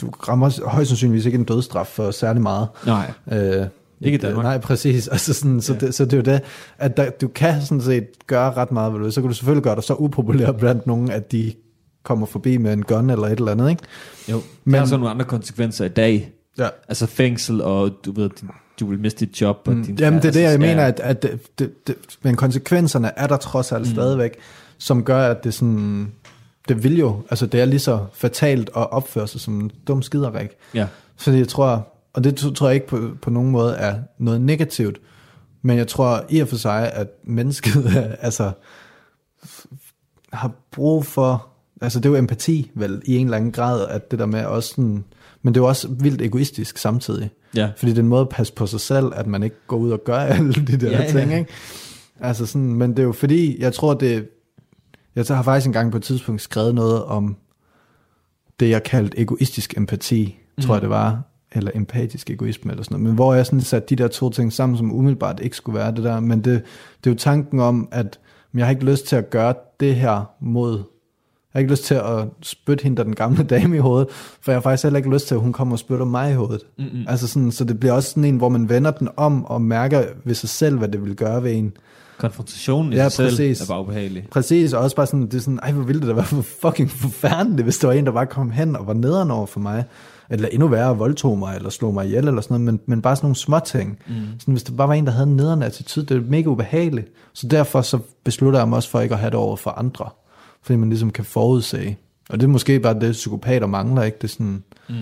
du 0.00 0.10
rammer 0.28 0.68
højst 0.68 0.88
sandsynligvis 0.88 1.26
ikke 1.26 1.38
en 1.38 1.44
dødsstraf 1.44 1.86
for 1.86 2.10
særlig 2.10 2.42
meget. 2.42 2.68
Nej. 2.86 3.10
Øh, 3.32 3.66
Ikke 4.00 4.18
i 4.18 4.20
Danmark. 4.20 4.44
Nej, 4.44 4.58
præcis. 4.58 5.08
Altså 5.12 5.34
sådan, 5.34 5.60
så, 5.60 5.72
Ja. 5.72 5.78
det, 5.78 5.94
så 5.94 6.04
det 6.04 6.12
er 6.12 6.16
jo 6.16 6.22
det, 6.22 6.40
at 6.78 6.96
der, 6.96 7.10
du 7.10 7.28
kan 7.28 7.62
sådan 7.62 7.80
set 7.80 8.06
gøre 8.26 8.52
ret 8.52 8.72
meget 8.72 8.94
ved 8.94 9.04
det. 9.04 9.14
Så 9.14 9.20
kan 9.20 9.28
du 9.28 9.34
selvfølgelig 9.34 9.64
gøre 9.64 9.74
dig 9.74 9.84
så 9.84 9.94
upopulær 9.98 10.52
blandt 10.52 10.86
nogen, 10.86 11.10
at 11.10 11.32
de 11.32 11.52
kommer 12.02 12.26
forbi 12.26 12.56
med 12.56 12.72
en 12.72 12.82
gun 12.82 13.10
eller 13.10 13.26
et 13.26 13.38
eller 13.38 13.52
andet, 13.52 13.70
ikke? 13.70 13.82
Jo, 14.30 14.40
men, 14.64 14.74
der 14.74 14.80
er 14.80 14.84
så 14.84 14.96
nogle 14.96 15.10
andre 15.10 15.24
konsekvenser 15.24 15.84
i 15.84 15.88
dag. 15.88 16.32
Ja. 16.58 16.68
Altså 16.88 17.06
fængsel, 17.06 17.62
og 17.62 17.90
du 18.04 18.12
ved, 18.12 18.28
du, 18.28 18.46
du 18.80 18.86
vil 18.86 18.98
miste 19.00 19.26
dit 19.26 19.40
job. 19.40 19.62
Og 19.66 19.74
din 19.74 19.80
Mm. 19.88 19.96
Jamen, 20.00 20.22
det 20.22 20.28
er 20.28 20.32
det, 20.32 20.40
jeg 20.40 20.48
altså, 20.50 20.66
mener, 20.66 20.82
ja. 20.82 20.88
at, 20.88 21.00
at 21.00 21.22
det, 21.22 21.58
det, 21.58 21.86
det, 21.86 21.96
men 22.22 22.36
konsekvenserne 22.36 23.10
er 23.18 23.26
der 23.26 23.36
trods 23.36 23.72
alt 23.72 23.86
mm. 23.86 23.92
stadigvæk, 23.94 24.38
som 24.78 25.04
gør, 25.04 25.30
at 25.30 25.44
det 25.44 25.54
sådan, 25.54 26.12
det 26.68 26.84
vil 26.84 26.98
jo, 26.98 27.22
altså 27.30 27.46
det 27.46 27.60
er 27.60 27.64
lige 27.64 27.78
så 27.78 28.06
fatalt 28.12 28.70
at 28.76 28.90
opføre 28.90 29.28
sig 29.28 29.40
som 29.40 29.60
en 29.60 29.70
dum 29.86 30.02
skiderik. 30.02 30.48
Ja. 30.74 30.86
Fordi 31.16 31.38
jeg 31.38 31.48
tror, 31.48 31.88
og 32.12 32.24
det 32.24 32.36
tror 32.36 32.66
jeg 32.66 32.74
ikke 32.74 32.86
på, 32.86 33.10
på 33.22 33.30
nogen 33.30 33.50
måde 33.50 33.74
er 33.74 33.98
noget 34.18 34.40
negativt, 34.40 35.00
men 35.62 35.78
jeg 35.78 35.88
tror 35.88 36.24
i 36.28 36.40
og 36.40 36.48
for 36.48 36.56
sig, 36.56 36.92
at 36.92 37.08
mennesket 37.24 37.96
altså, 38.20 38.52
har 40.32 40.52
brug 40.72 41.06
for, 41.06 41.48
altså 41.80 41.98
det 41.98 42.06
er 42.06 42.10
jo 42.10 42.16
empati 42.16 42.70
vel 42.74 43.02
i 43.04 43.16
en 43.16 43.26
eller 43.26 43.36
anden 43.36 43.52
grad, 43.52 43.88
at 43.88 44.10
det 44.10 44.18
der 44.18 44.26
med 44.26 44.44
også 44.44 44.68
sådan, 44.68 45.04
men 45.42 45.54
det 45.54 45.60
er 45.60 45.64
jo 45.64 45.68
også 45.68 45.88
vildt 45.88 46.22
egoistisk 46.22 46.78
samtidig. 46.78 47.30
Ja. 47.56 47.70
Fordi 47.76 47.90
det 47.90 47.98
er 47.98 48.02
en 48.02 48.08
måde 48.08 48.20
at 48.20 48.28
passe 48.28 48.52
på 48.52 48.66
sig 48.66 48.80
selv, 48.80 49.06
at 49.14 49.26
man 49.26 49.42
ikke 49.42 49.56
går 49.66 49.76
ud 49.76 49.90
og 49.90 50.04
gør 50.04 50.18
alle 50.34 50.52
de 50.52 50.76
der 50.76 50.90
Ja, 50.90 51.02
ja, 51.02 51.10
ting, 51.10 51.30
ja. 51.30 51.38
ikke? 51.38 51.50
Altså 52.20 52.46
sådan, 52.46 52.74
men 52.74 52.90
det 52.90 52.98
er 52.98 53.02
jo 53.02 53.12
fordi, 53.12 53.60
jeg 53.60 53.72
tror 53.72 53.94
det, 53.94 54.28
jeg 55.16 55.24
har 55.28 55.42
faktisk 55.42 55.66
engang 55.66 55.90
på 55.90 55.96
et 55.96 56.02
tidspunkt 56.02 56.42
skrevet 56.42 56.74
noget 56.74 57.04
om 57.04 57.36
det, 58.60 58.70
jeg 58.70 58.82
kaldte 58.82 59.18
egoistisk 59.18 59.76
empati, 59.76 60.38
tror 60.60 60.74
jeg 60.74 60.82
det 60.82 60.90
var, 60.90 61.22
eller 61.52 61.70
empatisk 61.74 62.30
egoisme 62.30 62.70
eller 62.70 62.84
sådan 62.84 62.94
noget, 62.94 63.04
men 63.04 63.14
hvor 63.14 63.34
jeg 63.34 63.46
sådan 63.46 63.60
satte 63.60 63.88
de 63.88 64.02
der 64.02 64.08
to 64.08 64.30
ting 64.30 64.52
sammen, 64.52 64.78
som 64.78 64.92
umiddelbart 64.92 65.40
ikke 65.40 65.56
skulle 65.56 65.78
være 65.78 65.94
det 65.94 66.04
der, 66.04 66.20
men 66.20 66.38
det, 66.38 66.62
det 67.04 67.10
er 67.10 67.14
jo 67.14 67.18
tanken 67.18 67.60
om, 67.60 67.88
at 67.92 68.18
jeg 68.54 68.66
har 68.66 68.70
ikke 68.70 68.84
lyst 68.84 69.06
til 69.06 69.16
at 69.16 69.30
gøre 69.30 69.54
det 69.80 69.96
her 69.96 70.30
mod, 70.40 70.72
jeg 70.76 70.84
har 71.52 71.60
ikke 71.60 71.70
lyst 71.72 71.84
til 71.84 71.94
at 71.94 72.24
spytte 72.42 72.82
hende 72.82 73.04
den 73.04 73.14
gamle 73.14 73.44
dame 73.56 73.76
i 73.76 73.78
hovedet, 73.78 74.08
for 74.40 74.52
jeg 74.52 74.56
har 74.56 74.62
faktisk 74.62 74.82
heller 74.82 74.96
ikke 74.96 75.10
lyst 75.10 75.28
til, 75.28 75.34
at 75.34 75.40
hun 75.40 75.52
kommer 75.52 75.74
og 75.74 75.78
spytter 75.78 76.04
mig 76.04 76.30
i 76.30 76.34
hovedet. 76.34 76.62
Mm-mm. 76.78 77.04
Altså 77.08 77.28
sådan, 77.28 77.52
så 77.52 77.64
det 77.64 77.80
bliver 77.80 77.92
også 77.92 78.10
sådan 78.10 78.24
en, 78.24 78.36
hvor 78.36 78.48
man 78.48 78.68
vender 78.68 78.90
den 78.90 79.08
om 79.16 79.44
og 79.44 79.62
mærker 79.62 80.04
ved 80.24 80.34
sig 80.34 80.48
selv, 80.48 80.78
hvad 80.78 80.88
det 80.88 81.04
vil 81.04 81.16
gøre 81.16 81.42
ved 81.42 81.52
en. 81.52 81.72
Konfrontationen 82.18 82.92
i 82.92 82.96
Ja, 82.96 83.02
sig 83.02 83.12
selv 83.12 83.28
præcis. 83.28 83.60
er 83.60 83.66
bare 83.74 83.80
ubehagelig. 83.80 84.26
Præcis, 84.30 84.72
og 84.72 84.80
også 84.82 84.96
bare 84.96 85.06
sådan, 85.06 85.22
det 85.26 85.34
er 85.34 85.38
sådan, 85.40 85.58
ej, 85.62 85.72
hvor 85.72 85.82
ville 85.82 86.00
det 86.00 86.08
da 86.08 86.12
være 86.14 86.24
for 86.24 86.42
fucking 86.42 86.90
forfærdeligt, 86.90 87.62
hvis 87.62 87.78
der 87.78 87.86
var 87.88 87.94
en, 87.94 88.06
der 88.06 88.12
bare 88.12 88.26
kom 88.26 88.50
hen 88.50 88.76
og 88.76 88.86
var 88.86 88.92
nederen 88.92 89.30
over 89.30 89.46
for 89.46 89.60
mig, 89.60 89.84
eller 90.30 90.48
endnu 90.48 90.68
værre, 90.68 90.96
voldtog 90.98 91.38
mig, 91.38 91.56
eller 91.56 91.70
slog 91.70 91.94
mig 91.94 92.06
ihjel, 92.06 92.28
eller 92.28 92.40
sådan 92.40 92.60
noget, 92.60 92.64
men, 92.64 92.80
men 92.86 93.02
bare 93.02 93.16
sådan 93.16 93.24
nogle 93.26 93.36
små 93.36 93.58
ting. 93.58 93.98
Mm. 94.08 94.14
Sådan, 94.38 94.52
hvis 94.54 94.62
det 94.62 94.76
bare 94.76 94.88
var 94.88 94.94
en, 94.94 95.06
der 95.06 95.12
havde 95.12 95.26
en 95.26 95.36
nederen 95.36 95.62
attitude, 95.62 96.06
det 96.06 96.16
er 96.16 96.30
mega 96.30 96.48
ubehageligt. 96.48 97.08
Så 97.32 97.46
derfor 97.48 97.82
så 97.82 97.98
beslutter 98.24 98.58
jeg 98.58 98.68
mig 98.68 98.76
også 98.76 98.90
for 98.90 99.00
ikke 99.00 99.14
at 99.14 99.20
have 99.20 99.30
det 99.30 99.38
over 99.38 99.56
for 99.56 99.70
andre, 99.70 100.08
fordi 100.62 100.76
man 100.76 100.88
ligesom 100.88 101.10
kan 101.10 101.24
forudse. 101.24 101.96
Og 102.30 102.40
det 102.40 102.44
er 102.46 102.50
måske 102.50 102.80
bare 102.80 103.00
det, 103.00 103.12
psykopater 103.12 103.66
mangler, 103.66 104.02
ikke? 104.02 104.16
Det 104.20 104.24
er 104.24 104.28
sådan, 104.28 104.62
Mm. 104.88 104.94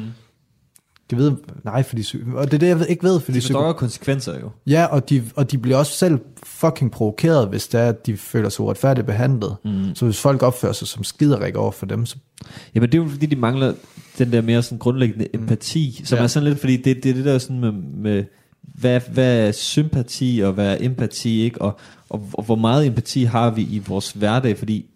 Jeg 1.11 1.19
ved, 1.19 1.33
nej, 1.65 1.83
fordi, 1.83 2.05
og 2.35 2.45
det 2.47 2.55
er 2.55 2.59
det, 2.59 2.67
jeg 2.67 2.79
ved- 2.79 2.87
ikke 2.87 3.05
ved, 3.05 3.21
fordi 3.21 3.41
De 3.41 3.53
jo 3.53 3.73
konsekvenser 3.73 4.41
jo. 4.41 4.51
Ja, 4.67 4.85
og 4.85 5.11
de, 5.11 5.23
og 5.37 5.51
de 5.53 5.59
bliver 5.59 5.77
også 5.77 5.93
selv 5.93 6.19
fucking 6.43 6.91
provokeret, 6.91 7.49
hvis 7.49 7.69
det 7.69 7.81
er, 7.81 7.89
at 7.89 8.07
de 8.07 8.17
føler 8.17 8.49
sig 8.49 8.61
uretfærdigt 8.65 9.07
behandlet. 9.07 9.57
Mm. 9.65 9.95
Så 9.95 10.05
hvis 10.05 10.21
folk 10.21 10.43
opfører 10.43 10.73
sig 10.73 10.89
som 10.89 11.05
skiderik 11.05 11.57
over 11.57 11.71
for 11.73 11.87
dem, 11.87 12.07
så 12.07 12.17
Jamen 12.75 12.93
det 12.93 12.99
er 12.99 13.03
jo 13.03 13.09
fordi, 13.11 13.27
de 13.27 13.37
mangler 13.37 13.75
den 14.19 14.33
der 14.33 14.41
mere 14.41 14.63
sådan 14.63 14.79
grundlæggende 14.79 15.27
empati, 15.35 16.01
som 16.05 16.17
Ja. 16.19 16.23
er 16.23 16.27
sådan 16.27 16.49
lidt, 16.49 16.61
fordi 16.61 16.77
det, 16.77 17.03
det 17.03 17.11
er 17.11 17.15
det 17.15 17.25
der 17.25 17.39
sådan 17.39 17.61
med, 17.61 17.73
med 17.73 18.25
hvad, 18.63 19.01
hvad 19.13 19.49
er 19.49 19.53
sympati 19.53 20.41
og 20.45 20.53
hvad 20.53 20.73
er 20.73 20.77
empati, 20.81 21.41
ikke? 21.43 21.63
Og, 21.63 21.79
og, 22.09 22.29
og 22.33 22.45
hvor 22.45 22.55
meget 22.57 22.87
empati 22.87 23.25
har 23.25 23.51
vi 23.51 23.63
i 23.63 23.83
vores 23.89 24.13
hverdag, 24.13 24.59
fordi 24.59 24.87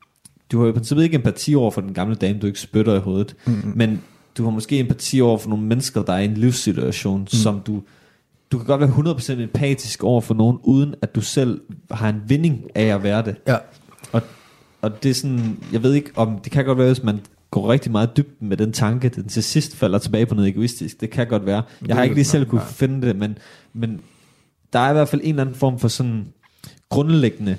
du 0.53 0.59
har 0.59 0.65
jo 0.67 0.71
i 0.71 0.75
princippet 0.75 1.05
ikke 1.05 1.15
empati 1.15 1.55
over 1.55 1.71
for 1.71 1.81
den 1.81 1.95
gamle 1.95 2.15
dame, 2.15 2.39
du 2.39 2.47
ikke 2.47 2.61
spytter 2.61 2.95
i 2.95 2.99
hovedet, 2.99 3.37
mm. 3.47 3.73
men 3.77 4.03
du 4.39 4.45
har 4.45 4.51
måske 4.51 4.79
empati 4.79 5.21
over 5.21 5.39
for 5.39 5.49
nogle 5.49 5.65
mennesker, 5.65 6.03
der 6.03 6.13
er 6.13 6.19
i 6.19 6.25
en 6.25 6.35
livssituation, 6.35 7.21
mm. 7.21 7.27
som 7.27 7.61
du, 7.61 7.83
du 8.53 8.59
kan 8.59 8.67
godt 8.67 8.81
være 8.81 9.15
100% 9.39 9.41
empatisk 9.41 10.05
over 10.05 10.21
for 10.21 10.35
nogen, 10.35 10.59
uden 10.63 10.95
at 11.03 11.15
du 11.15 11.21
selv 11.21 11.61
har 11.91 12.09
en 12.09 12.23
vinding 12.27 12.63
af 12.75 12.85
at 12.85 13.03
være 13.03 13.25
det. 13.25 13.37
Ja. 13.47 13.57
Og, 14.13 14.23
og 14.83 15.03
det 15.03 15.11
er 15.11 15.15
sådan, 15.15 15.59
jeg 15.73 15.83
ved 15.83 15.95
ikke 15.95 16.11
om, 16.17 16.39
det 16.39 16.53
kan 16.53 16.65
godt 16.65 16.79
være, 16.79 16.87
hvis 16.87 17.03
man 17.03 17.21
går 17.51 17.73
rigtig 17.73 17.93
meget 17.93 18.17
dybt 18.17 18.43
med 18.43 18.57
den 18.57 18.73
tanke, 18.73 19.09
den 19.09 19.29
til 19.29 19.43
sidst 19.43 19.77
falder 19.77 19.99
tilbage 19.99 20.27
på 20.27 20.35
noget 20.35 20.49
egoistisk. 20.49 21.01
Det 21.01 21.11
kan 21.11 21.27
godt 21.27 21.47
være. 21.47 21.63
Jeg 21.87 21.97
har 21.97 22.03
ikke 22.03 22.15
lige 22.15 22.25
selv 22.25 22.47
kunne 22.47 22.61
finde 22.61 23.07
det, 23.07 23.17
men, 23.17 23.39
men 23.73 24.01
der 24.73 24.79
er 24.79 24.91
i 24.91 24.93
hvert 24.93 25.09
fald 25.09 25.21
en 25.25 25.29
eller 25.29 25.43
anden 25.43 25.57
form 25.57 25.79
for 25.79 25.89
sådan 25.89 26.27
grundlæggende 26.89 27.57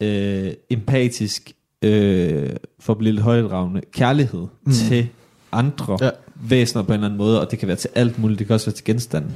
øh, 0.00 0.52
empatisk, 0.70 1.52
øh, 1.82 2.50
for 2.80 2.92
at 2.92 2.98
blive 2.98 3.12
lidt 3.12 3.22
højdragende, 3.22 3.80
kærlighed 3.92 4.46
mm. 4.66 4.72
til 4.72 5.08
andre 5.52 5.98
ja. 6.00 6.10
væsener 6.34 6.82
på 6.82 6.88
en 6.88 6.94
eller 6.94 7.06
anden 7.06 7.18
måde, 7.18 7.40
og 7.40 7.50
det 7.50 7.58
kan 7.58 7.68
være 7.68 7.76
til 7.76 7.90
alt 7.94 8.18
muligt, 8.18 8.38
det 8.38 8.46
kan 8.46 8.54
også 8.54 8.66
være 8.66 8.74
til 8.74 8.84
genstanden. 8.84 9.34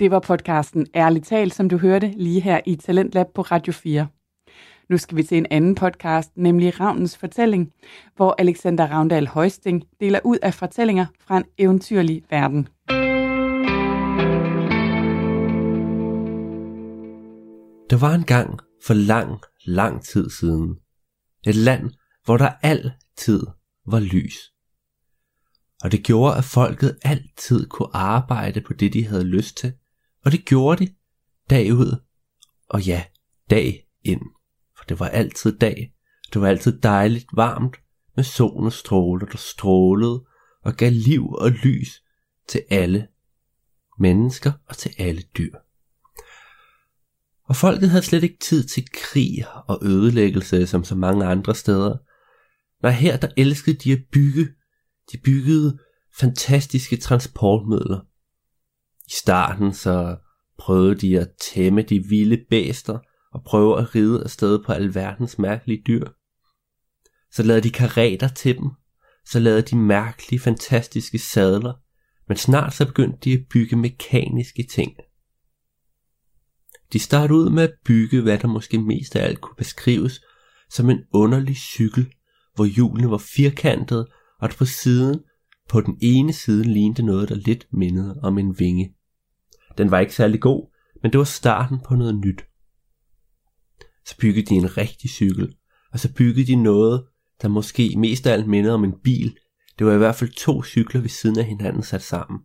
Det 0.00 0.10
var 0.10 0.18
podcasten 0.18 0.86
Ærligt 0.94 1.26
talt, 1.26 1.54
som 1.54 1.68
du 1.68 1.76
hørte 1.76 2.12
lige 2.16 2.40
her 2.40 2.60
i 2.66 2.76
Talentlab 2.76 3.26
på 3.34 3.42
Radio 3.42 3.72
4. 3.72 4.06
Nu 4.90 4.98
skal 4.98 5.16
vi 5.16 5.22
til 5.22 5.38
en 5.38 5.46
anden 5.50 5.74
podcast, 5.74 6.30
nemlig 6.36 6.80
Ravnens 6.80 7.16
Fortælling, 7.16 7.72
hvor 8.16 8.34
Alexander 8.38 8.86
Ravndal 8.86 9.26
Højsting 9.26 9.84
deler 10.00 10.20
ud 10.24 10.38
af 10.42 10.54
fortællinger 10.54 11.06
fra 11.20 11.36
en 11.36 11.44
eventyrlig 11.58 12.22
verden. 12.30 12.68
Der 17.90 17.96
var 17.96 18.14
en 18.14 18.24
gang 18.24 18.60
for 18.86 18.94
lang, 18.94 19.40
lang 19.64 20.04
tid 20.04 20.30
siden. 20.30 20.78
Et 21.46 21.54
land, 21.54 21.90
hvor 22.24 22.36
der 22.36 22.50
altid 22.62 23.46
var 23.86 24.00
lys. 24.00 24.52
Og 25.84 25.92
det 25.92 26.04
gjorde, 26.04 26.36
at 26.36 26.44
folket 26.44 26.98
altid 27.02 27.66
kunne 27.66 27.96
arbejde 27.96 28.60
på 28.60 28.72
det, 28.72 28.92
de 28.92 29.06
havde 29.06 29.24
lyst 29.24 29.56
til. 29.56 29.72
Og 30.24 30.32
det 30.32 30.44
gjorde 30.44 30.86
de 30.86 30.94
dag 31.50 31.74
ud 31.74 32.02
og 32.68 32.86
ja, 32.86 33.04
dag 33.50 33.88
ind. 34.02 34.20
For 34.76 34.84
det 34.84 35.00
var 35.00 35.08
altid 35.08 35.58
dag. 35.58 35.94
Det 36.32 36.40
var 36.40 36.48
altid 36.48 36.80
dejligt 36.80 37.26
varmt 37.32 37.76
med 38.16 38.24
solens 38.24 38.74
stråler, 38.74 39.26
der 39.26 39.36
strålede 39.36 40.24
og 40.62 40.74
gav 40.74 40.92
liv 40.92 41.28
og 41.28 41.50
lys 41.50 42.02
til 42.48 42.64
alle 42.70 43.08
mennesker 43.98 44.52
og 44.66 44.76
til 44.76 44.94
alle 44.98 45.22
dyr. 45.22 45.54
Og 47.48 47.56
folket 47.56 47.90
havde 47.90 48.02
slet 48.02 48.22
ikke 48.22 48.38
tid 48.40 48.64
til 48.64 48.84
krig 48.92 49.44
og 49.68 49.78
ødelæggelse 49.82 50.66
som 50.66 50.84
så 50.84 50.94
mange 50.94 51.24
andre 51.24 51.54
steder. 51.54 51.96
Nej, 52.82 52.92
her 52.92 53.16
der 53.16 53.28
elskede 53.36 53.76
de 53.76 53.92
at 53.92 54.02
bygge. 54.12 54.48
De 55.12 55.18
byggede 55.24 55.78
fantastiske 56.18 56.96
transportmidler. 56.96 58.00
I 59.06 59.10
starten 59.10 59.74
så 59.74 60.16
prøvede 60.58 60.94
de 60.94 61.20
at 61.20 61.28
tæmme 61.40 61.82
de 61.82 62.04
vilde 62.08 62.44
bæster 62.50 62.98
og 63.32 63.44
prøve 63.44 63.78
at 63.78 63.94
ride 63.94 64.22
afsted 64.24 64.64
på 64.64 64.72
alverdens 64.72 65.38
mærkelige 65.38 65.82
dyr. 65.86 66.08
Så 67.32 67.42
lavede 67.42 67.62
de 67.62 67.70
karater 67.70 68.28
til 68.28 68.58
dem. 68.58 68.70
Så 69.26 69.38
lavede 69.38 69.62
de 69.62 69.76
mærkelige, 69.76 70.40
fantastiske 70.40 71.18
sadler. 71.18 71.72
Men 72.28 72.36
snart 72.36 72.74
så 72.74 72.86
begyndte 72.86 73.18
de 73.24 73.32
at 73.32 73.46
bygge 73.50 73.76
mekaniske 73.76 74.66
ting. 74.70 74.92
De 76.92 76.98
startede 76.98 77.38
ud 77.38 77.50
med 77.50 77.62
at 77.62 77.74
bygge, 77.84 78.20
hvad 78.20 78.38
der 78.38 78.48
måske 78.48 78.78
mest 78.78 79.16
af 79.16 79.24
alt 79.24 79.40
kunne 79.40 79.56
beskrives 79.56 80.20
som 80.70 80.90
en 80.90 80.98
underlig 81.12 81.56
cykel, 81.56 82.12
hvor 82.54 82.64
hjulene 82.64 83.10
var 83.10 83.18
firkantede, 83.18 84.06
og 84.40 84.50
der 84.50 84.56
på 84.56 84.64
siden, 84.64 85.20
på 85.68 85.80
den 85.80 85.98
ene 86.02 86.32
side 86.32 86.64
lignede 86.64 87.02
noget, 87.02 87.28
der 87.28 87.34
lidt 87.34 87.66
mindede 87.72 88.20
om 88.22 88.38
en 88.38 88.58
vinge. 88.58 88.94
Den 89.78 89.90
var 89.90 89.98
ikke 89.98 90.14
særlig 90.14 90.40
god, 90.40 90.74
men 91.02 91.12
det 91.12 91.18
var 91.18 91.24
starten 91.24 91.78
på 91.88 91.94
noget 91.94 92.14
nyt. 92.14 92.44
Så 94.06 94.16
byggede 94.20 94.46
de 94.46 94.54
en 94.54 94.76
rigtig 94.76 95.10
cykel, 95.10 95.54
og 95.92 96.00
så 96.00 96.12
byggede 96.12 96.46
de 96.46 96.56
noget, 96.56 97.04
der 97.42 97.48
måske 97.48 97.94
mest 97.96 98.26
af 98.26 98.32
alt 98.32 98.48
mindede 98.48 98.74
om 98.74 98.84
en 98.84 98.94
bil. 99.04 99.36
Det 99.78 99.86
var 99.86 99.94
i 99.94 99.98
hvert 99.98 100.14
fald 100.14 100.30
to 100.30 100.62
cykler 100.62 101.00
ved 101.00 101.08
siden 101.08 101.38
af 101.38 101.44
hinanden 101.44 101.82
sat 101.82 102.02
sammen. 102.02 102.40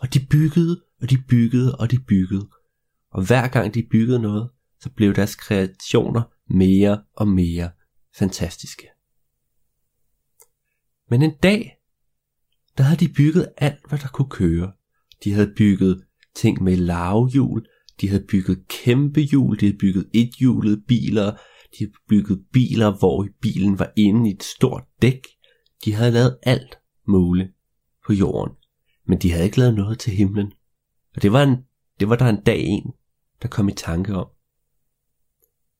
Og 0.00 0.14
de 0.14 0.26
byggede, 0.30 0.80
og 1.02 1.10
de 1.10 1.18
byggede, 1.28 1.76
og 1.76 1.90
de 1.90 1.98
byggede. 1.98 2.48
Og 3.14 3.26
hver 3.26 3.48
gang 3.48 3.74
de 3.74 3.86
byggede 3.90 4.18
noget, 4.18 4.50
så 4.80 4.90
blev 4.90 5.14
deres 5.14 5.34
kreationer 5.34 6.22
mere 6.50 7.02
og 7.16 7.28
mere 7.28 7.70
fantastiske. 8.18 8.88
Men 11.10 11.22
en 11.22 11.36
dag, 11.42 11.76
der 12.78 12.84
havde 12.84 13.06
de 13.06 13.12
bygget 13.12 13.52
alt, 13.56 13.88
hvad 13.88 13.98
der 13.98 14.08
kunne 14.08 14.30
køre. 14.30 14.72
De 15.24 15.32
havde 15.32 15.54
bygget 15.56 16.04
ting 16.34 16.62
med 16.62 16.76
lavhjul, 16.76 17.66
de 18.00 18.08
havde 18.08 18.26
bygget 18.28 18.68
kæmpe 18.68 19.20
hjul, 19.20 19.60
de 19.60 19.66
havde 19.66 19.78
bygget 19.78 20.10
ethjulede 20.14 20.82
biler, 20.88 21.30
de 21.78 21.84
havde 21.84 21.92
bygget 22.08 22.44
biler, 22.52 22.98
hvor 22.98 23.28
bilen 23.40 23.78
var 23.78 23.92
inde 23.96 24.30
i 24.30 24.34
et 24.34 24.42
stort 24.42 24.84
dæk. 25.02 25.20
De 25.84 25.92
havde 25.92 26.10
lavet 26.10 26.38
alt 26.42 26.78
muligt 27.08 27.48
på 28.06 28.12
jorden, 28.12 28.56
men 29.06 29.18
de 29.18 29.30
havde 29.30 29.44
ikke 29.44 29.58
lavet 29.58 29.74
noget 29.74 29.98
til 29.98 30.12
himlen. 30.12 30.52
Og 31.16 31.22
det 31.22 31.32
var, 31.32 31.42
en, 31.42 31.56
det 32.00 32.08
var 32.08 32.16
der 32.16 32.26
en 32.26 32.42
dag 32.42 32.60
en, 32.60 32.92
der 33.42 33.48
kom 33.48 33.68
i 33.68 33.72
tanke 33.72 34.14
om. 34.14 34.26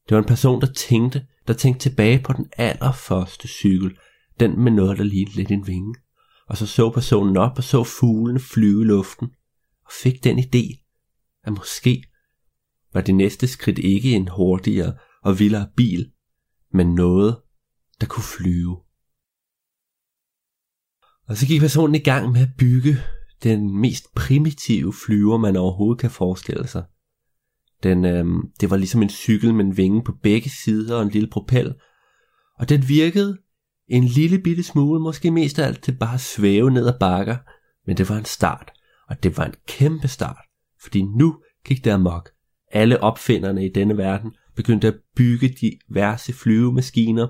Det 0.08 0.14
var 0.14 0.18
en 0.18 0.28
person, 0.28 0.60
der 0.60 0.72
tænkte, 0.72 1.26
der 1.48 1.54
tænkte 1.54 1.88
tilbage 1.88 2.22
på 2.22 2.32
den 2.32 2.50
allerførste 2.56 3.48
cykel, 3.48 3.98
den 4.40 4.60
med 4.60 4.72
noget, 4.72 4.98
der 4.98 5.04
lignede 5.04 5.36
lidt 5.36 5.50
en 5.50 5.66
vinge. 5.66 5.94
Og 6.48 6.56
så 6.56 6.66
så 6.66 6.90
personen 6.90 7.36
op 7.36 7.58
og 7.58 7.64
så 7.64 7.84
fuglen 7.84 8.40
flyve 8.40 8.82
i 8.82 8.84
luften, 8.84 9.28
og 9.84 9.92
fik 10.02 10.24
den 10.24 10.38
idé, 10.38 10.84
at 11.44 11.52
måske 11.52 12.04
var 12.92 13.00
det 13.00 13.14
næste 13.14 13.46
skridt 13.46 13.78
ikke 13.78 14.12
en 14.12 14.28
hurtigere 14.28 14.94
og 15.22 15.38
vildere 15.38 15.68
bil, 15.76 16.12
men 16.72 16.94
noget, 16.94 17.36
der 18.00 18.06
kunne 18.06 18.24
flyve. 18.38 18.80
Og 21.28 21.36
så 21.36 21.46
gik 21.46 21.60
personen 21.60 21.94
i 21.94 21.98
gang 21.98 22.32
med 22.32 22.40
at 22.40 22.56
bygge 22.58 22.96
den 23.42 23.80
mest 23.80 24.14
primitive 24.14 24.92
flyver, 25.06 25.38
man 25.38 25.56
overhovedet 25.56 26.00
kan 26.00 26.10
forestille 26.10 26.66
sig. 26.66 26.84
Den, 27.84 28.04
øh, 28.04 28.24
det 28.60 28.70
var 28.70 28.76
ligesom 28.76 29.02
en 29.02 29.08
cykel 29.08 29.54
med 29.54 29.64
en 29.64 29.76
vinge 29.76 30.02
på 30.04 30.12
begge 30.22 30.50
sider 30.50 30.96
og 30.96 31.02
en 31.02 31.08
lille 31.08 31.28
propel. 31.28 31.74
Og 32.58 32.68
den 32.68 32.88
virkede 32.88 33.38
en 33.88 34.04
lille 34.04 34.38
bitte 34.38 34.62
smule, 34.62 35.00
måske 35.00 35.30
mest 35.30 35.58
af 35.58 35.66
alt 35.66 35.82
til 35.82 35.96
bare 35.98 36.14
at 36.14 36.20
svæve 36.20 36.70
ned 36.70 36.86
ad 36.86 36.98
bakker. 37.00 37.36
Men 37.86 37.96
det 37.96 38.08
var 38.08 38.16
en 38.16 38.24
start, 38.24 38.72
og 39.08 39.22
det 39.22 39.36
var 39.36 39.44
en 39.44 39.54
kæmpe 39.66 40.08
start, 40.08 40.44
fordi 40.82 41.02
nu 41.02 41.36
gik 41.64 41.84
der 41.84 41.94
amok. 41.94 42.30
Alle 42.72 43.02
opfinderne 43.02 43.66
i 43.66 43.72
denne 43.74 43.96
verden 43.96 44.32
begyndte 44.56 44.88
at 44.88 44.96
bygge 45.16 45.48
diverse 45.48 46.32
flyvemaskiner. 46.32 47.28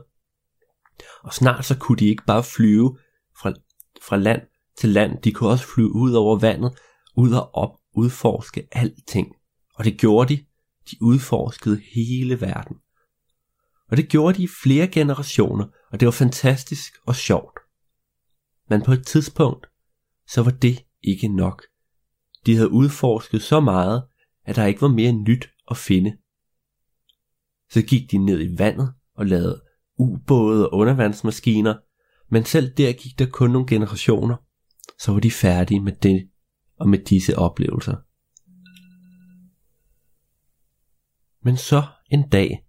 Og 1.22 1.34
snart 1.34 1.64
så 1.64 1.78
kunne 1.78 1.98
de 1.98 2.08
ikke 2.08 2.24
bare 2.26 2.42
flyve 2.42 2.98
fra, 3.40 3.52
fra 4.02 4.16
land 4.16 4.42
til 4.78 4.88
land, 4.88 5.22
de 5.22 5.32
kunne 5.32 5.50
også 5.50 5.66
flyve 5.74 5.94
ud 5.94 6.12
over 6.12 6.38
vandet, 6.38 6.78
ud 7.16 7.32
og 7.32 7.54
op, 7.54 7.70
udforske 7.94 8.68
alting. 8.72 9.28
Og 9.74 9.84
det 9.84 9.98
gjorde 9.98 10.36
de. 10.36 10.44
De 10.90 10.96
udforskede 11.00 11.80
hele 11.94 12.40
verden. 12.40 12.76
Og 13.90 13.96
det 13.96 14.08
gjorde 14.08 14.38
de 14.38 14.42
i 14.42 14.48
flere 14.62 14.88
generationer, 14.88 15.66
og 15.92 16.00
det 16.00 16.06
var 16.06 16.12
fantastisk 16.12 16.92
og 17.06 17.16
sjovt. 17.16 17.58
Men 18.68 18.82
på 18.82 18.92
et 18.92 19.06
tidspunkt, 19.06 19.66
så 20.28 20.42
var 20.42 20.50
det 20.50 20.84
ikke 21.02 21.28
nok. 21.28 21.62
De 22.46 22.54
havde 22.54 22.70
udforsket 22.70 23.42
så 23.42 23.60
meget, 23.60 24.04
at 24.44 24.56
der 24.56 24.66
ikke 24.66 24.80
var 24.80 24.88
mere 24.88 25.12
nyt 25.12 25.50
at 25.70 25.76
finde. 25.76 26.16
Så 27.70 27.82
gik 27.82 28.10
de 28.10 28.18
ned 28.18 28.40
i 28.40 28.58
vandet 28.58 28.94
og 29.14 29.26
lavede 29.26 29.62
ubåde 29.98 30.70
og 30.70 30.78
undervandsmaskiner, 30.78 31.74
men 32.30 32.44
selv 32.44 32.74
der 32.76 32.92
gik 32.92 33.18
der 33.18 33.26
kun 33.26 33.50
nogle 33.50 33.66
generationer, 33.66 34.36
så 34.98 35.12
var 35.12 35.20
de 35.20 35.30
færdige 35.30 35.80
med 35.80 35.92
det 35.92 36.28
og 36.76 36.88
med 36.88 36.98
disse 36.98 37.38
oplevelser. 37.38 37.96
Men 41.44 41.56
så 41.56 41.82
en 42.10 42.28
dag 42.28 42.64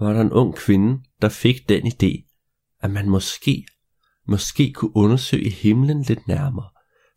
var 0.00 0.12
der 0.12 0.20
en 0.20 0.32
ung 0.32 0.54
kvinde, 0.54 1.02
der 1.22 1.28
fik 1.28 1.68
den 1.68 1.86
idé, 1.86 2.36
at 2.80 2.90
man 2.90 3.08
måske, 3.08 3.66
måske 4.28 4.72
kunne 4.72 4.96
undersøge 4.96 5.50
himlen 5.50 6.02
lidt 6.02 6.28
nærmere, 6.28 6.68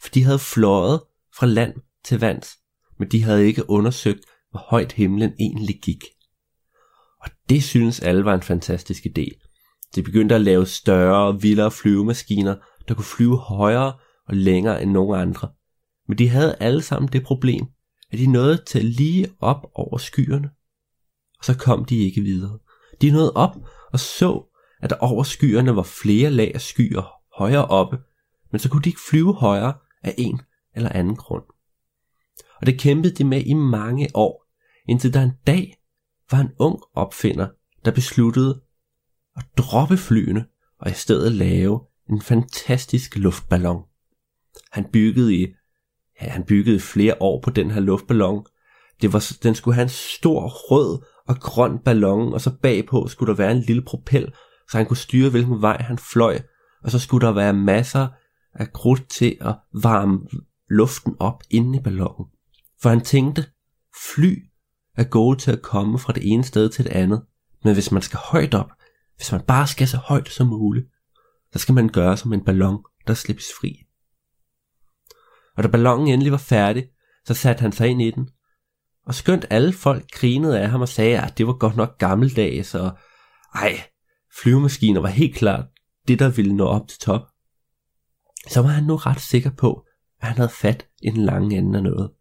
for 0.01 0.09
de 0.09 0.23
havde 0.23 0.39
fløjet 0.39 1.01
fra 1.35 1.45
land 1.45 1.73
til 2.03 2.19
vands, 2.19 2.49
men 2.99 3.11
de 3.11 3.23
havde 3.23 3.47
ikke 3.47 3.69
undersøgt, 3.69 4.25
hvor 4.51 4.59
højt 4.59 4.91
himlen 4.91 5.33
egentlig 5.39 5.79
gik. 5.83 6.03
Og 7.21 7.29
det 7.49 7.63
synes 7.63 7.99
alle 7.99 8.25
var 8.25 8.33
en 8.33 8.41
fantastisk 8.41 9.05
idé. 9.05 9.25
De 9.95 10.03
begyndte 10.03 10.35
at 10.35 10.41
lave 10.41 10.65
større 10.65 11.27
og 11.27 11.43
vildere 11.43 11.71
flyvemaskiner, 11.71 12.55
der 12.87 12.93
kunne 12.93 13.05
flyve 13.05 13.37
højere 13.37 13.93
og 14.27 14.35
længere 14.35 14.83
end 14.83 14.91
nogen 14.91 15.19
andre. 15.19 15.49
Men 16.07 16.17
de 16.17 16.29
havde 16.29 16.55
alle 16.59 16.81
sammen 16.81 17.11
det 17.11 17.23
problem, 17.23 17.65
at 18.11 18.19
de 18.19 18.31
nåede 18.31 18.63
til 18.67 18.85
lige 18.85 19.27
op 19.39 19.71
over 19.73 19.97
skyerne, 19.97 20.49
og 21.39 21.45
så 21.45 21.57
kom 21.57 21.85
de 21.85 21.97
ikke 21.97 22.21
videre. 22.21 22.59
De 23.01 23.11
nåede 23.11 23.33
op 23.33 23.55
og 23.93 23.99
så, 23.99 24.43
at 24.81 24.89
der 24.89 24.95
over 24.95 25.23
skyerne 25.23 25.75
var 25.75 25.83
flere 25.83 26.29
lag 26.29 26.51
af 26.55 26.61
skyer 26.61 27.19
højere 27.37 27.65
oppe, 27.65 27.97
men 28.51 28.59
så 28.59 28.69
kunne 28.69 28.81
de 28.81 28.89
ikke 28.89 29.01
flyve 29.09 29.33
højere 29.33 29.73
af 30.03 30.15
en 30.17 30.41
eller 30.75 30.89
anden 30.89 31.15
grund. 31.15 31.43
Og 32.61 32.65
det 32.65 32.79
kæmpede 32.79 33.15
de 33.15 33.23
med 33.23 33.43
i 33.45 33.53
mange 33.53 34.07
år, 34.13 34.45
indtil 34.87 35.13
der 35.13 35.21
en 35.21 35.33
dag 35.47 35.75
var 36.31 36.39
en 36.39 36.51
ung 36.59 36.79
opfinder, 36.93 37.47
der 37.85 37.91
besluttede 37.91 38.61
at 39.35 39.45
droppe 39.57 39.97
flyene 39.97 40.45
og 40.79 40.91
i 40.91 40.93
stedet 40.93 41.31
lave 41.31 41.81
en 42.09 42.21
fantastisk 42.21 43.15
luftballon. 43.15 43.83
Han 44.71 44.85
byggede 44.91 45.35
i 45.35 45.47
ja, 46.21 46.29
han 46.29 46.43
byggede 46.43 46.79
flere 46.79 47.21
år 47.21 47.41
på 47.41 47.49
den 47.49 47.71
her 47.71 47.79
luftballon. 47.79 48.45
Det 49.01 49.13
var, 49.13 49.31
den 49.43 49.55
skulle 49.55 49.75
have 49.75 49.83
en 49.83 49.89
stor 49.89 50.47
rød 50.47 51.03
og 51.29 51.39
grøn 51.39 51.79
ballon, 51.79 52.33
og 52.33 52.41
så 52.41 52.51
bagpå 52.61 53.07
skulle 53.07 53.31
der 53.31 53.37
være 53.37 53.51
en 53.51 53.61
lille 53.61 53.81
propel, 53.81 54.33
så 54.71 54.77
han 54.77 54.85
kunne 54.85 54.97
styre, 54.97 55.29
hvilken 55.29 55.61
vej 55.61 55.77
han 55.81 55.97
fløj, 55.97 56.39
og 56.83 56.91
så 56.91 56.99
skulle 56.99 57.27
der 57.27 57.33
være 57.33 57.53
masser 57.53 58.07
af 58.53 58.73
krudt 58.73 59.09
til 59.09 59.37
at 59.41 59.55
varme 59.83 60.19
luften 60.69 61.15
op 61.19 61.43
inde 61.49 61.79
i 61.79 61.81
ballonen. 61.81 62.25
For 62.81 62.89
han 62.89 63.01
tænkte, 63.01 63.45
fly 64.15 64.35
er 64.97 65.03
gode 65.03 65.37
til 65.37 65.51
at 65.51 65.61
komme 65.61 65.99
fra 65.99 66.13
det 66.13 66.31
ene 66.31 66.43
sted 66.43 66.69
til 66.69 66.85
det 66.85 66.91
andet, 66.91 67.21
men 67.63 67.73
hvis 67.73 67.91
man 67.91 68.01
skal 68.01 68.19
højt 68.23 68.53
op, 68.53 68.71
hvis 69.15 69.31
man 69.31 69.41
bare 69.41 69.67
skal 69.67 69.87
så 69.87 69.97
højt 69.97 70.29
som 70.29 70.47
muligt, 70.47 70.87
så 71.53 71.59
skal 71.59 71.75
man 71.75 71.89
gøre 71.89 72.17
som 72.17 72.33
en 72.33 72.45
ballon, 72.45 72.83
der 73.07 73.13
slippes 73.13 73.47
fri. 73.61 73.85
Og 75.57 75.63
da 75.63 75.67
ballonen 75.67 76.07
endelig 76.07 76.31
var 76.31 76.37
færdig, 76.37 76.89
så 77.25 77.33
satte 77.33 77.61
han 77.61 77.71
sig 77.71 77.87
ind 77.87 78.01
i 78.01 78.11
den. 78.11 78.29
Og 79.09 79.15
skønt 79.15 79.45
alle 79.49 79.73
folk 79.73 80.11
grinede 80.11 80.59
af 80.59 80.69
ham 80.69 80.81
og 80.81 80.89
sagde, 80.89 81.21
at 81.21 81.37
det 81.37 81.47
var 81.47 81.53
godt 81.53 81.75
nok 81.75 81.97
gammeldags, 81.97 82.75
og 82.75 82.97
ej, 83.55 83.83
flyvemaskiner 84.41 85.01
var 85.01 85.07
helt 85.07 85.35
klart 85.35 85.65
det, 86.07 86.19
der 86.19 86.29
ville 86.29 86.55
nå 86.55 86.65
op 86.65 86.87
til 86.87 86.99
top. 86.99 87.21
Så 88.49 88.61
var 88.61 88.69
han 88.69 88.83
nu 88.83 88.95
ret 88.95 89.21
sikker 89.21 89.51
på, 89.51 89.85
at 90.19 90.27
han 90.27 90.37
havde 90.37 90.49
fat 90.49 90.87
i 91.01 91.09
den 91.09 91.25
lange 91.25 91.57
ende 91.57 91.77
af 91.77 91.83
noget. 91.83 92.11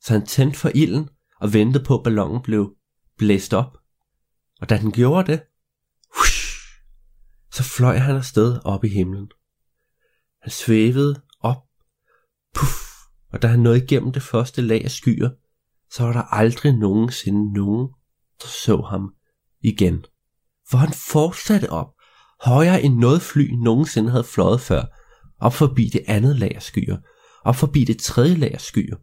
Så 0.00 0.12
han 0.12 0.26
tændte 0.26 0.58
for 0.58 0.70
ilden 0.74 1.08
og 1.40 1.52
ventede 1.52 1.84
på, 1.84 1.98
at 1.98 2.04
ballonen 2.04 2.42
blev 2.42 2.74
blæst 3.18 3.54
op. 3.54 3.78
Og 4.60 4.68
da 4.68 4.78
den 4.78 4.92
gjorde 4.92 5.32
det, 5.32 5.42
så 7.52 7.62
fløj 7.62 7.96
han 7.96 8.16
afsted 8.16 8.60
op 8.64 8.84
i 8.84 8.88
himlen. 8.88 9.30
Han 10.42 10.50
svævede 10.50 11.22
op, 11.40 11.62
puff, 12.54 12.80
og 13.32 13.42
da 13.42 13.46
han 13.46 13.60
nåede 13.60 13.84
igennem 13.84 14.12
det 14.12 14.22
første 14.22 14.62
lag 14.62 14.84
af 14.84 14.90
skyer, 14.90 15.30
så 15.92 16.02
var 16.02 16.12
der 16.12 16.22
aldrig 16.22 16.72
nogensinde 16.72 17.52
nogen, 17.52 17.88
der 18.42 18.48
så 18.48 18.76
ham 18.90 19.12
igen. 19.60 20.04
For 20.70 20.78
han 20.78 20.92
fortsatte 20.92 21.70
op, 21.70 21.88
højere 22.44 22.82
end 22.82 22.94
noget 22.94 23.22
fly 23.22 23.50
nogensinde 23.50 24.10
havde 24.10 24.24
fløjet 24.24 24.60
før, 24.60 24.84
op 25.40 25.54
forbi 25.54 25.88
det 25.88 26.04
andet 26.06 26.36
lag 26.36 26.54
af 26.54 26.62
skyer, 26.62 26.96
op 27.44 27.56
forbi 27.56 27.84
det 27.84 27.98
tredje 27.98 28.34
lag 28.34 28.54
af 28.54 28.60
skyer. 28.60 28.96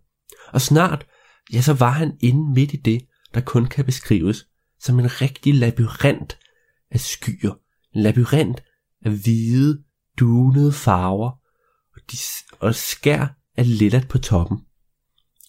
Og 0.54 0.62
snart, 0.62 1.06
ja, 1.54 1.62
så 1.62 1.73
var 1.73 1.91
han 1.91 2.17
inde 2.19 2.54
midt 2.54 2.73
i 2.73 2.78
det, 2.78 3.02
der 3.34 3.41
kun 3.41 3.65
kan 3.65 3.86
beskrives 3.86 4.45
som 4.80 5.00
en 5.00 5.21
rigtig 5.21 5.56
labyrint 5.56 6.38
af 6.91 7.00
skyer. 7.00 7.54
En 7.95 8.02
labyrint 8.02 8.63
af 9.06 9.12
hvide, 9.12 9.84
dunede 10.19 10.71
farver, 10.71 11.32
og, 11.95 12.02
de, 12.12 12.17
og 12.60 12.76
skær 12.76 13.28
af 13.58 13.80
lillet 13.80 14.08
på 14.08 14.17
toppen. 14.17 14.58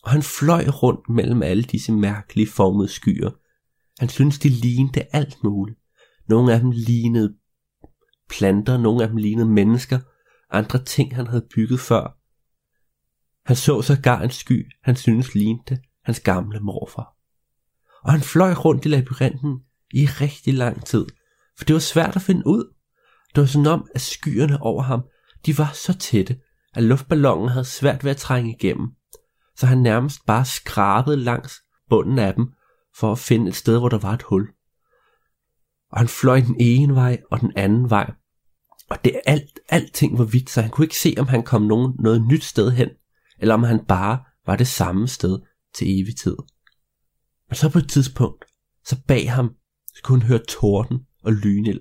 Og 0.08 0.12
han 0.12 0.22
fløj 0.22 0.64
rundt 0.68 1.08
mellem 1.08 1.42
alle 1.42 1.62
disse 1.62 1.92
mærkelige 1.92 2.46
formede 2.46 2.88
skyer. 2.88 3.30
Han 3.98 4.08
syntes, 4.08 4.38
de 4.38 4.48
lignede 4.48 5.06
alt 5.12 5.44
muligt. 5.44 5.78
Nogle 6.28 6.52
af 6.52 6.60
dem 6.60 6.70
lignede 6.70 7.36
planter, 8.28 8.78
nogle 8.78 9.02
af 9.02 9.08
dem 9.08 9.16
lignede 9.16 9.48
mennesker, 9.48 9.98
andre 10.50 10.84
ting, 10.84 11.16
han 11.16 11.26
havde 11.26 11.46
bygget 11.54 11.80
før. 11.80 12.18
Han 13.46 13.56
så 13.56 13.82
sågar 13.82 14.22
en 14.22 14.30
sky, 14.30 14.66
han 14.82 14.96
syntes 14.96 15.34
lignede 15.34 15.78
hans 16.04 16.20
gamle 16.20 16.60
morfar. 16.60 17.16
Og 18.04 18.12
han 18.12 18.20
fløj 18.20 18.52
rundt 18.52 18.84
i 18.84 18.88
labyrinten 18.88 19.60
i 19.94 20.06
rigtig 20.06 20.54
lang 20.54 20.84
tid, 20.86 21.06
for 21.58 21.64
det 21.64 21.74
var 21.74 21.80
svært 21.80 22.16
at 22.16 22.22
finde 22.22 22.46
ud. 22.46 22.74
Det 23.34 23.40
var 23.40 23.46
sådan 23.46 23.66
om, 23.66 23.88
at 23.94 24.00
skyerne 24.00 24.62
over 24.62 24.82
ham, 24.82 25.02
de 25.46 25.58
var 25.58 25.70
så 25.74 25.98
tætte, 25.98 26.40
at 26.74 26.82
luftballonen 26.82 27.48
havde 27.48 27.64
svært 27.64 28.04
ved 28.04 28.10
at 28.10 28.16
trænge 28.16 28.56
igennem, 28.56 28.88
så 29.58 29.66
han 29.66 29.78
nærmest 29.78 30.26
bare 30.26 30.44
skrabede 30.44 31.16
langs 31.16 31.62
bunden 31.88 32.18
af 32.18 32.34
dem, 32.34 32.52
for 32.96 33.12
at 33.12 33.18
finde 33.18 33.48
et 33.48 33.54
sted, 33.54 33.78
hvor 33.78 33.88
der 33.88 33.98
var 33.98 34.12
et 34.12 34.22
hul. 34.22 34.48
Og 35.90 35.98
han 35.98 36.08
fløj 36.08 36.40
den 36.40 36.56
ene 36.60 36.94
vej 36.94 37.20
og 37.30 37.40
den 37.40 37.52
anden 37.56 37.90
vej, 37.90 38.12
og 38.90 39.04
det 39.04 39.20
alt, 39.26 39.60
alting 39.68 40.18
var 40.18 40.24
hvidt, 40.24 40.50
så 40.50 40.62
han 40.62 40.70
kunne 40.70 40.84
ikke 40.84 40.98
se, 40.98 41.14
om 41.18 41.26
han 41.26 41.42
kom 41.42 41.62
nogen, 41.62 41.96
noget 41.98 42.22
nyt 42.22 42.44
sted 42.44 42.70
hen, 42.70 42.88
eller 43.38 43.54
om 43.54 43.62
han 43.62 43.84
bare 43.84 44.24
var 44.46 44.56
det 44.56 44.68
samme 44.68 45.08
sted 45.08 45.38
til 45.74 46.00
evig 46.00 46.16
tid. 46.16 46.36
Men 47.48 47.56
så 47.56 47.70
på 47.70 47.78
et 47.78 47.88
tidspunkt, 47.88 48.44
så 48.84 48.96
bag 49.08 49.32
ham, 49.32 49.54
så 49.86 50.00
kunne 50.02 50.20
han 50.20 50.28
høre 50.28 50.44
torden 50.48 51.06
og 51.24 51.32
lynild, 51.32 51.80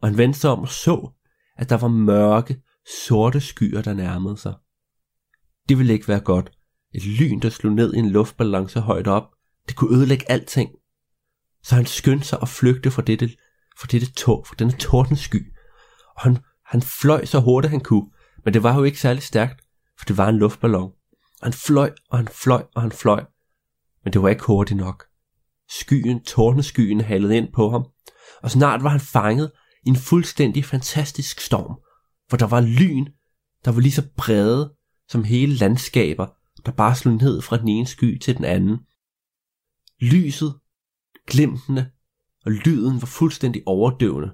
og 0.00 0.08
han 0.08 0.18
vendte 0.18 0.38
sig 0.38 0.50
om 0.50 0.58
og 0.58 0.68
så, 0.68 1.10
at 1.56 1.70
der 1.70 1.76
var 1.76 1.88
mørke, 1.88 2.62
sorte 3.06 3.40
skyer, 3.40 3.82
der 3.82 3.94
nærmede 3.94 4.36
sig. 4.36 4.54
Det 5.68 5.78
ville 5.78 5.92
ikke 5.92 6.08
være 6.08 6.20
godt. 6.20 6.59
Et 6.94 7.06
lyn, 7.06 7.40
der 7.40 7.50
slog 7.50 7.72
ned 7.72 7.94
i 7.94 7.98
en 7.98 8.10
luftballon 8.10 8.68
så 8.68 8.80
højt 8.80 9.06
op, 9.06 9.30
det 9.68 9.76
kunne 9.76 9.96
ødelægge 9.96 10.30
alting. 10.30 10.70
Så 11.62 11.74
han 11.74 11.86
skyndte 11.86 12.26
sig 12.26 12.38
at 12.42 12.48
flygte 12.48 12.90
fra 12.90 13.02
dette, 13.02 13.30
fra 13.78 13.86
dette 13.90 14.12
tog, 14.12 14.46
fra 14.46 14.54
denne 14.58 14.72
tordensky, 14.72 15.52
og 16.16 16.22
han, 16.22 16.38
han 16.66 16.82
fløj 16.82 17.24
så 17.24 17.40
hurtigt 17.40 17.70
han 17.70 17.80
kunne, 17.80 18.10
men 18.44 18.54
det 18.54 18.62
var 18.62 18.76
jo 18.76 18.84
ikke 18.84 19.00
særlig 19.00 19.22
stærkt, 19.22 19.64
for 19.98 20.04
det 20.04 20.16
var 20.16 20.28
en 20.28 20.38
luftballon. 20.38 20.92
Og 21.40 21.46
han 21.46 21.52
fløj, 21.52 21.92
og 22.10 22.18
han 22.18 22.28
fløj, 22.28 22.64
og 22.74 22.82
han 22.82 22.92
fløj, 22.92 23.24
men 24.04 24.12
det 24.12 24.22
var 24.22 24.28
ikke 24.28 24.44
hurtigt 24.44 24.78
nok. 24.78 25.04
Skyen, 25.68 26.24
tordenskyen, 26.24 27.00
halede 27.00 27.36
ind 27.36 27.52
på 27.52 27.70
ham, 27.70 27.86
og 28.42 28.50
snart 28.50 28.82
var 28.82 28.90
han 28.90 29.00
fanget 29.00 29.52
i 29.86 29.88
en 29.88 29.96
fuldstændig 29.96 30.64
fantastisk 30.64 31.40
storm, 31.40 31.80
hvor 32.28 32.38
der 32.38 32.46
var 32.46 32.60
lyn, 32.60 33.06
der 33.64 33.72
var 33.72 33.80
lige 33.80 33.92
så 33.92 34.08
brede 34.16 34.74
som 35.08 35.24
hele 35.24 35.54
landskaber, 35.54 36.26
der 36.66 36.72
bare 36.72 36.96
slog 36.96 37.14
ned 37.14 37.42
fra 37.42 37.56
den 37.56 37.68
ene 37.68 37.86
sky 37.86 38.18
til 38.18 38.36
den 38.36 38.44
anden. 38.44 38.78
Lyset, 40.00 40.54
glimtene 41.26 41.90
og 42.46 42.52
lyden 42.52 43.00
var 43.00 43.06
fuldstændig 43.06 43.62
overdøvende. 43.66 44.30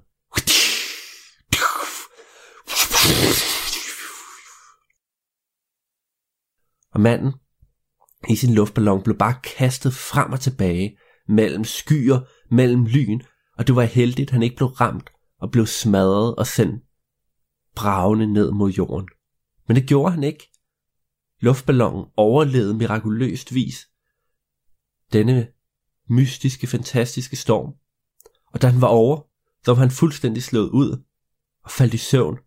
Og 6.94 7.00
manden 7.00 7.32
i 8.28 8.36
sin 8.36 8.54
luftballon 8.54 9.02
blev 9.02 9.18
bare 9.18 9.40
kastet 9.44 9.94
frem 9.94 10.32
og 10.32 10.40
tilbage 10.40 10.98
mellem 11.28 11.64
skyer, 11.64 12.20
mellem 12.50 12.84
lyn, 12.84 13.20
og 13.58 13.66
det 13.66 13.76
var 13.76 13.82
heldigt, 13.82 14.28
at 14.28 14.32
han 14.32 14.42
ikke 14.42 14.56
blev 14.56 14.68
ramt 14.68 15.10
og 15.38 15.50
blev 15.50 15.66
smadret 15.66 16.34
og 16.34 16.46
sendt 16.46 16.84
bravende 17.74 18.32
ned 18.32 18.50
mod 18.52 18.70
jorden. 18.70 19.08
Men 19.66 19.76
det 19.76 19.88
gjorde 19.88 20.12
han 20.12 20.24
ikke. 20.24 20.52
Luftballonen 21.38 22.06
overlevede 22.16 22.74
mirakuløst 22.74 23.54
vis 23.54 23.88
denne 25.12 25.48
mystiske, 26.08 26.66
fantastiske 26.66 27.36
storm. 27.36 27.74
Og 28.46 28.62
da 28.62 28.68
han 28.68 28.80
var 28.80 28.88
over, 28.88 29.20
så 29.64 29.74
var 29.74 29.80
han 29.80 29.90
fuldstændig 29.90 30.42
slået 30.42 30.70
ud 30.70 31.04
og 31.62 31.70
faldt 31.70 31.94
i 31.94 31.96
søvn 31.96 32.38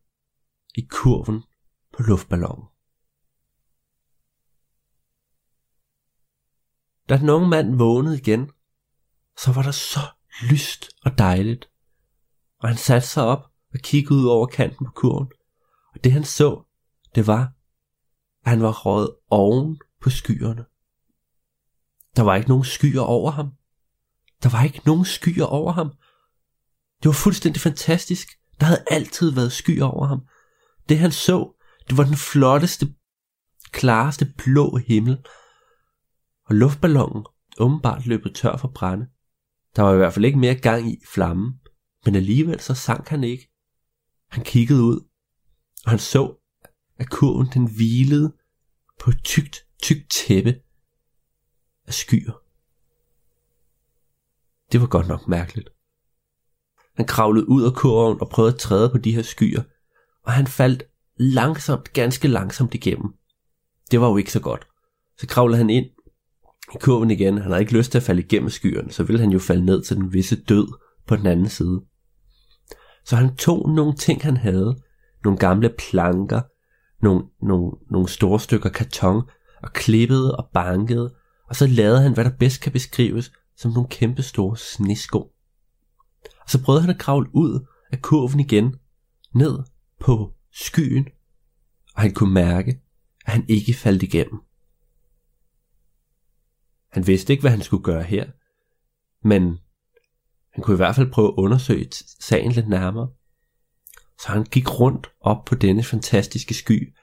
i 0.76 0.88
kurven 0.90 1.44
på 1.94 2.04
luftballonen. 2.04 2.68
Da 7.10 7.18
den 7.18 7.30
unge 7.30 7.48
mand 7.48 7.76
vågnede 7.76 8.18
igen, 8.18 8.52
så 9.38 9.52
var 9.52 9.62
der 9.62 9.72
så 9.72 10.00
lyst 10.52 10.90
og 11.06 11.18
dejligt. 11.18 11.70
Og 12.60 12.68
han 12.68 12.78
satte 12.78 13.08
sig 13.08 13.24
op 13.24 13.44
og 13.74 13.80
kiggede 13.80 14.20
ud 14.20 14.26
over 14.26 14.48
kanten 14.48 14.86
på 14.86 14.92
kurven. 14.92 15.32
Og 15.94 16.04
det 16.04 16.12
han 16.12 16.24
så, 16.24 16.64
det 17.16 17.28
var, 17.28 17.54
han 18.46 18.62
var 18.62 18.72
røget 18.72 19.16
oven 19.30 19.80
på 20.02 20.10
skyerne. 20.10 20.66
Der 22.16 22.24
var 22.24 22.36
ikke 22.36 22.50
nogen 22.50 22.64
skyer 22.64 23.02
over 23.02 23.32
ham. 23.32 23.52
Der 24.44 24.50
var 24.50 24.64
ikke 24.64 24.82
nogen 24.86 25.06
skyer 25.06 25.46
over 25.46 25.72
ham. 25.72 25.90
Det 27.04 27.06
var 27.06 27.14
fuldstændig 27.14 27.62
fantastisk. 27.62 28.28
Der 28.60 28.66
havde 28.66 28.86
altid 28.92 29.32
været 29.32 29.52
skyer 29.52 29.86
over 29.86 30.08
ham. 30.08 30.22
Det 30.90 31.00
han 31.00 31.12
så, 31.12 31.54
det 31.90 31.98
var 31.98 32.04
den 32.04 32.16
flotteste, 32.16 32.96
klareste 33.72 34.34
blå 34.38 34.78
himmel. 34.78 35.26
Og 36.46 36.56
luftballonen 36.56 37.26
åbenbart 37.60 38.06
løbet 38.06 38.36
tør 38.36 38.58
for 38.58 38.68
brænde. 38.68 39.08
Der 39.76 39.82
var 39.82 39.94
i 39.94 39.98
hvert 39.98 40.14
fald 40.14 40.26
ikke 40.26 40.40
mere 40.40 40.56
gang 40.56 40.92
i 40.92 41.02
flammen, 41.14 41.60
men 42.06 42.16
alligevel 42.16 42.60
så 42.60 42.74
sank 42.74 43.08
han 43.08 43.24
ikke. 43.24 43.52
Han 44.30 44.44
kiggede 44.44 44.84
ud, 44.84 45.10
og 45.86 45.92
han 45.92 46.00
så, 46.00 46.39
at 47.00 47.10
kurven 47.10 47.48
den 47.54 47.76
hvilede 47.76 48.34
på 49.00 49.10
et 49.10 49.24
tykt, 49.24 49.66
tykt 49.84 50.12
tæppe 50.12 50.56
af 51.88 51.94
skyer. 51.94 52.34
Det 54.72 54.82
var 54.82 54.88
godt 54.88 55.08
nok 55.08 55.28
mærkeligt. 55.28 55.70
Han 56.96 57.06
kravlede 57.06 57.50
ud 57.50 57.64
af 57.64 57.74
kurven 57.74 58.22
og 58.22 58.30
prøvede 58.30 58.54
at 58.54 58.60
træde 58.60 58.90
på 58.90 58.98
de 58.98 59.16
her 59.16 59.22
skyer, 59.22 59.64
og 60.24 60.32
han 60.32 60.48
faldt 60.48 60.84
langsomt, 61.16 61.94
ganske 61.94 62.28
langsomt 62.28 62.74
igennem. 62.74 63.14
Det 63.92 64.02
var 64.02 64.08
jo 64.08 64.18
ikke 64.18 64.32
så 64.32 64.40
godt. 64.40 64.68
Så 65.18 65.28
kravlede 65.28 65.58
han 65.58 65.70
ind 65.70 65.86
i 66.76 66.78
kurven 66.82 67.12
igen. 67.12 67.38
Han 67.38 67.52
havde 67.52 67.62
ikke 67.62 67.78
lyst 67.78 67.92
til 67.92 68.00
at 68.00 68.04
falde 68.04 68.22
igennem 68.22 68.50
skyerne, 68.50 68.92
så 68.92 69.04
ville 69.04 69.20
han 69.20 69.32
jo 69.32 69.40
falde 69.40 69.66
ned 69.66 69.84
til 69.84 69.98
den 69.98 70.14
visse 70.14 70.44
død 70.44 70.68
på 71.08 71.16
den 71.16 71.26
anden 71.26 71.50
side. 71.50 71.82
Så 73.06 73.16
han 73.16 73.36
tog 73.36 73.70
nogle 73.70 73.96
ting, 73.96 74.22
han 74.22 74.38
havde, 74.38 74.82
nogle 75.24 75.40
gamle 75.40 75.70
planker, 75.78 76.42
nogle, 77.02 77.24
nogle, 77.42 77.72
nogle 77.92 78.10
store 78.10 78.40
stykker 78.40 78.70
karton, 78.70 79.30
og 79.64 79.74
klippede 79.74 80.36
og 80.36 80.50
bankede, 80.54 81.16
og 81.50 81.56
så 81.56 81.68
lavede 81.68 82.02
han, 82.02 82.14
hvad 82.14 82.24
der 82.24 82.38
bedst 82.40 82.62
kan 82.62 82.72
beskrives 82.72 83.32
som 83.58 83.72
nogle 83.72 83.90
kæmpe 83.90 84.22
store 84.22 84.58
snesko. 84.58 85.20
Og 86.42 86.50
så 86.50 86.64
prøvede 86.64 86.82
han 86.82 86.90
at 86.90 87.00
kravle 87.00 87.30
ud 87.36 87.68
af 87.92 88.02
kurven 88.02 88.40
igen, 88.40 88.76
ned 89.36 89.60
på 90.00 90.34
skyen, 90.52 91.08
og 91.96 92.02
han 92.02 92.14
kunne 92.14 92.34
mærke, 92.34 92.82
at 93.26 93.34
han 93.34 93.46
ikke 93.50 93.74
faldt 93.74 94.04
igennem. 94.04 94.40
Han 96.92 97.08
vidste 97.08 97.34
ikke, 97.34 97.42
hvad 97.42 97.52
han 97.52 97.62
skulle 97.62 97.84
gøre 97.84 98.04
her, 98.04 98.26
men 99.28 99.58
han 100.54 100.64
kunne 100.64 100.76
i 100.76 100.84
hvert 100.84 100.96
fald 100.96 101.12
prøve 101.12 101.28
at 101.28 101.34
undersøge 101.38 101.90
sagen 102.20 102.52
lidt 102.52 102.70
nærmere. 102.70 103.10
Så 104.22 104.28
han 104.28 104.44
gik 104.44 104.80
rundt 104.80 105.12
op 105.22 105.46
på 105.46 105.56
denne 105.56 105.84
fantastiske 105.84 106.54
sky 106.54 106.96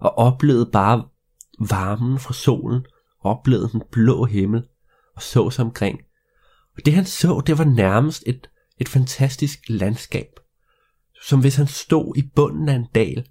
og 0.00 0.18
oplevede 0.18 0.70
bare 0.72 1.04
varmen 1.58 2.18
fra 2.18 2.34
solen, 2.34 2.86
oplevede 3.20 3.68
den 3.72 3.82
blå 3.92 4.24
himmel 4.24 4.64
og 5.16 5.22
så 5.22 5.50
sig 5.50 5.64
omkring. 5.64 6.00
Og 6.76 6.84
det 6.84 6.94
han 6.94 7.04
så, 7.04 7.42
det 7.46 7.58
var 7.58 7.64
nærmest 7.64 8.24
et, 8.26 8.50
et 8.78 8.88
fantastisk 8.88 9.58
landskab. 9.68 10.40
Som 11.22 11.40
hvis 11.40 11.56
han 11.56 11.66
stod 11.66 12.16
i 12.16 12.30
bunden 12.36 12.68
af 12.68 12.74
en 12.74 12.86
dal, 12.94 13.26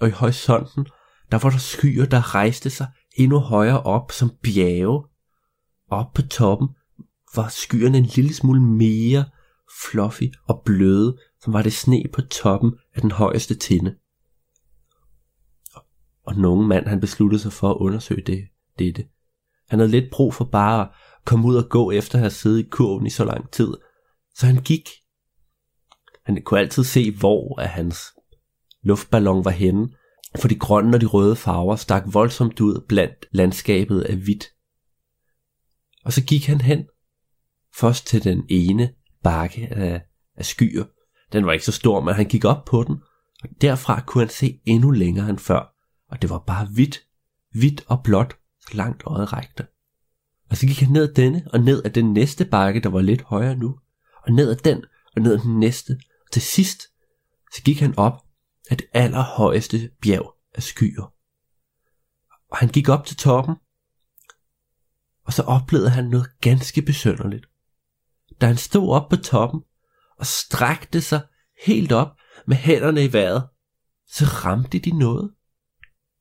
og 0.00 0.08
i 0.08 0.10
horisonten, 0.10 0.86
der 1.30 1.38
var 1.38 1.50
der 1.50 1.58
skyer, 1.58 2.06
der 2.06 2.34
rejste 2.34 2.70
sig 2.70 2.86
endnu 3.16 3.38
højere 3.38 3.82
op 3.82 4.12
som 4.12 4.30
bjerge. 4.42 5.04
Op 5.90 6.12
på 6.14 6.22
toppen 6.22 6.68
var 7.34 7.48
skyerne 7.48 7.98
en 7.98 8.04
lille 8.04 8.34
smule 8.34 8.60
mere 8.60 9.24
fluffy 9.90 10.24
og 10.48 10.62
bløde, 10.64 11.18
som 11.40 11.52
var 11.52 11.62
det 11.62 11.72
sne 11.72 12.04
på 12.12 12.22
toppen 12.22 12.72
af 12.94 13.00
den 13.00 13.10
højeste 13.10 13.54
tinde. 13.54 13.96
Og 16.26 16.36
nogen 16.36 16.68
mand 16.68 16.86
han 16.86 17.00
besluttede 17.00 17.42
sig 17.42 17.52
for 17.52 17.70
at 17.70 17.76
undersøge 17.76 18.22
det, 18.22 18.48
dette. 18.78 19.08
Han 19.68 19.78
havde 19.78 19.90
lidt 19.90 20.10
brug 20.12 20.34
for 20.34 20.44
bare 20.44 20.80
at 20.80 20.88
komme 21.24 21.48
ud 21.48 21.56
og 21.56 21.68
gå 21.70 21.90
efter 21.90 22.14
at 22.14 22.20
have 22.20 22.30
siddet 22.30 22.58
i 22.58 22.68
kurven 22.70 23.06
i 23.06 23.10
så 23.10 23.24
lang 23.24 23.50
tid. 23.50 23.74
Så 24.34 24.46
han 24.46 24.62
gik. 24.62 24.88
Han 26.24 26.42
kunne 26.42 26.60
altid 26.60 26.84
se, 26.84 27.16
hvor 27.16 27.60
af 27.60 27.68
hans 27.68 27.98
luftballon 28.82 29.44
var 29.44 29.50
henne, 29.50 29.88
for 30.40 30.48
de 30.48 30.58
grønne 30.58 30.96
og 30.96 31.00
de 31.00 31.06
røde 31.06 31.36
farver 31.36 31.76
stak 31.76 32.02
voldsomt 32.06 32.60
ud 32.60 32.84
blandt 32.88 33.26
landskabet 33.30 34.00
af 34.00 34.16
hvidt. 34.16 34.44
Og 36.04 36.12
så 36.12 36.24
gik 36.24 36.46
han 36.46 36.60
hen, 36.60 36.86
først 37.74 38.06
til 38.06 38.24
den 38.24 38.46
ene 38.48 38.94
bakke 39.22 39.68
af, 39.70 40.02
af 40.36 40.44
skyer. 40.44 40.84
Den 41.32 41.46
var 41.46 41.52
ikke 41.52 41.64
så 41.64 41.72
stor, 41.72 42.00
men 42.00 42.14
han 42.14 42.26
gik 42.26 42.44
op 42.44 42.64
på 42.64 42.84
den, 42.84 42.96
og 43.42 43.48
derfra 43.60 44.00
kunne 44.00 44.24
han 44.24 44.30
se 44.30 44.60
endnu 44.64 44.90
længere 44.90 45.30
end 45.30 45.38
før, 45.38 45.74
og 46.08 46.22
det 46.22 46.30
var 46.30 46.38
bare 46.38 46.66
hvidt, 46.66 47.06
hvidt 47.52 47.84
og 47.86 48.02
blåt, 48.04 48.36
så 48.60 48.68
langt 48.76 49.02
øjet 49.06 49.32
rækte. 49.32 49.66
Og 50.50 50.56
så 50.56 50.66
gik 50.66 50.80
han 50.80 50.92
ned 50.92 51.08
ad 51.08 51.14
denne, 51.14 51.48
og 51.52 51.60
ned 51.60 51.84
ad 51.84 51.90
den 51.90 52.12
næste 52.12 52.44
bakke, 52.44 52.80
der 52.80 52.88
var 52.88 53.00
lidt 53.00 53.22
højere 53.22 53.56
nu, 53.56 53.78
og 54.26 54.32
ned 54.32 54.50
ad 54.50 54.56
den, 54.56 54.84
og 55.16 55.22
ned 55.22 55.32
ad 55.32 55.38
den 55.38 55.58
næste, 55.58 56.00
og 56.26 56.32
til 56.32 56.42
sidst, 56.42 56.82
så 57.54 57.62
gik 57.62 57.80
han 57.80 57.98
op 57.98 58.24
af 58.70 58.76
det 58.76 58.86
allerhøjeste 58.92 59.90
bjerg 60.02 60.34
af 60.54 60.62
skyer. 60.62 61.12
Og 62.50 62.56
han 62.56 62.68
gik 62.68 62.88
op 62.88 63.06
til 63.06 63.16
toppen, 63.16 63.54
og 65.24 65.32
så 65.32 65.42
oplevede 65.42 65.90
han 65.90 66.04
noget 66.04 66.40
ganske 66.40 66.82
besønderligt. 66.82 67.47
Da 68.40 68.46
han 68.46 68.56
stod 68.56 68.90
op 68.90 69.08
på 69.10 69.16
toppen 69.16 69.60
og 70.18 70.26
strakte 70.26 71.00
sig 71.00 71.26
helt 71.66 71.92
op 71.92 72.16
med 72.46 72.56
hænderne 72.56 73.04
i 73.04 73.12
vejret, 73.12 73.48
så 74.06 74.24
ramte 74.24 74.78
de 74.78 74.98
noget. 74.98 75.34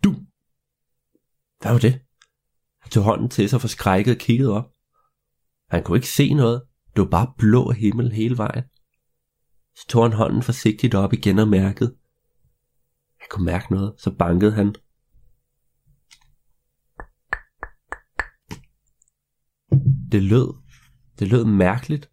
Du. 0.03 0.15
Hvad 1.61 1.71
var 1.71 1.79
det? 1.79 2.01
Han 2.81 2.91
tog 2.91 3.03
hånden 3.03 3.29
til 3.29 3.49
sig 3.49 3.61
forskrækket 3.61 4.15
og 4.15 4.19
kiggede 4.19 4.53
op. 4.53 4.71
Han 5.69 5.83
kunne 5.83 5.97
ikke 5.97 6.09
se 6.09 6.33
noget. 6.33 6.63
Det 6.95 7.01
var 7.01 7.09
bare 7.09 7.33
blå 7.37 7.71
himmel 7.71 8.11
hele 8.11 8.37
vejen. 8.37 8.63
Så 9.75 9.87
tog 9.87 10.03
han 10.03 10.13
hånden 10.13 10.43
forsigtigt 10.43 10.95
op 10.95 11.13
igen 11.13 11.39
og 11.39 11.47
mærkede. 11.47 11.97
Han 13.19 13.27
kunne 13.29 13.45
mærke 13.45 13.73
noget, 13.73 13.95
så 13.97 14.11
bankede 14.11 14.51
han. 14.51 14.75
Det 20.11 20.23
lød. 20.23 20.66
Det 21.19 21.27
lød 21.27 21.45
mærkeligt. 21.45 22.09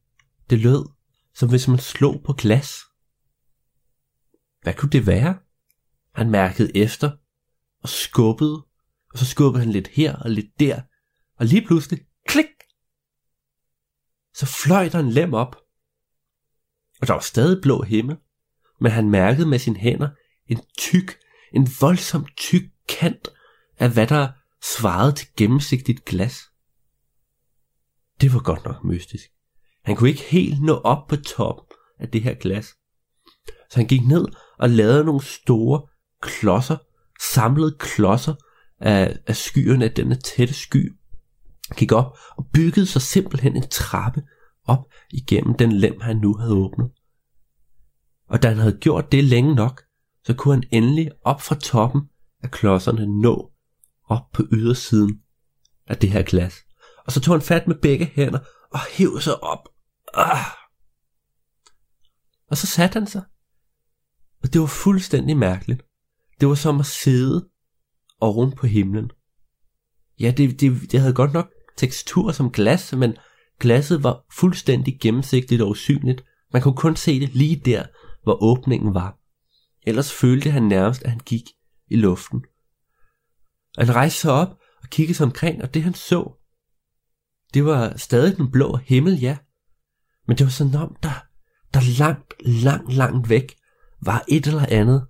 Det 0.51 0.59
lød, 0.59 0.89
som 1.35 1.49
hvis 1.49 1.69
man 1.69 1.79
slog 1.79 2.23
på 2.25 2.33
glas. 2.33 2.81
Hvad 4.63 4.75
kunne 4.75 4.91
det 4.91 5.07
være? 5.07 5.39
Han 6.15 6.31
mærkede 6.31 6.77
efter 6.77 7.11
og 7.81 7.89
skubbede, 7.89 8.67
og 9.11 9.19
så 9.19 9.27
skubbede 9.27 9.65
han 9.65 9.73
lidt 9.73 9.89
her 9.89 10.17
og 10.17 10.31
lidt 10.31 10.61
der, 10.61 10.81
og 11.39 11.47
lige 11.47 11.67
pludselig, 11.67 12.07
klik, 12.29 12.47
så 14.35 14.47
fløj 14.47 14.89
der 14.89 14.99
en 14.99 15.11
lem 15.11 15.35
op. 15.35 15.57
Og 17.01 17.07
der 17.07 17.13
var 17.13 17.21
stadig 17.21 17.63
blå 17.63 17.83
himmel, 17.83 18.17
men 18.81 18.93
han 18.93 19.11
mærkede 19.11 19.47
med 19.47 19.59
sine 19.59 19.77
hænder 19.77 20.11
en 20.47 20.61
tyk, 20.79 21.19
en 21.53 21.69
voldsom 21.81 22.27
tyk 22.37 22.63
kant 22.89 23.29
af 23.77 23.93
hvad 23.93 24.07
der 24.07 24.33
svarede 24.77 25.13
til 25.13 25.29
gennemsigtigt 25.37 26.05
glas. 26.05 26.51
Det 28.25 28.33
var 28.33 28.41
godt 28.41 28.65
nok 28.65 28.85
mystisk. 28.85 29.25
Han 29.85 29.97
kunne 29.97 30.11
ikke 30.11 30.23
helt 30.23 30.63
nå 30.63 30.75
op 30.75 31.07
på 31.09 31.17
toppen 31.17 31.77
af 31.99 32.09
det 32.09 32.23
her 32.23 32.35
glas. 32.35 32.67
Så 33.71 33.77
han 33.77 33.87
gik 33.87 34.07
ned 34.07 34.27
og 34.59 34.71
lavede 34.71 35.05
nogle 35.05 35.23
store 35.23 35.87
klodser, 36.23 36.77
samlede 37.33 37.77
klodser 37.79 38.35
af, 38.81 39.17
af 39.27 39.37
skyerne 39.37 39.85
af 39.85 39.93
denne 39.93 40.15
tætte 40.15 40.55
sky. 40.55 40.97
Gik 41.77 41.93
op 41.93 42.19
og 42.37 42.47
byggede 42.53 42.87
sig 42.87 43.03
simpelthen 43.03 43.57
en 43.57 43.69
trappe 43.69 44.23
op 44.65 44.85
igennem 45.11 45.55
den 45.55 45.73
lem, 45.73 46.01
han 46.01 46.17
nu 46.17 46.37
havde 46.37 46.53
åbnet. 46.53 46.91
Og 48.29 48.43
da 48.43 48.49
han 48.49 48.59
havde 48.59 48.79
gjort 48.81 49.13
det 49.13 49.25
længe 49.25 49.55
nok, 49.55 49.83
så 50.25 50.35
kunne 50.35 50.55
han 50.55 50.65
endelig 50.71 51.11
op 51.23 51.41
fra 51.41 51.55
toppen 51.55 52.03
af 52.43 52.51
klodserne 52.51 53.21
nå 53.21 53.53
op 54.05 54.31
på 54.33 54.43
ydersiden 54.53 55.21
af 55.87 55.97
det 55.97 56.11
her 56.11 56.23
glas. 56.23 56.65
Og 57.07 57.13
så 57.13 57.21
tog 57.21 57.35
han 57.35 57.43
fat 57.43 57.67
med 57.67 57.77
begge 57.77 58.05
hænder 58.15 58.39
og 58.71 58.81
hævde 58.81 59.21
sig 59.21 59.43
op. 59.43 59.69
Ah! 60.15 60.47
Og 62.51 62.57
så 62.57 62.67
satte 62.67 62.99
han 62.99 63.07
sig. 63.07 63.23
Og 64.43 64.53
det 64.53 64.61
var 64.61 64.67
fuldstændig 64.67 65.37
mærkeligt. 65.37 65.83
Det 66.41 66.49
var 66.49 66.55
som 66.55 66.81
at 66.81 66.87
sidde 66.87 67.49
oven 68.21 68.53
på 68.53 68.67
himlen. 68.67 69.11
Ja, 70.21 70.31
det, 70.31 70.61
det, 70.61 70.93
det 70.93 71.01
havde 71.01 71.15
godt 71.15 71.33
nok 71.33 71.51
tekstur 71.77 72.33
som 72.33 72.53
glas, 72.53 72.93
men 72.93 73.17
glasset 73.61 74.03
var 74.03 74.25
fuldstændig 74.33 74.99
gennemsigtigt 75.01 75.63
og 75.63 75.69
usynligt. 75.69 76.25
Man 76.53 76.63
kunne 76.63 76.77
kun 76.77 76.97
se 76.97 77.21
det 77.21 77.35
lige 77.35 77.57
der, 77.57 77.87
hvor 78.23 78.43
åbningen 78.43 78.95
var. 78.95 79.19
Ellers 79.87 80.13
følte 80.13 80.51
han 80.51 80.63
nærmest, 80.63 81.03
at 81.03 81.11
han 81.11 81.21
gik 81.21 81.45
i 81.89 81.97
luften. 81.97 82.45
Han 83.79 83.95
rejste 83.95 84.21
sig 84.21 84.33
op 84.33 84.49
og 84.83 84.89
kiggede 84.91 85.17
sig 85.17 85.27
omkring, 85.27 85.63
og 85.63 85.75
det 85.75 85.83
han 85.83 85.95
så, 85.95 86.39
det 87.55 87.65
var 87.65 87.97
stadig 87.97 88.37
den 88.37 88.51
blå 88.51 88.77
himmel, 88.77 89.21
ja. 89.21 89.37
Men 90.27 90.39
det 90.39 90.47
var 90.47 90.51
sådan 90.51 90.75
om, 90.75 90.97
der, 91.03 91.27
der 91.75 91.99
langt, 91.99 92.35
langt, 92.41 92.93
langt 92.93 93.29
væk 93.29 93.57
var 94.03 94.25
et 94.29 94.47
eller 94.47 94.67
andet 94.69 95.07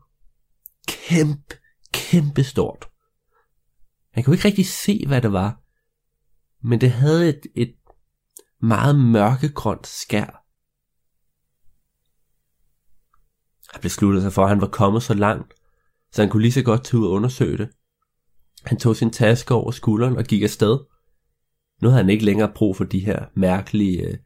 kæmpe, 0.88 1.56
kæmpe 1.92 2.44
stort. 2.44 2.88
Han 4.12 4.24
kunne 4.24 4.36
ikke 4.36 4.48
rigtig 4.48 4.66
se, 4.66 5.04
hvad 5.06 5.22
det 5.22 5.32
var, 5.32 5.60
men 6.62 6.80
det 6.80 6.90
havde 6.90 7.28
et, 7.28 7.40
et 7.54 7.74
meget 8.60 8.96
mørkegrønt 8.96 9.86
skær. 9.86 10.44
Han 13.72 13.82
besluttede 13.82 14.22
sig 14.22 14.32
for, 14.32 14.42
at 14.42 14.48
han 14.48 14.60
var 14.60 14.68
kommet 14.68 15.02
så 15.02 15.14
langt, 15.14 15.54
så 16.12 16.22
han 16.22 16.30
kunne 16.30 16.42
lige 16.42 16.52
så 16.52 16.62
godt 16.62 16.84
tage 16.84 17.00
ud 17.00 17.06
og 17.06 17.12
undersøge 17.12 17.58
det. 17.58 17.68
Han 18.64 18.78
tog 18.78 18.96
sin 18.96 19.10
taske 19.10 19.54
over 19.54 19.70
skulderen 19.70 20.16
og 20.16 20.24
gik 20.24 20.42
afsted. 20.42 20.78
Nu 21.84 21.90
havde 21.90 22.02
han 22.02 22.10
ikke 22.10 22.24
længere 22.24 22.52
brug 22.54 22.76
for 22.76 22.84
de 22.84 23.04
her 23.04 23.24
mærkelige, 23.34 24.02
øh, 24.02 24.16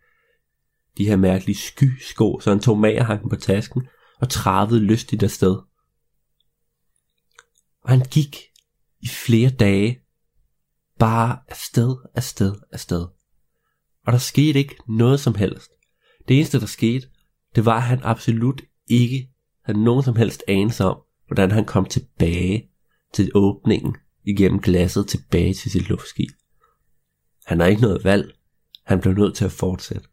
de 0.99 1.07
her 1.07 1.17
mærkelige 1.17 1.57
skysko, 1.57 2.41
så 2.41 2.51
han 2.51 2.61
tog 2.61 2.79
magerhanken 2.79 3.31
på 3.31 3.37
tasken 3.37 3.83
og 4.21 4.29
travede 4.29 4.81
lystigt 4.81 5.23
afsted. 5.23 5.57
Og 7.83 7.91
han 7.91 8.01
gik 8.11 8.37
i 9.01 9.09
flere 9.09 9.51
dage 9.51 10.01
bare 10.99 11.39
afsted, 11.49 11.97
afsted, 12.15 12.55
afsted. 12.73 13.07
Og 14.07 14.13
der 14.13 14.19
skete 14.19 14.59
ikke 14.59 14.77
noget 14.89 15.21
som 15.21 15.35
helst. 15.35 15.71
Det 16.29 16.37
eneste, 16.37 16.61
der 16.61 16.67
skete, 16.67 17.09
det 17.55 17.65
var, 17.65 17.77
at 17.77 17.83
han 17.83 18.01
absolut 18.03 18.63
ikke 18.87 19.31
havde 19.65 19.85
nogen 19.85 20.03
som 20.03 20.17
helst 20.17 20.43
anelse 20.49 20.85
om, 20.85 20.99
hvordan 21.27 21.51
han 21.51 21.65
kom 21.65 21.85
tilbage 21.85 22.71
til 23.15 23.31
åbningen 23.35 23.97
igennem 24.25 24.61
glasset 24.61 25.09
tilbage 25.09 25.55
til 25.55 25.71
sit 25.71 25.89
luftskib. 25.89 26.29
Han 27.49 27.61
har 27.61 27.67
ikke 27.67 27.83
noget 27.83 28.05
valg. 28.05 28.35
Han 28.85 29.01
blev 29.01 29.15
nødt 29.15 29.35
til 29.35 29.45
at 29.45 29.53
fortsætte. 29.53 30.09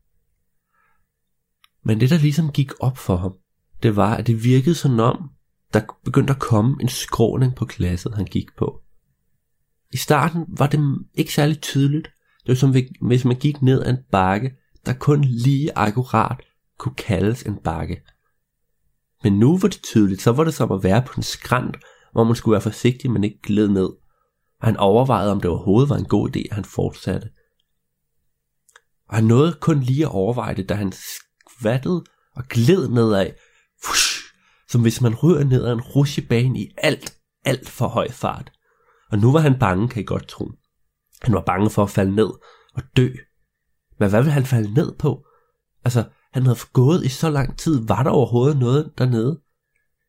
Men 1.84 2.00
det, 2.00 2.10
der 2.10 2.18
ligesom 2.18 2.52
gik 2.52 2.72
op 2.80 2.98
for 2.98 3.16
ham, 3.16 3.34
det 3.84 3.96
var, 3.96 4.16
at 4.16 4.28
det 4.28 4.44
virkede 4.44 4.76
sådan 4.76 5.00
om, 5.00 5.30
der 5.74 5.82
begyndte 6.06 6.34
at 6.34 6.40
komme 6.40 6.78
en 6.82 6.90
skråning 6.90 7.56
på 7.56 7.66
klasset, 7.66 8.16
han 8.16 8.26
gik 8.26 8.56
på. 8.58 8.82
I 9.92 9.98
starten 9.98 10.46
var 10.48 10.68
det 10.68 10.80
ikke 11.14 11.34
særlig 11.34 11.62
tydeligt. 11.62 12.08
Det 12.40 12.48
var 12.48 12.56
som 12.56 12.76
hvis 13.02 13.26
man 13.26 13.40
gik 13.40 13.62
ned 13.62 13.84
ad 13.84 13.90
en 13.90 14.04
bakke, 14.12 14.56
der 14.86 14.94
kun 14.94 15.24
lige 15.24 15.78
akkurat 15.78 16.42
kunne 16.78 16.96
kaldes 16.96 17.44
en 17.44 17.56
bakke. 17.64 18.02
Men 19.24 19.40
nu 19.40 19.58
var 19.58 19.68
det 19.68 19.84
tydeligt, 19.84 20.22
så 20.22 20.32
var 20.32 20.44
det 20.44 20.54
som 20.54 20.72
at 20.72 20.84
være 20.84 21.04
på 21.08 21.14
en 21.18 21.24
skrant, 21.24 21.78
hvor 22.12 22.24
man 22.24 22.36
skulle 22.36 22.54
være 22.54 22.62
forsigtig, 22.62 23.12
men 23.12 23.24
ikke 23.24 23.42
gled 23.44 23.68
ned. 23.68 23.90
Og 24.62 24.68
han 24.68 24.78
overvejede, 24.78 25.32
om 25.32 25.42
det 25.42 25.50
overhovedet 25.50 25.90
var 25.90 25.96
en 25.96 26.08
god 26.08 26.30
idé, 26.30 26.44
at 26.50 26.56
han 26.56 26.66
fortsatte. 26.66 27.30
Og 29.10 29.16
han 29.16 29.24
nåede 29.24 29.58
kun 29.62 29.80
lige 29.80 30.06
at 30.06 30.12
overveje 30.12 30.56
det, 30.56 30.70
da 30.70 30.74
han 30.74 30.92
skvattede 30.92 32.04
og 32.36 32.44
gled 32.50 32.88
nedad, 32.88 33.32
fush, 33.84 34.22
som 34.70 34.82
hvis 34.82 35.02
man 35.02 35.16
rører 35.16 35.44
ned 35.44 35.66
ad 35.66 35.74
en 35.74 35.82
rusjebane 35.82 36.60
i 36.60 36.74
alt, 36.78 37.18
alt 37.46 37.70
for 37.70 37.88
høj 37.88 38.12
fart. 38.12 38.52
Og 39.12 39.18
nu 39.18 39.32
var 39.32 39.40
han 39.40 39.60
bange, 39.60 39.90
kan 39.90 40.02
I 40.02 40.06
godt 40.06 40.28
tro. 40.28 40.52
Han 41.22 41.34
var 41.34 41.42
bange 41.42 41.70
for 41.70 41.84
at 41.84 41.90
falde 41.90 42.16
ned 42.16 42.30
og 42.74 42.84
dø. 42.98 43.10
Men 44.00 44.10
hvad 44.10 44.22
ville 44.22 44.34
han 44.34 44.46
falde 44.46 44.74
ned 44.74 44.96
på? 44.98 45.26
Altså, 45.86 46.04
han 46.34 46.44
havde 46.44 46.60
gået 46.74 47.06
i 47.06 47.10
så 47.10 47.30
lang 47.30 47.58
tid. 47.58 47.88
Var 47.88 48.04
der 48.04 48.10
overhovedet 48.10 48.58
noget 48.58 48.94
dernede? 48.98 49.42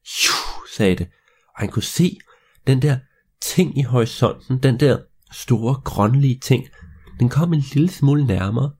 Juh, 0.05 0.68
sagde 0.76 0.97
det. 0.97 1.07
Og 1.49 1.61
han 1.61 1.68
kunne 1.68 1.82
se 1.82 2.18
den 2.66 2.82
der 2.82 2.99
ting 3.43 3.78
i 3.78 3.82
horisonten, 3.82 4.62
den 4.62 4.80
der 4.80 4.99
store 5.32 5.74
grønlige 5.84 6.41
ting, 6.43 6.66
den 7.20 7.28
kom 7.28 7.53
en 7.53 7.64
lille 7.74 7.91
smule 7.91 8.26
nærmere. 8.26 8.70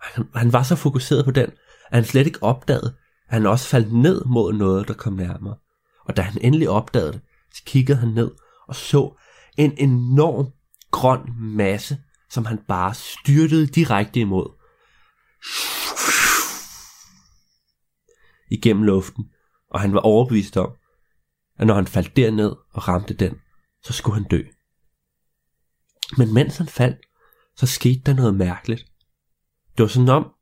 Han, 0.00 0.24
han 0.34 0.52
var 0.52 0.62
så 0.62 0.76
fokuseret 0.76 1.24
på 1.24 1.30
den, 1.30 1.50
at 1.90 1.96
han 1.96 2.04
slet 2.04 2.26
ikke 2.26 2.42
opdagede, 2.42 2.96
at 3.28 3.34
han 3.34 3.46
også 3.46 3.68
faldt 3.68 3.92
ned 3.92 4.24
mod 4.24 4.52
noget, 4.52 4.88
der 4.88 4.94
kom 4.94 5.12
nærmere. 5.12 5.56
Og 6.04 6.16
da 6.16 6.22
han 6.22 6.38
endelig 6.40 6.68
opdagede 6.68 7.12
det, 7.12 7.20
så 7.54 7.62
kiggede 7.66 7.98
han 7.98 8.08
ned 8.08 8.30
og 8.68 8.74
så 8.74 9.20
en 9.56 9.72
enorm 9.78 10.52
grøn 10.90 11.20
masse, 11.38 11.98
som 12.30 12.44
han 12.44 12.58
bare 12.68 12.94
styrtede 12.94 13.66
direkte 13.66 14.20
imod. 14.20 14.60
Igennem 18.50 18.82
luften, 18.82 19.24
og 19.70 19.80
han 19.80 19.94
var 19.94 20.00
overbevist 20.00 20.56
om, 20.56 20.70
at 21.58 21.66
når 21.66 21.74
han 21.74 21.86
faldt 21.86 22.16
derned 22.16 22.52
og 22.72 22.88
ramte 22.88 23.14
den, 23.14 23.40
så 23.84 23.92
skulle 23.92 24.14
han 24.14 24.28
dø. 24.28 24.42
Men 26.16 26.34
mens 26.34 26.56
han 26.56 26.68
faldt, 26.68 27.06
så 27.56 27.66
skete 27.66 28.00
der 28.06 28.14
noget 28.14 28.34
mærkeligt. 28.34 28.86
Det 29.76 29.82
var 29.82 29.88
sådan 29.88 30.08
om, 30.08 30.32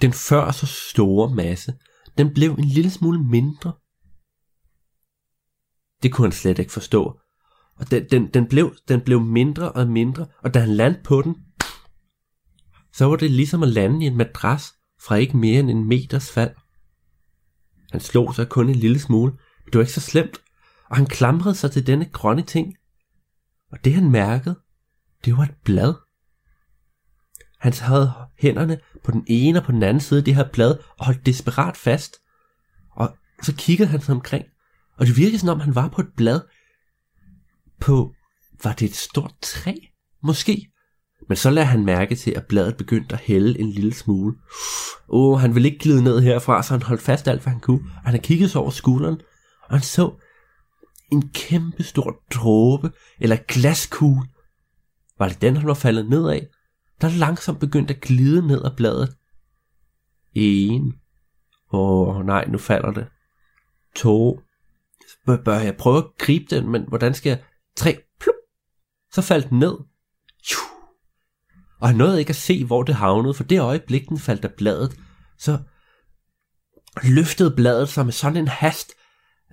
den 0.00 0.12
før 0.12 0.50
så 0.50 0.66
store 0.66 1.34
masse, 1.34 1.74
den 2.18 2.34
blev 2.34 2.52
en 2.52 2.64
lille 2.64 2.90
smule 2.90 3.24
mindre. 3.24 3.72
Det 6.02 6.12
kunne 6.12 6.26
han 6.26 6.32
slet 6.32 6.58
ikke 6.58 6.72
forstå. 6.72 7.20
Og 7.76 7.90
den, 7.90 8.08
den, 8.10 8.30
den, 8.34 8.48
blev, 8.48 8.74
den 8.88 9.00
blev 9.00 9.20
mindre 9.20 9.72
og 9.72 9.88
mindre, 9.88 10.26
og 10.38 10.54
da 10.54 10.60
han 10.60 10.74
landte 10.74 11.00
på 11.04 11.22
den, 11.22 11.36
så 12.92 13.04
var 13.04 13.16
det 13.16 13.30
ligesom 13.30 13.62
at 13.62 13.68
lande 13.68 14.04
i 14.04 14.08
en 14.08 14.16
madras 14.16 14.74
fra 15.06 15.14
ikke 15.14 15.36
mere 15.36 15.60
end 15.60 15.70
en 15.70 15.88
meters 15.88 16.30
fald. 16.30 16.54
Han 17.90 18.00
slog 18.00 18.34
sig 18.34 18.48
kun 18.48 18.68
en 18.68 18.74
lille 18.74 18.98
smule, 18.98 19.32
men 19.32 19.66
det 19.66 19.74
var 19.74 19.80
ikke 19.80 19.92
så 19.92 20.00
slemt, 20.00 20.41
og 20.92 20.98
han 20.98 21.06
klamrede 21.06 21.54
sig 21.54 21.70
til 21.70 21.86
denne 21.86 22.04
grønne 22.04 22.42
ting. 22.42 22.76
Og 23.70 23.84
det 23.84 23.94
han 23.94 24.10
mærkede, 24.10 24.58
det 25.24 25.36
var 25.36 25.42
et 25.42 25.54
blad. 25.64 25.94
Han 27.60 27.72
havde 27.72 28.12
hænderne 28.38 28.78
på 29.04 29.10
den 29.10 29.24
ene 29.26 29.58
og 29.58 29.64
på 29.64 29.72
den 29.72 29.82
anden 29.82 30.00
side 30.00 30.18
af 30.18 30.24
det 30.24 30.34
her 30.34 30.48
blad 30.52 30.78
og 30.98 31.06
holdt 31.06 31.26
desperat 31.26 31.76
fast. 31.76 32.16
Og 32.90 33.16
så 33.42 33.54
kiggede 33.54 33.88
han 33.88 34.00
sig 34.00 34.14
omkring, 34.14 34.44
og 34.96 35.06
det 35.06 35.16
virkede 35.16 35.38
som 35.38 35.48
om 35.48 35.60
han 35.60 35.74
var 35.74 35.88
på 35.88 36.00
et 36.00 36.12
blad 36.16 36.40
på, 37.80 38.14
var 38.64 38.72
det 38.72 38.88
et 38.88 38.96
stort 38.96 39.34
træ? 39.42 39.74
Måske. 40.22 40.70
Men 41.28 41.36
så 41.36 41.50
lader 41.50 41.66
han 41.66 41.84
mærke 41.84 42.14
til, 42.14 42.30
at 42.30 42.46
bladet 42.46 42.76
begyndte 42.76 43.14
at 43.14 43.20
hælde 43.20 43.60
en 43.60 43.70
lille 43.70 43.94
smule. 43.94 44.36
Åh, 45.08 45.32
oh, 45.32 45.40
han 45.40 45.54
ville 45.54 45.68
ikke 45.68 45.82
glide 45.82 46.04
ned 46.04 46.20
herfra, 46.20 46.62
så 46.62 46.74
han 46.74 46.82
holdt 46.82 47.02
fast 47.02 47.28
alt, 47.28 47.42
hvad 47.42 47.52
han 47.52 47.60
kunne. 47.60 47.90
Og 48.04 48.10
han 48.10 48.20
kiggede 48.20 48.48
sig 48.48 48.60
over 48.60 48.70
skulderen, 48.70 49.20
og 49.62 49.76
han 49.76 49.82
så 49.82 50.21
en 51.12 51.28
kæmpe 51.28 51.82
stor 51.82 52.22
dråbe, 52.34 52.92
eller 53.20 53.36
glaskugle. 53.48 54.28
Var 55.18 55.28
det 55.28 55.40
den, 55.40 55.56
han 55.56 55.66
var 55.66 55.74
faldet 55.74 56.10
ned 56.10 56.28
af? 56.28 56.46
Der 57.00 57.08
langsomt 57.08 57.60
begyndte 57.60 57.94
at 57.94 58.00
glide 58.00 58.46
ned 58.46 58.64
ad 58.64 58.76
bladet. 58.76 59.16
En. 60.32 60.94
Åh 61.72 62.16
oh, 62.16 62.26
nej, 62.26 62.46
nu 62.48 62.58
falder 62.58 62.90
det. 62.90 63.06
To. 63.96 64.40
Bør 65.26 65.58
jeg 65.58 65.76
prøve 65.76 65.98
at 65.98 66.06
gribe 66.18 66.44
den, 66.56 66.70
men 66.70 66.84
hvordan 66.88 67.14
skal 67.14 67.30
jeg? 67.30 67.42
Tre. 67.76 67.98
Plup. 68.20 68.34
Så 69.12 69.22
faldt 69.22 69.50
den 69.50 69.58
ned. 69.58 69.78
Og 71.82 71.88
han 71.88 71.96
nåede 71.96 72.18
ikke 72.18 72.30
at 72.30 72.36
se, 72.36 72.64
hvor 72.64 72.82
det 72.82 72.94
havnede, 72.94 73.34
for 73.34 73.44
det 73.44 73.60
øjeblik, 73.60 74.08
den 74.08 74.18
faldt 74.18 74.44
af 74.44 74.52
bladet, 74.54 74.96
så 75.38 75.58
løftede 77.02 77.56
bladet 77.56 77.88
sig 77.88 78.04
med 78.04 78.12
sådan 78.12 78.36
en 78.36 78.48
hast, 78.48 78.92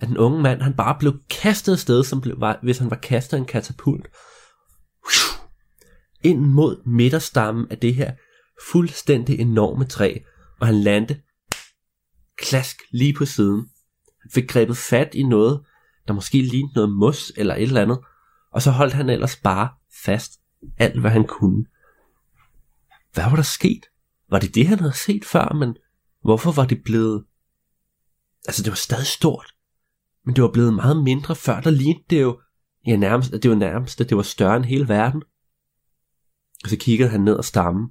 at 0.01 0.07
den 0.07 0.17
unge 0.17 0.41
mand, 0.41 0.61
han 0.61 0.73
bare 0.73 0.95
blev 0.99 1.19
kastet 1.29 1.73
afsted, 1.73 2.03
som 2.03 2.21
blev, 2.21 2.37
hvis 2.63 2.77
han 2.77 2.89
var 2.89 2.95
kastet 2.95 3.37
en 3.37 3.45
katapult. 3.45 4.07
Ind 6.23 6.39
mod 6.39 6.83
midterstammen 6.85 7.67
af 7.71 7.77
det 7.77 7.95
her 7.95 8.13
fuldstændig 8.71 9.39
enorme 9.39 9.85
træ, 9.85 10.17
og 10.59 10.67
han 10.67 10.75
landte 10.75 11.21
klask 12.37 12.77
lige 12.91 13.13
på 13.13 13.25
siden. 13.25 13.69
Han 14.21 14.31
fik 14.33 14.49
grebet 14.49 14.77
fat 14.77 15.13
i 15.13 15.23
noget, 15.23 15.65
der 16.07 16.13
måske 16.13 16.41
lignede 16.41 16.73
noget 16.75 16.89
mos 16.89 17.31
eller 17.37 17.55
et 17.55 17.61
eller 17.61 17.81
andet, 17.81 17.99
og 18.51 18.61
så 18.61 18.71
holdt 18.71 18.93
han 18.93 19.09
ellers 19.09 19.35
bare 19.35 19.69
fast 20.05 20.31
alt, 20.77 20.99
hvad 20.99 21.11
han 21.11 21.27
kunne. 21.27 21.65
Hvad 23.13 23.23
var 23.23 23.35
der 23.35 23.43
sket? 23.43 23.85
Var 24.29 24.39
det 24.39 24.55
det, 24.55 24.67
han 24.67 24.79
havde 24.79 24.97
set 24.97 25.25
før, 25.25 25.53
men 25.53 25.75
hvorfor 26.23 26.51
var 26.51 26.65
det 26.65 26.83
blevet... 26.83 27.25
Altså, 28.47 28.63
det 28.63 28.71
var 28.71 28.75
stadig 28.75 29.07
stort, 29.07 29.53
men 30.29 30.35
det 30.35 30.43
var 30.43 30.51
blevet 30.51 30.73
meget 30.73 31.03
mindre 31.03 31.35
før, 31.35 31.59
der 31.59 31.69
lignede 31.69 32.03
det 32.09 32.21
jo... 32.21 32.41
Ja, 32.87 32.95
nærmest, 32.95 33.31
det 33.31 33.49
var 33.49 33.55
nærmest, 33.55 34.01
at 34.01 34.09
det 34.09 34.17
var 34.17 34.23
større 34.23 34.57
end 34.57 34.65
hele 34.65 34.87
verden. 34.87 35.23
Og 36.63 36.69
så 36.69 36.77
kiggede 36.77 37.09
han 37.09 37.21
ned 37.21 37.37
ad 37.37 37.43
stammen, 37.43 37.89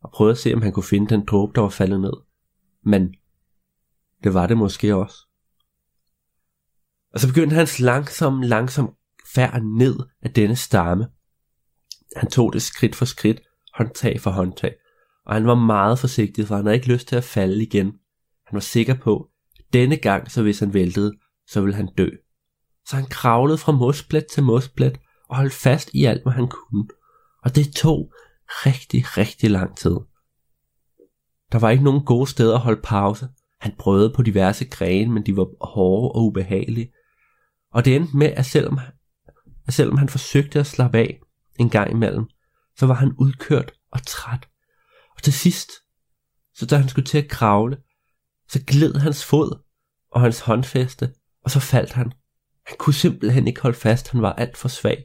og 0.00 0.10
prøvede 0.14 0.32
at 0.32 0.38
se, 0.38 0.54
om 0.54 0.62
han 0.62 0.72
kunne 0.72 0.84
finde 0.84 1.08
den 1.08 1.24
dråbe, 1.26 1.52
der 1.54 1.60
var 1.60 1.68
faldet 1.68 2.00
ned. 2.00 2.12
Men 2.84 3.14
det 4.24 4.34
var 4.34 4.46
det 4.46 4.56
måske 4.56 4.96
også. 4.96 5.16
Og 7.12 7.20
så 7.20 7.28
begyndte 7.28 7.56
hans 7.56 7.80
langsom, 7.80 8.40
langsom 8.40 8.94
færd 9.34 9.62
ned 9.62 9.96
af 10.22 10.30
denne 10.30 10.56
stamme. 10.56 11.08
Han 12.16 12.30
tog 12.30 12.52
det 12.52 12.62
skridt 12.62 12.96
for 12.96 13.04
skridt, 13.04 13.40
håndtag 13.74 14.20
for 14.20 14.30
håndtag, 14.30 14.74
og 15.26 15.34
han 15.34 15.46
var 15.46 15.54
meget 15.54 15.98
forsigtig, 15.98 16.46
for 16.46 16.56
han 16.56 16.64
havde 16.64 16.76
ikke 16.76 16.92
lyst 16.92 17.08
til 17.08 17.16
at 17.16 17.24
falde 17.24 17.62
igen. 17.62 17.86
Han 18.46 18.52
var 18.52 18.60
sikker 18.60 18.94
på, 18.94 19.30
at 19.58 19.64
denne 19.72 19.96
gang, 19.96 20.30
så 20.30 20.42
hvis 20.42 20.58
han 20.58 20.74
væltede, 20.74 21.19
så 21.52 21.60
ville 21.60 21.76
han 21.76 21.88
dø. 21.98 22.08
Så 22.86 22.96
han 22.96 23.06
kravlede 23.06 23.58
fra 23.58 23.72
mosplet 23.72 24.26
til 24.26 24.42
mosplet 24.42 25.00
og 25.28 25.36
holdt 25.36 25.52
fast 25.52 25.90
i 25.94 26.04
alt, 26.04 26.22
hvad 26.22 26.32
han 26.32 26.48
kunne. 26.48 26.88
Og 27.42 27.54
det 27.54 27.74
tog 27.74 28.12
rigtig, 28.66 29.16
rigtig 29.16 29.50
lang 29.50 29.76
tid. 29.76 29.96
Der 31.52 31.58
var 31.58 31.70
ikke 31.70 31.84
nogen 31.84 32.04
gode 32.04 32.30
steder 32.30 32.54
at 32.54 32.60
holde 32.60 32.80
pause. 32.82 33.28
Han 33.60 33.74
prøvede 33.78 34.12
på 34.16 34.22
diverse 34.22 34.64
grene, 34.64 35.12
men 35.12 35.26
de 35.26 35.36
var 35.36 35.66
hårde 35.66 36.12
og 36.12 36.24
ubehagelige. 36.24 36.92
Og 37.72 37.84
det 37.84 37.96
endte 37.96 38.16
med, 38.16 38.26
at 38.26 38.46
selvom, 38.46 38.78
at 39.66 39.74
selvom 39.74 39.98
han 39.98 40.08
forsøgte 40.08 40.60
at 40.60 40.66
slappe 40.66 40.98
af 40.98 41.20
en 41.58 41.70
gang 41.70 41.90
imellem, 41.90 42.24
så 42.76 42.86
var 42.86 42.94
han 42.94 43.12
udkørt 43.18 43.72
og 43.92 44.06
træt. 44.06 44.48
Og 45.16 45.22
til 45.22 45.32
sidst, 45.32 45.70
så 46.54 46.66
da 46.66 46.76
han 46.76 46.88
skulle 46.88 47.06
til 47.06 47.18
at 47.18 47.28
kravle, 47.28 47.76
så 48.48 48.64
gled 48.66 48.94
hans 48.94 49.24
fod 49.24 49.62
og 50.10 50.20
hans 50.20 50.40
håndfæste, 50.40 51.14
og 51.44 51.50
så 51.50 51.60
faldt 51.60 51.92
han. 51.92 52.12
Han 52.66 52.76
kunne 52.78 52.94
simpelthen 52.94 53.46
ikke 53.46 53.60
holde 53.60 53.76
fast, 53.78 54.08
han 54.08 54.22
var 54.22 54.32
alt 54.32 54.56
for 54.56 54.68
svag. 54.68 55.04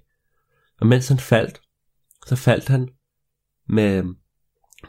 Og 0.80 0.88
mens 0.88 1.08
han 1.08 1.20
faldt, 1.20 1.62
så 2.26 2.36
faldt 2.36 2.68
han 2.68 2.90
med, 3.70 4.04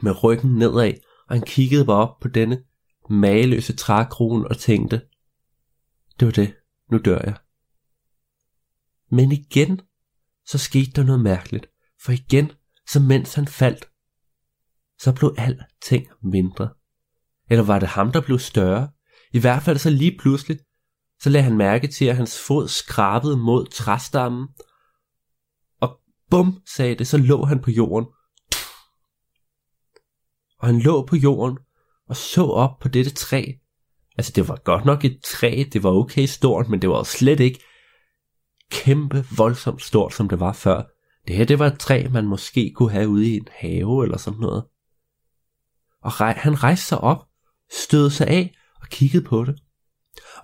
med 0.01 0.23
ryggen 0.23 0.55
nedad, 0.55 0.93
og 1.27 1.35
han 1.35 1.41
kiggede 1.41 1.85
bare 1.85 2.09
op 2.09 2.19
på 2.19 2.27
denne 2.27 2.63
mageløse 3.09 3.75
trækrone 3.75 4.47
og 4.47 4.57
tænkte, 4.57 5.01
det 6.19 6.25
var 6.25 6.31
det, 6.31 6.55
nu 6.91 6.97
dør 6.97 7.19
jeg. 7.23 7.37
Men 9.11 9.31
igen, 9.31 9.81
så 10.45 10.57
skete 10.57 10.91
der 10.91 11.03
noget 11.03 11.21
mærkeligt. 11.21 11.69
For 12.03 12.11
igen, 12.11 12.51
så 12.89 12.99
mens 12.99 13.33
han 13.33 13.47
faldt, 13.47 13.85
så 14.99 15.13
blev 15.13 15.35
alting 15.37 16.07
mindre. 16.23 16.69
Eller 17.49 17.63
var 17.63 17.79
det 17.79 17.89
ham, 17.89 18.11
der 18.11 18.21
blev 18.21 18.39
større? 18.39 18.89
I 19.31 19.39
hvert 19.39 19.63
fald 19.63 19.77
så 19.77 19.89
lige 19.89 20.17
pludselig, 20.19 20.59
så 21.19 21.29
lagde 21.29 21.43
han 21.43 21.57
mærke 21.57 21.87
til, 21.87 22.05
at 22.05 22.15
hans 22.15 22.39
fod 22.47 22.67
skrabede 22.67 23.37
mod 23.37 23.65
træstammen. 23.65 24.47
Og 25.79 25.99
bum, 26.29 26.61
sagde 26.75 26.95
det, 26.95 27.07
så 27.07 27.17
lå 27.17 27.45
han 27.45 27.61
på 27.61 27.71
jorden. 27.71 28.07
Og 30.59 30.67
han 30.67 30.79
lå 30.79 31.05
på 31.05 31.15
jorden 31.15 31.57
og 32.07 32.15
så 32.15 32.43
op 32.43 32.79
på 32.79 32.87
dette 32.87 33.11
træ. 33.11 33.43
Altså 34.17 34.31
det 34.35 34.47
var 34.47 34.55
godt 34.63 34.85
nok 34.85 35.05
et 35.05 35.19
træ, 35.23 35.63
det 35.73 35.83
var 35.83 35.91
okay 35.91 36.25
stort, 36.25 36.69
men 36.69 36.81
det 36.81 36.89
var 36.89 37.03
slet 37.03 37.39
ikke 37.39 37.63
kæmpe 38.71 39.25
voldsomt 39.37 39.81
stort, 39.81 40.13
som 40.13 40.29
det 40.29 40.39
var 40.39 40.53
før. 40.53 40.83
Det 41.27 41.35
her, 41.35 41.45
det 41.45 41.59
var 41.59 41.67
et 41.67 41.79
træ, 41.79 42.07
man 42.11 42.25
måske 42.25 42.73
kunne 42.75 42.91
have 42.91 43.07
ude 43.07 43.27
i 43.27 43.37
en 43.37 43.47
have 43.51 44.03
eller 44.03 44.17
sådan 44.17 44.39
noget. 44.39 44.65
Og 46.01 46.21
rej, 46.21 46.33
han 46.33 46.63
rejste 46.63 46.85
sig 46.85 46.97
op, 46.97 47.27
stødte 47.71 48.15
sig 48.15 48.27
af 48.27 48.55
og 48.81 48.87
kiggede 48.87 49.23
på 49.23 49.43
det. 49.43 49.59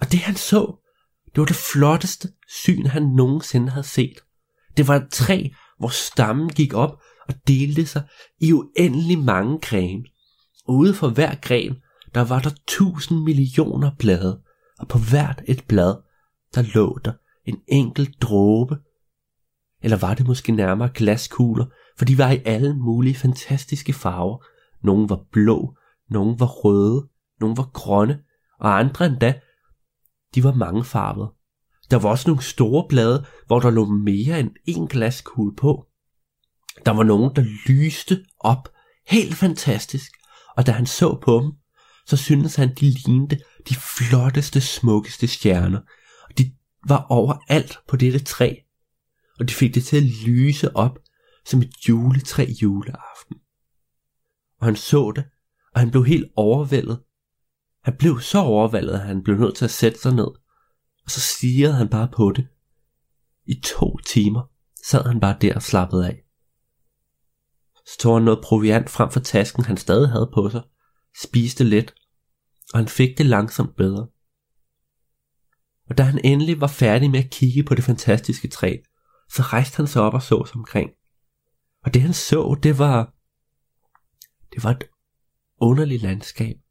Og 0.01 0.11
det 0.11 0.19
han 0.19 0.35
så, 0.35 0.83
det 1.25 1.37
var 1.37 1.45
det 1.45 1.55
flotteste 1.71 2.27
syn, 2.49 2.85
han 2.85 3.03
nogensinde 3.03 3.69
havde 3.69 3.87
set. 3.87 4.19
Det 4.77 4.87
var 4.87 4.95
et 4.95 5.09
træ, 5.11 5.47
hvor 5.79 5.87
stammen 5.87 6.49
gik 6.49 6.73
op 6.73 7.01
og 7.27 7.33
delte 7.47 7.85
sig 7.85 8.03
i 8.41 8.53
uendelig 8.53 9.19
mange 9.19 9.59
grene. 9.61 10.03
Ude 10.67 10.93
for 10.93 11.09
hver 11.09 11.35
gren, 11.41 11.75
der 12.15 12.21
var 12.21 12.39
der 12.39 12.49
tusind 12.67 13.23
millioner 13.23 13.91
blade, 13.99 14.41
og 14.79 14.87
på 14.87 14.97
hvert 14.97 15.41
et 15.47 15.63
blad, 15.67 15.95
der 16.55 16.61
lå 16.73 16.99
der 17.05 17.13
en 17.45 17.57
enkelt 17.67 18.21
dråbe. 18.21 18.77
Eller 19.81 19.97
var 19.97 20.13
det 20.13 20.27
måske 20.27 20.51
nærmere 20.51 20.89
glaskugler, 20.93 21.65
for 21.97 22.05
de 22.05 22.17
var 22.17 22.31
i 22.31 22.41
alle 22.45 22.75
mulige 22.75 23.15
fantastiske 23.15 23.93
farver. 23.93 24.45
Nogle 24.83 25.09
var 25.09 25.19
blå, 25.31 25.75
nogle 26.09 26.35
var 26.39 26.45
røde, 26.45 27.07
nogle 27.39 27.57
var 27.57 27.69
grønne, 27.73 28.19
og 28.59 28.79
andre 28.79 29.05
endda, 29.05 29.39
de 30.35 30.43
var 30.43 30.53
mangefarvede. 30.53 31.31
Der 31.91 31.99
var 31.99 32.09
også 32.09 32.29
nogle 32.29 32.43
store 32.43 32.85
blade, 32.89 33.25
hvor 33.47 33.59
der 33.59 33.69
lå 33.69 33.85
mere 33.85 34.39
end 34.39 34.51
en 34.65 34.87
glaskugle 34.87 35.55
på. 35.55 35.85
Der 36.85 36.91
var 36.91 37.03
nogen, 37.03 37.35
der 37.35 37.45
lyste 37.67 38.25
op 38.39 38.69
helt 39.07 39.35
fantastisk, 39.35 40.11
og 40.57 40.67
da 40.67 40.71
han 40.71 40.85
så 40.85 41.19
på 41.23 41.39
dem, 41.43 41.51
så 42.05 42.17
syntes 42.17 42.55
han, 42.55 42.75
de 42.75 42.89
lignede 42.89 43.39
de 43.69 43.75
flotteste, 43.75 44.61
smukkeste 44.61 45.27
stjerner. 45.27 45.79
Og 46.29 46.37
de 46.37 46.51
var 46.87 47.05
overalt 47.09 47.79
på 47.87 47.95
dette 47.95 48.19
træ, 48.19 48.55
og 49.39 49.49
de 49.49 49.53
fik 49.53 49.75
det 49.75 49.85
til 49.85 49.97
at 49.97 50.27
lyse 50.27 50.75
op 50.75 50.99
som 51.45 51.61
et 51.61 51.73
juletræ 51.89 52.45
juleaften. 52.61 53.35
Og 54.59 54.67
han 54.67 54.75
så 54.75 55.11
det, 55.15 55.25
og 55.73 55.79
han 55.79 55.91
blev 55.91 56.05
helt 56.05 56.31
overvældet. 56.35 56.99
Han 57.83 57.97
blev 57.97 58.19
så 58.19 58.39
overvældet, 58.39 58.93
at 58.93 58.99
han 58.99 59.23
blev 59.23 59.37
nødt 59.37 59.55
til 59.55 59.65
at 59.65 59.71
sætte 59.71 59.99
sig 59.99 60.13
ned, 60.13 60.27
og 61.03 61.11
så 61.11 61.19
stirrede 61.19 61.75
han 61.75 61.89
bare 61.89 62.09
på 62.15 62.31
det. 62.31 62.47
I 63.45 63.61
to 63.63 63.97
timer 63.97 64.41
sad 64.89 65.03
han 65.03 65.19
bare 65.19 65.37
der 65.41 65.55
og 65.55 65.61
slappede 65.61 66.07
af. 66.07 66.23
Så 67.85 67.97
tog 67.99 68.15
han 68.15 68.23
noget 68.23 68.43
proviant 68.43 68.89
frem 68.89 69.11
for 69.11 69.19
tasken, 69.19 69.65
han 69.65 69.77
stadig 69.77 70.09
havde 70.09 70.31
på 70.33 70.49
sig, 70.49 70.61
spiste 71.21 71.63
lidt, 71.63 71.95
og 72.73 72.79
han 72.79 72.87
fik 72.87 73.17
det 73.17 73.25
langsomt 73.25 73.75
bedre. 73.75 74.07
Og 75.89 75.97
da 75.97 76.03
han 76.03 76.21
endelig 76.23 76.61
var 76.61 76.67
færdig 76.67 77.11
med 77.11 77.23
at 77.23 77.29
kigge 77.29 77.63
på 77.63 77.75
det 77.75 77.83
fantastiske 77.83 78.47
træ, 78.47 78.77
så 79.29 79.41
rejste 79.41 79.77
han 79.77 79.87
sig 79.87 80.01
op 80.01 80.13
og 80.13 80.21
så 80.21 80.45
sig 80.45 80.55
omkring. 80.55 80.91
Og 81.83 81.93
det 81.93 82.01
han 82.01 82.13
så, 82.13 82.59
det 82.63 82.79
var, 82.79 83.13
det 84.55 84.63
var 84.63 84.71
et 84.71 84.83
underligt 85.61 86.01
landskab. 86.01 86.62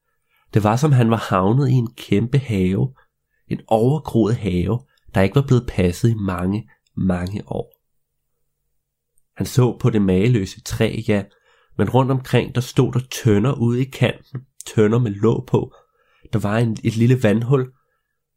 Det 0.54 0.64
var 0.64 0.76
som 0.76 0.92
han 0.92 1.10
var 1.10 1.16
havnet 1.16 1.68
i 1.68 1.72
en 1.72 1.94
kæmpe 1.96 2.38
have, 2.38 2.94
en 3.48 3.60
overgroet 3.66 4.36
have, 4.36 4.80
der 5.14 5.20
ikke 5.20 5.34
var 5.34 5.46
blevet 5.46 5.66
passet 5.68 6.10
i 6.10 6.14
mange, 6.14 6.70
mange 6.96 7.42
år. 7.46 7.82
Han 9.36 9.46
så 9.46 9.78
på 9.80 9.90
det 9.90 10.02
mageløse 10.02 10.60
træ, 10.60 11.02
ja, 11.08 11.24
men 11.78 11.90
rundt 11.90 12.10
omkring 12.10 12.54
der 12.54 12.60
stod 12.60 12.92
der 12.92 13.00
tønder 13.22 13.52
ude 13.52 13.80
i 13.80 13.90
kanten, 13.90 14.40
tønder 14.66 14.98
med 14.98 15.10
låg 15.10 15.46
på. 15.46 15.74
Der 16.32 16.38
var 16.38 16.58
en, 16.58 16.76
et 16.84 16.96
lille 16.96 17.22
vandhul, 17.22 17.72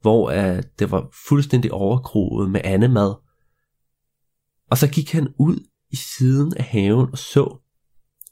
hvor 0.01 0.29
uh, 0.29 0.63
det 0.79 0.91
var 0.91 1.09
fuldstændig 1.27 1.71
overgroet 1.71 2.51
med 2.51 2.61
andemad. 2.63 3.15
Og 4.69 4.77
så 4.77 4.87
gik 4.87 5.11
han 5.11 5.33
ud 5.39 5.67
i 5.91 5.95
siden 5.95 6.57
af 6.57 6.63
haven 6.63 7.09
og 7.11 7.17
så, 7.17 7.57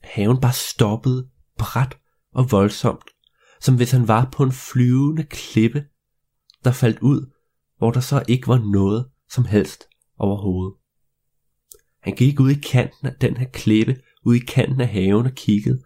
at 0.04 0.10
haven 0.10 0.42
bare 0.42 0.54
stoppede 0.54 1.30
bræt 1.58 1.98
og 2.34 2.52
voldsomt, 2.52 3.10
som 3.64 3.76
hvis 3.76 3.92
han 3.92 4.08
var 4.08 4.30
på 4.32 4.44
en 4.44 4.52
flyvende 4.52 5.24
klippe, 5.24 5.86
der 6.64 6.72
faldt 6.72 7.00
ud, 7.00 7.32
hvor 7.78 7.92
der 7.92 8.00
så 8.00 8.24
ikke 8.28 8.48
var 8.48 8.58
noget 8.58 9.10
som 9.30 9.46
helst 9.46 9.84
overhovedet. 10.18 10.78
Han 12.02 12.16
gik 12.16 12.40
ud 12.40 12.52
i 12.52 12.60
kanten 12.60 13.08
af 13.08 13.16
den 13.22 13.38
her 13.38 13.46
klippe, 13.46 14.02
ud 14.26 14.36
i 14.36 14.40
kanten 14.40 14.82
af 14.82 14.88
haven 14.88 15.26
og 15.26 15.32
kiggede, 15.32 15.84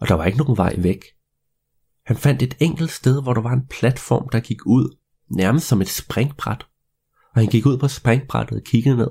og 0.00 0.08
der 0.08 0.14
var 0.14 0.24
ikke 0.24 0.38
nogen 0.38 0.56
vej 0.56 0.74
væk. 0.78 1.04
Han 2.06 2.16
fandt 2.16 2.42
et 2.42 2.56
enkelt 2.60 2.90
sted, 2.90 3.22
hvor 3.22 3.34
der 3.34 3.40
var 3.40 3.52
en 3.52 3.66
platform, 3.66 4.28
der 4.28 4.40
gik 4.40 4.66
ud, 4.66 4.96
nærmest 5.30 5.66
som 5.66 5.80
et 5.80 5.88
springbræt. 5.88 6.66
Og 7.34 7.40
han 7.40 7.46
gik 7.46 7.66
ud 7.66 7.78
på 7.78 7.88
springbrættet 7.88 8.58
og 8.58 8.64
kiggede 8.64 8.96
ned. 8.96 9.10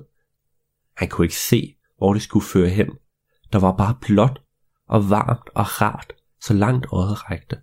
Han 0.98 1.10
kunne 1.10 1.26
ikke 1.26 1.38
se, 1.50 1.76
hvor 1.98 2.14
det 2.14 2.22
skulle 2.22 2.46
føre 2.46 2.70
hen. 2.70 2.90
Der 3.54 3.60
var 3.60 3.78
bare 3.78 3.98
blåt 4.02 4.42
og 4.88 5.10
varmt 5.10 5.50
og 5.56 5.82
rart, 5.82 6.14
så 6.42 6.54
langt 6.54 6.86
øjet 6.92 7.32
rækte. 7.32 7.62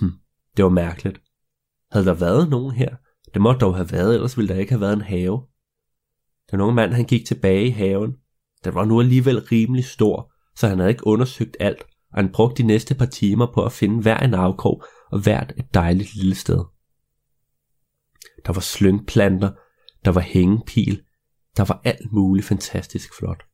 Hm, 0.00 0.12
det 0.56 0.64
var 0.64 0.70
mærkeligt. 0.70 1.22
Havde 1.90 2.06
der 2.06 2.14
været 2.14 2.48
nogen 2.48 2.74
her? 2.74 2.96
Det 3.34 3.42
måtte 3.42 3.60
dog 3.60 3.76
have 3.76 3.92
været, 3.92 4.14
ellers 4.14 4.36
ville 4.36 4.54
der 4.54 4.60
ikke 4.60 4.72
have 4.72 4.80
været 4.80 4.92
en 4.92 5.00
have. 5.00 5.46
Den 6.50 6.60
unge 6.60 6.74
mand 6.74 6.92
han 6.92 7.04
gik 7.04 7.26
tilbage 7.26 7.66
i 7.66 7.70
haven. 7.70 8.16
Den 8.64 8.74
var 8.74 8.84
nu 8.84 9.00
alligevel 9.00 9.40
rimelig 9.40 9.84
stor, 9.84 10.32
så 10.56 10.68
han 10.68 10.78
havde 10.78 10.90
ikke 10.90 11.06
undersøgt 11.06 11.56
alt, 11.60 11.82
og 11.82 12.18
han 12.18 12.32
brugte 12.32 12.62
de 12.62 12.66
næste 12.66 12.94
par 12.94 13.06
timer 13.06 13.52
på 13.54 13.64
at 13.64 13.72
finde 13.72 14.02
hver 14.02 14.18
en 14.18 14.34
afkrog 14.34 14.84
og 15.10 15.20
hvert 15.20 15.52
et 15.56 15.74
dejligt 15.74 16.14
lille 16.14 16.34
sted. 16.34 16.64
Der 18.46 18.52
var 18.52 18.60
slyngplanter, 18.60 19.50
der 20.04 20.10
var 20.10 20.20
hængepil, 20.20 21.02
der 21.56 21.64
var 21.64 21.80
alt 21.84 22.12
muligt 22.12 22.46
fantastisk 22.46 23.18
flot. 23.18 23.44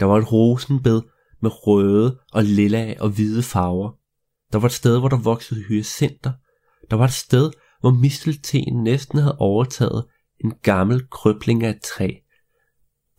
Der 0.00 0.06
var 0.06 0.18
et 0.18 0.32
rosenbed 0.32 1.02
med 1.42 1.66
røde 1.66 2.18
og 2.32 2.44
lilla 2.44 2.94
og 3.00 3.10
hvide 3.10 3.42
farver. 3.42 3.92
Der 4.52 4.58
var 4.58 4.66
et 4.66 4.72
sted, 4.72 4.98
hvor 4.98 5.08
der 5.08 5.18
voksede 5.18 5.62
hyacinter. 5.62 6.32
Der 6.90 6.96
var 6.96 7.04
et 7.04 7.12
sted, 7.12 7.50
hvor 7.80 7.90
mistelten 7.90 8.82
næsten 8.82 9.18
havde 9.18 9.36
overtaget 9.38 10.06
en 10.44 10.52
gammel 10.62 11.08
krøbling 11.10 11.64
af 11.64 11.70
et 11.70 11.82
træ. 11.82 12.10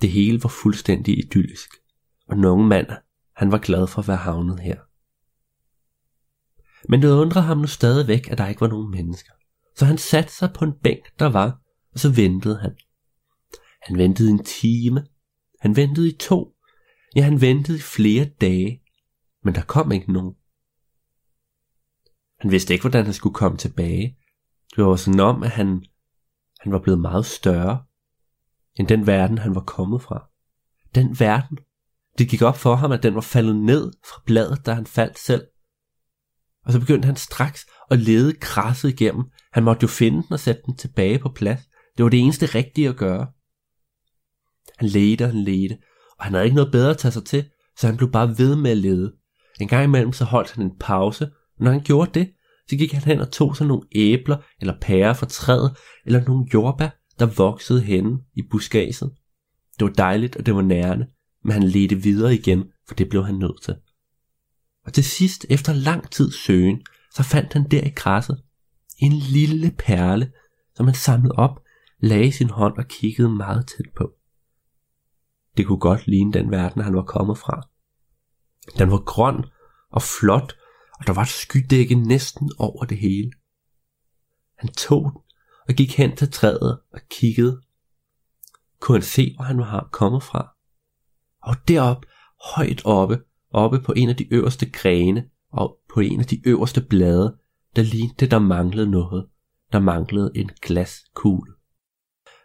Det 0.02 0.12
hele 0.12 0.44
var 0.44 0.50
fuldstændig 0.50 1.20
idyllisk, 1.20 1.70
og 2.28 2.36
den 2.36 2.46
unge 2.46 2.68
mand, 2.68 2.88
han 3.36 3.52
var 3.52 3.58
glad 3.58 3.88
for 3.88 4.02
at 4.02 4.08
være 4.08 4.18
havnet 4.18 4.60
her. 4.60 4.78
Men 6.90 7.02
det 7.02 7.12
undrede 7.12 7.46
ham 7.46 7.58
nu 7.58 7.68
stadigvæk, 7.68 8.32
at 8.32 8.38
der 8.38 8.48
ikke 8.48 8.62
var 8.62 8.68
nogen 8.68 8.92
mennesker. 8.92 9.32
Så 9.76 9.86
han 9.86 9.98
satte 9.98 10.34
sig 10.34 10.54
på 10.54 10.66
en 10.66 10.74
bænk, 10.84 11.20
der 11.20 11.26
var, 11.26 11.62
og 11.94 12.00
så 12.00 12.10
ventede 12.10 12.60
han. 12.60 12.72
Han 13.82 13.98
ventede 13.98 14.30
en 14.30 14.44
time. 14.44 15.06
Han 15.60 15.76
ventede 15.76 16.10
i 16.10 16.18
to. 16.18 16.56
Ja, 17.16 17.22
han 17.22 17.42
ventede 17.42 17.78
i 17.78 17.82
flere 17.82 18.26
dage. 18.26 18.82
Men 19.44 19.56
der 19.56 19.62
kom 19.62 19.92
ikke 19.92 20.14
nogen. 20.14 20.36
Han 22.40 22.52
vidste 22.52 22.74
ikke, 22.74 22.84
hvordan 22.84 23.06
han 23.06 23.14
skulle 23.14 23.36
komme 23.36 23.58
tilbage. 23.58 24.18
Det 24.76 24.86
var 24.86 24.96
sådan 24.96 25.20
om, 25.20 25.44
at 25.44 25.50
han, 25.50 25.86
han 26.60 26.72
var 26.72 26.80
blevet 26.80 27.00
meget 27.00 27.26
større, 27.26 27.84
end 28.76 28.88
den 28.88 29.08
verden, 29.08 29.38
han 29.38 29.56
var 29.56 29.62
kommet 29.62 30.02
fra. 30.02 30.30
Den 30.96 31.20
verden. 31.20 31.58
Det 32.18 32.30
gik 32.30 32.42
op 32.42 32.58
for 32.58 32.76
ham, 32.76 32.92
at 32.92 33.04
den 33.04 33.16
var 33.16 33.22
faldet 33.22 33.56
ned 33.56 33.92
fra 34.06 34.22
bladet, 34.26 34.66
da 34.66 34.74
han 34.74 34.86
faldt 34.86 35.20
selv. 35.20 35.48
Og 36.66 36.74
så 36.74 36.80
begyndte 36.80 37.06
han 37.06 37.16
straks 37.16 37.66
at 37.92 38.00
lede 38.00 38.34
krasset 38.34 38.90
igennem. 38.90 39.24
Han 39.52 39.64
måtte 39.64 39.84
jo 39.84 39.88
finde 39.88 40.24
den 40.24 40.34
og 40.34 40.40
sætte 40.40 40.62
den 40.66 40.78
tilbage 40.78 41.20
på 41.20 41.30
plads. 41.30 41.62
Det 41.98 42.04
var 42.04 42.10
det 42.10 42.20
eneste 42.20 42.46
rigtige 42.46 42.90
at 42.90 42.98
gøre. 42.98 43.28
Han 44.78 44.90
ledte 44.90 45.24
og 45.24 45.30
han 45.30 45.40
ledte, 45.40 45.78
og 46.20 46.26
han 46.26 46.34
havde 46.34 46.46
ikke 46.46 46.56
noget 46.56 46.72
bedre 46.72 46.90
at 46.90 46.98
tage 46.98 47.12
sig 47.12 47.26
til, 47.26 47.46
så 47.78 47.88
han 47.88 47.98
blev 47.98 48.12
bare 48.12 48.38
ved 48.38 48.56
med 48.56 48.72
at 48.72 48.78
lede. 48.78 49.14
En 49.62 49.68
gang 49.68 49.84
imellem 49.84 50.14
så 50.14 50.26
holdt 50.26 50.52
han 50.52 50.64
en 50.64 50.78
pause, 50.80 51.26
og 51.26 51.64
når 51.64 51.72
han 51.72 51.82
gjorde 51.82 52.20
det, 52.20 52.32
så 52.70 52.76
gik 52.76 52.94
han 52.94 53.04
hen 53.04 53.20
og 53.20 53.32
tog 53.32 53.58
sig 53.58 53.68
nogle 53.68 53.88
æbler 53.92 54.38
eller 54.62 54.74
pærer 54.82 55.14
fra 55.14 55.26
træet, 55.26 55.78
eller 56.06 56.26
nogle 56.26 56.46
jordbær, 56.54 56.90
der 57.20 57.26
voksede 57.26 57.82
henne 57.82 58.18
i 58.36 58.42
buskaget. 58.52 59.12
Det 59.80 59.88
var 59.88 59.94
dejligt, 59.94 60.36
og 60.36 60.46
det 60.46 60.56
var 60.56 60.62
nærende, 60.62 61.08
men 61.44 61.52
han 61.52 61.64
ledte 61.64 61.96
videre 61.96 62.34
igen, 62.34 62.64
for 62.88 62.96
det 62.96 63.10
blev 63.10 63.26
han 63.26 63.36
nødt 63.36 63.64
til. 63.64 63.76
Og 64.86 64.94
til 64.94 65.04
sidst, 65.04 65.46
efter 65.50 65.74
lang 65.74 66.12
tid 66.12 66.32
søgen, 66.32 66.82
så 67.16 67.24
fandt 67.24 67.54
han 67.54 67.70
der 67.72 67.84
i 67.84 67.90
græsset 67.90 68.42
en 68.98 69.14
lille 69.14 69.72
perle, 69.78 70.32
som 70.76 70.86
han 70.86 70.96
samlede 70.96 71.36
op 71.36 71.60
lagde 72.02 72.32
sin 72.32 72.50
hånd 72.50 72.78
og 72.78 72.86
kiggede 72.88 73.30
meget 73.30 73.68
tæt 73.68 73.86
på. 73.96 74.12
Det 75.60 75.68
kunne 75.68 75.80
godt 75.80 76.08
ligne 76.08 76.34
den 76.34 76.52
verden, 76.52 76.82
han 76.82 76.96
var 76.96 77.04
kommet 77.04 77.38
fra. 77.38 77.68
Den 78.78 78.92
var 78.92 78.98
grøn 78.98 79.46
og 79.92 80.02
flot, 80.02 80.56
og 81.00 81.08
der 81.08 81.14
var 81.14 81.22
et 81.22 81.28
skydække 81.28 81.96
næsten 81.96 82.52
over 82.58 82.86
det 82.86 82.98
hele. 82.98 83.32
Han 84.58 84.70
tog 84.70 85.04
den 85.04 85.22
og 85.68 85.74
gik 85.74 85.98
hen 85.98 86.16
til 86.16 86.32
træet 86.32 86.80
og 86.94 87.00
kiggede. 87.10 87.62
Kunne 88.80 88.96
han 88.96 89.04
se, 89.04 89.34
hvor 89.36 89.44
han 89.44 89.58
var 89.58 89.90
kommet 89.92 90.24
fra? 90.24 90.56
Og 91.42 91.56
derop, 91.68 92.06
højt 92.56 92.86
oppe, 92.86 93.22
oppe 93.52 93.80
på 93.80 93.94
en 93.96 94.10
af 94.10 94.16
de 94.16 94.34
øverste 94.34 94.70
grene 94.70 95.30
og 95.52 95.78
på 95.94 96.00
en 96.00 96.20
af 96.20 96.26
de 96.26 96.48
øverste 96.48 96.82
blade, 96.82 97.38
der 97.76 97.82
lignede 97.82 98.28
der 98.28 98.40
manglede 98.40 98.92
noget. 98.92 99.30
Der 99.72 99.80
manglede 99.80 100.32
en 100.36 100.52
glaskugle. 100.62 101.54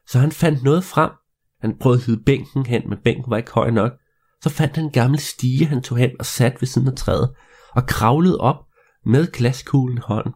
Så 0.07 0.19
han 0.19 0.33
fandt 0.33 0.63
noget 0.63 0.85
frem. 0.85 1.11
Han 1.65 1.79
prøvede 1.79 2.01
at 2.01 2.07
hide 2.07 2.23
bænken 2.27 2.67
hen, 2.67 2.89
men 2.89 2.99
bænken 3.05 3.31
var 3.31 3.37
ikke 3.37 3.53
høj 3.53 3.71
nok. 3.71 3.93
Så 4.43 4.51
fandt 4.51 4.77
han 4.77 4.85
en 4.85 4.91
gammel 4.91 5.21
stige, 5.21 5.67
han 5.67 5.83
tog 5.83 5.99
hen 5.99 6.11
og 6.19 6.27
satte 6.27 6.61
ved 6.61 6.67
siden 6.67 6.89
af 6.89 6.97
træet, 6.97 7.35
og 7.71 7.87
kravlede 7.87 8.41
op 8.41 8.67
med 9.07 9.33
glaskuglen 9.33 9.99
i 9.99 10.01
hånden. 10.05 10.33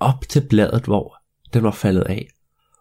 Op 0.00 0.28
til 0.28 0.46
bladet, 0.48 0.84
hvor 0.84 1.16
den 1.54 1.62
var 1.62 1.70
faldet 1.70 2.02
af, 2.02 2.28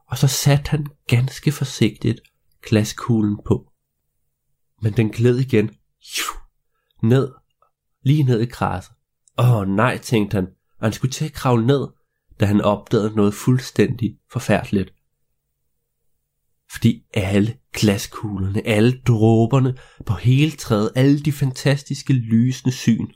og 0.07 0.17
så 0.17 0.27
satte 0.27 0.69
han 0.69 0.88
ganske 1.07 1.51
forsigtigt 1.51 2.21
glaskuglen 2.61 3.39
på. 3.45 3.71
Men 4.81 4.93
den 4.93 5.09
gled 5.09 5.38
igen, 5.38 5.69
ned, 7.03 7.31
lige 8.03 8.23
ned 8.23 8.41
i 8.41 8.45
græsset. 8.45 8.93
Åh 9.38 9.67
nej, 9.67 9.97
tænkte 9.97 10.35
han, 10.35 10.47
og 10.79 10.85
han 10.85 10.93
skulle 10.93 11.11
til 11.11 11.25
at 11.25 11.33
kravle 11.33 11.67
ned, 11.67 11.88
da 12.39 12.45
han 12.45 12.61
opdagede 12.61 13.15
noget 13.15 13.33
fuldstændig 13.33 14.19
forfærdeligt. 14.31 14.97
Fordi 16.78 17.03
alle 17.13 17.57
glaskuglerne, 17.73 18.67
alle 18.67 19.01
dråberne 19.07 19.78
på 20.05 20.13
hele 20.13 20.51
træet, 20.51 20.91
alle 20.95 21.19
de 21.19 21.32
fantastiske 21.32 22.13
lysende 22.13 22.75
syn, 22.75 23.07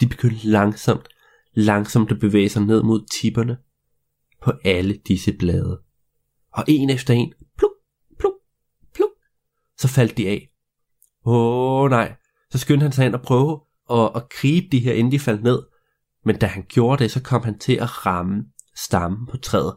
de 0.00 0.08
begyndte 0.08 0.46
langsomt, 0.46 1.08
langsomt 1.54 2.12
at 2.12 2.20
bevæge 2.20 2.48
sig 2.48 2.62
ned 2.62 2.82
mod 2.82 3.06
tipperne 3.20 3.56
på 4.42 4.52
alle 4.64 5.00
disse 5.08 5.32
blade. 5.32 5.80
Og 6.52 6.64
en 6.68 6.90
efter 6.90 7.14
en, 7.14 7.32
pluk, 7.58 7.72
pluk, 8.18 8.34
pluk, 8.94 9.10
så 9.78 9.88
faldt 9.88 10.16
de 10.16 10.28
af. 10.28 10.50
Åh 11.24 11.82
oh, 11.82 11.90
nej, 11.90 12.16
så 12.50 12.58
skyndte 12.58 12.84
han 12.84 12.92
sig 12.92 13.06
ind 13.06 13.14
og 13.14 13.22
prøve 13.22 13.60
at, 13.90 14.10
at 14.16 14.28
gribe 14.28 14.66
de 14.72 14.78
her, 14.78 14.92
inden 14.92 15.12
de 15.12 15.18
faldt 15.18 15.42
ned. 15.42 15.62
Men 16.24 16.38
da 16.38 16.46
han 16.46 16.64
gjorde 16.68 17.02
det, 17.02 17.10
så 17.10 17.22
kom 17.22 17.42
han 17.42 17.58
til 17.58 17.76
at 17.76 18.06
ramme 18.06 18.44
stammen 18.76 19.26
på 19.26 19.36
træet. 19.36 19.74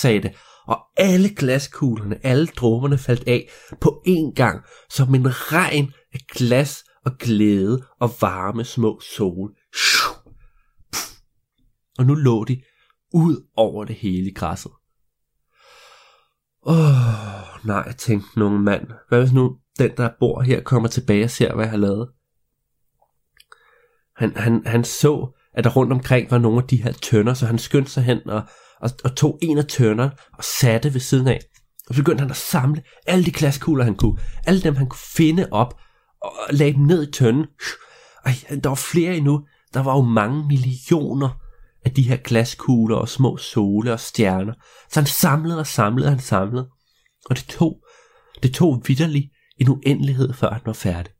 sagde 0.00 0.22
det. 0.22 0.36
Og 0.68 0.78
alle 0.96 1.34
glaskuglerne, 1.34 2.26
alle 2.26 2.46
dråberne 2.46 2.98
faldt 2.98 3.28
af 3.28 3.48
på 3.80 4.02
én 4.06 4.34
gang, 4.34 4.64
som 4.90 5.14
en 5.14 5.52
regn 5.52 5.92
af 6.12 6.20
glas 6.32 6.84
og 7.04 7.12
glæde 7.18 7.84
og 8.00 8.10
varme 8.20 8.64
små 8.64 9.00
sol. 9.00 9.50
Og 11.98 12.06
nu 12.06 12.14
lå 12.14 12.44
de 12.44 12.62
ud 13.14 13.46
over 13.56 13.84
det 13.84 13.96
hele 13.96 14.34
græsset. 14.34 14.72
Åh, 16.62 16.76
oh, 16.76 17.66
nej, 17.66 17.92
tænkte 17.92 18.38
nogen 18.38 18.64
mand. 18.64 18.90
Hvad 19.08 19.20
hvis 19.20 19.32
nu 19.32 19.58
den, 19.78 19.90
der 19.96 20.10
bor 20.20 20.40
her, 20.40 20.62
kommer 20.62 20.88
tilbage 20.88 21.24
og 21.24 21.30
ser, 21.30 21.54
hvad 21.54 21.64
jeg 21.64 21.70
har 21.70 21.78
lavet? 21.78 22.08
Han, 24.16 24.36
han, 24.36 24.66
han 24.66 24.84
så, 24.84 25.37
at 25.58 25.64
der 25.64 25.70
rundt 25.70 25.92
omkring 25.92 26.30
var 26.30 26.38
nogle 26.38 26.62
af 26.62 26.68
de 26.68 26.82
her 26.82 26.92
tønder, 26.92 27.34
så 27.34 27.46
han 27.46 27.58
skyndte 27.58 27.90
sig 27.90 28.02
hen 28.02 28.30
og, 28.30 28.42
og, 28.80 28.90
og 29.04 29.16
tog 29.16 29.38
en 29.42 29.58
af 29.58 29.64
tønderne 29.64 30.12
og 30.38 30.44
satte 30.44 30.94
ved 30.94 31.00
siden 31.00 31.28
af. 31.28 31.40
Og 31.88 31.94
så 31.94 32.00
begyndte 32.00 32.22
han 32.22 32.30
at 32.30 32.36
samle 32.36 32.82
alle 33.06 33.24
de 33.24 33.30
glaskugler, 33.30 33.84
han 33.84 33.94
kunne. 33.94 34.18
Alle 34.46 34.62
dem, 34.62 34.76
han 34.76 34.86
kunne 34.86 35.00
finde 35.16 35.48
op 35.50 35.74
og 36.22 36.32
lagde 36.50 36.72
dem 36.72 36.82
ned 36.82 37.08
i 37.08 37.10
tønden. 37.10 37.46
Ej, 38.24 38.32
der 38.62 38.68
var 38.68 38.74
flere 38.92 39.16
endnu. 39.16 39.40
Der 39.74 39.82
var 39.82 39.96
jo 39.96 40.02
mange 40.02 40.46
millioner 40.46 41.28
af 41.84 41.90
de 41.90 42.02
her 42.02 42.16
glaskugler 42.16 42.96
og 42.96 43.08
små 43.08 43.36
sole 43.36 43.92
og 43.92 44.00
stjerner. 44.00 44.52
Så 44.90 45.00
han 45.00 45.06
samlede 45.06 45.58
og 45.58 45.66
samlede, 45.66 46.08
han 46.08 46.18
samlede. 46.18 46.68
Og 47.30 47.36
det 47.36 47.44
tog, 47.44 47.82
det 48.42 48.54
tog 48.54 48.82
vidderligt 48.86 49.26
en 49.60 49.68
uendelighed, 49.68 50.32
før 50.32 50.50
han 50.50 50.62
var 50.66 50.72
færdig. 50.72 51.12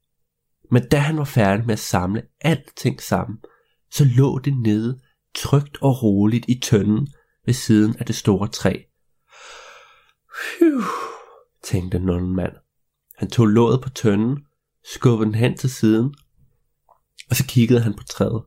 Men 0.70 0.88
da 0.88 0.98
han 0.98 1.18
var 1.18 1.24
færdig 1.24 1.66
med 1.66 1.72
at 1.72 1.78
samle 1.78 2.22
alting 2.40 3.02
sammen, 3.02 3.38
så 3.90 4.04
lå 4.04 4.38
det 4.38 4.56
nede 4.56 5.00
trygt 5.34 5.78
og 5.82 6.02
roligt 6.02 6.44
i 6.48 6.60
tønden 6.60 7.08
ved 7.46 7.54
siden 7.54 7.96
af 7.98 8.06
det 8.06 8.14
store 8.16 8.48
træ. 8.48 8.82
Phew, 10.34 10.82
tænkte 11.64 11.98
nonnen 11.98 12.36
mand. 12.36 12.52
Han 13.16 13.30
tog 13.30 13.46
låget 13.46 13.82
på 13.82 13.90
tønden, 13.90 14.38
skubbede 14.94 15.26
den 15.26 15.34
hen 15.34 15.56
til 15.56 15.70
siden, 15.70 16.14
og 17.30 17.36
så 17.36 17.44
kiggede 17.48 17.80
han 17.80 17.94
på 17.94 18.04
træet. 18.04 18.42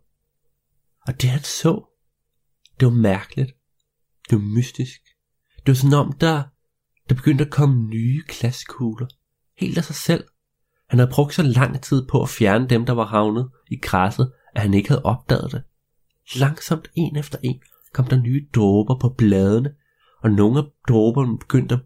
Og 1.07 1.21
det 1.21 1.29
han 1.29 1.43
så, 1.43 1.85
det 2.79 2.85
var 2.85 2.93
mærkeligt. 2.93 3.51
Det 4.29 4.35
var 4.37 4.45
mystisk. 4.55 5.01
Det 5.55 5.67
var 5.67 5.73
sådan 5.73 5.93
om, 5.93 6.13
der, 6.13 6.43
der 7.09 7.15
begyndte 7.15 7.45
at 7.45 7.51
komme 7.51 7.87
nye 7.87 8.23
glaskugler. 8.27 9.07
Helt 9.57 9.77
af 9.77 9.83
sig 9.83 9.95
selv. 9.95 10.23
Han 10.89 10.99
havde 10.99 11.11
brugt 11.11 11.33
så 11.33 11.43
lang 11.43 11.81
tid 11.81 12.07
på 12.07 12.21
at 12.21 12.29
fjerne 12.29 12.67
dem, 12.69 12.85
der 12.85 12.93
var 12.93 13.05
havnet 13.05 13.49
i 13.71 13.79
græsset, 13.79 14.33
at 14.53 14.61
han 14.61 14.73
ikke 14.73 14.89
havde 14.89 15.05
opdaget 15.05 15.51
det. 15.51 15.63
Langsomt 16.35 16.91
en 16.95 17.17
efter 17.17 17.37
en 17.43 17.61
kom 17.93 18.05
der 18.05 18.21
nye 18.21 18.47
dråber 18.55 18.99
på 18.99 19.09
bladene, 19.09 19.75
og 20.21 20.31
nogle 20.31 20.59
af 20.59 20.65
dråberne 20.87 21.39
begyndte 21.39 21.75
at, 21.75 21.81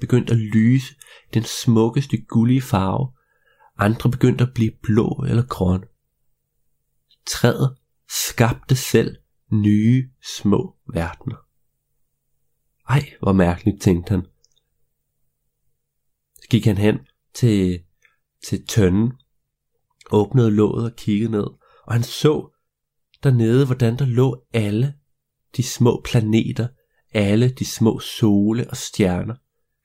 begyndte 0.00 0.32
at 0.32 0.38
lyse 0.38 0.94
den 1.34 1.42
smukkeste 1.42 2.16
gullige 2.16 2.62
farve. 2.62 3.12
Andre 3.78 4.10
begyndte 4.10 4.44
at 4.44 4.54
blive 4.54 4.72
blå 4.82 5.24
eller 5.28 5.46
grøn. 5.46 5.84
Træet 7.26 7.76
skabte 8.08 8.76
selv 8.76 9.16
nye 9.52 10.10
små 10.38 10.76
verdener. 10.86 11.36
Ej, 12.88 13.12
hvor 13.20 13.32
mærkeligt, 13.32 13.82
tænkte 13.82 14.10
han. 14.10 14.26
Så 16.34 16.48
gik 16.50 16.64
han 16.64 16.78
hen 16.78 16.98
til, 17.34 17.82
til 18.46 18.66
tønden, 18.66 19.12
åbnede 20.10 20.50
låget 20.50 20.84
og 20.84 20.96
kiggede 20.96 21.30
ned, 21.30 21.46
og 21.86 21.92
han 21.92 22.02
så 22.02 22.56
dernede, 23.22 23.66
hvordan 23.66 23.98
der 23.98 24.06
lå 24.06 24.42
alle 24.52 24.94
de 25.56 25.62
små 25.62 26.02
planeter, 26.04 26.68
alle 27.14 27.48
de 27.48 27.64
små 27.64 27.98
sole 27.98 28.70
og 28.70 28.76
stjerner, 28.76 29.34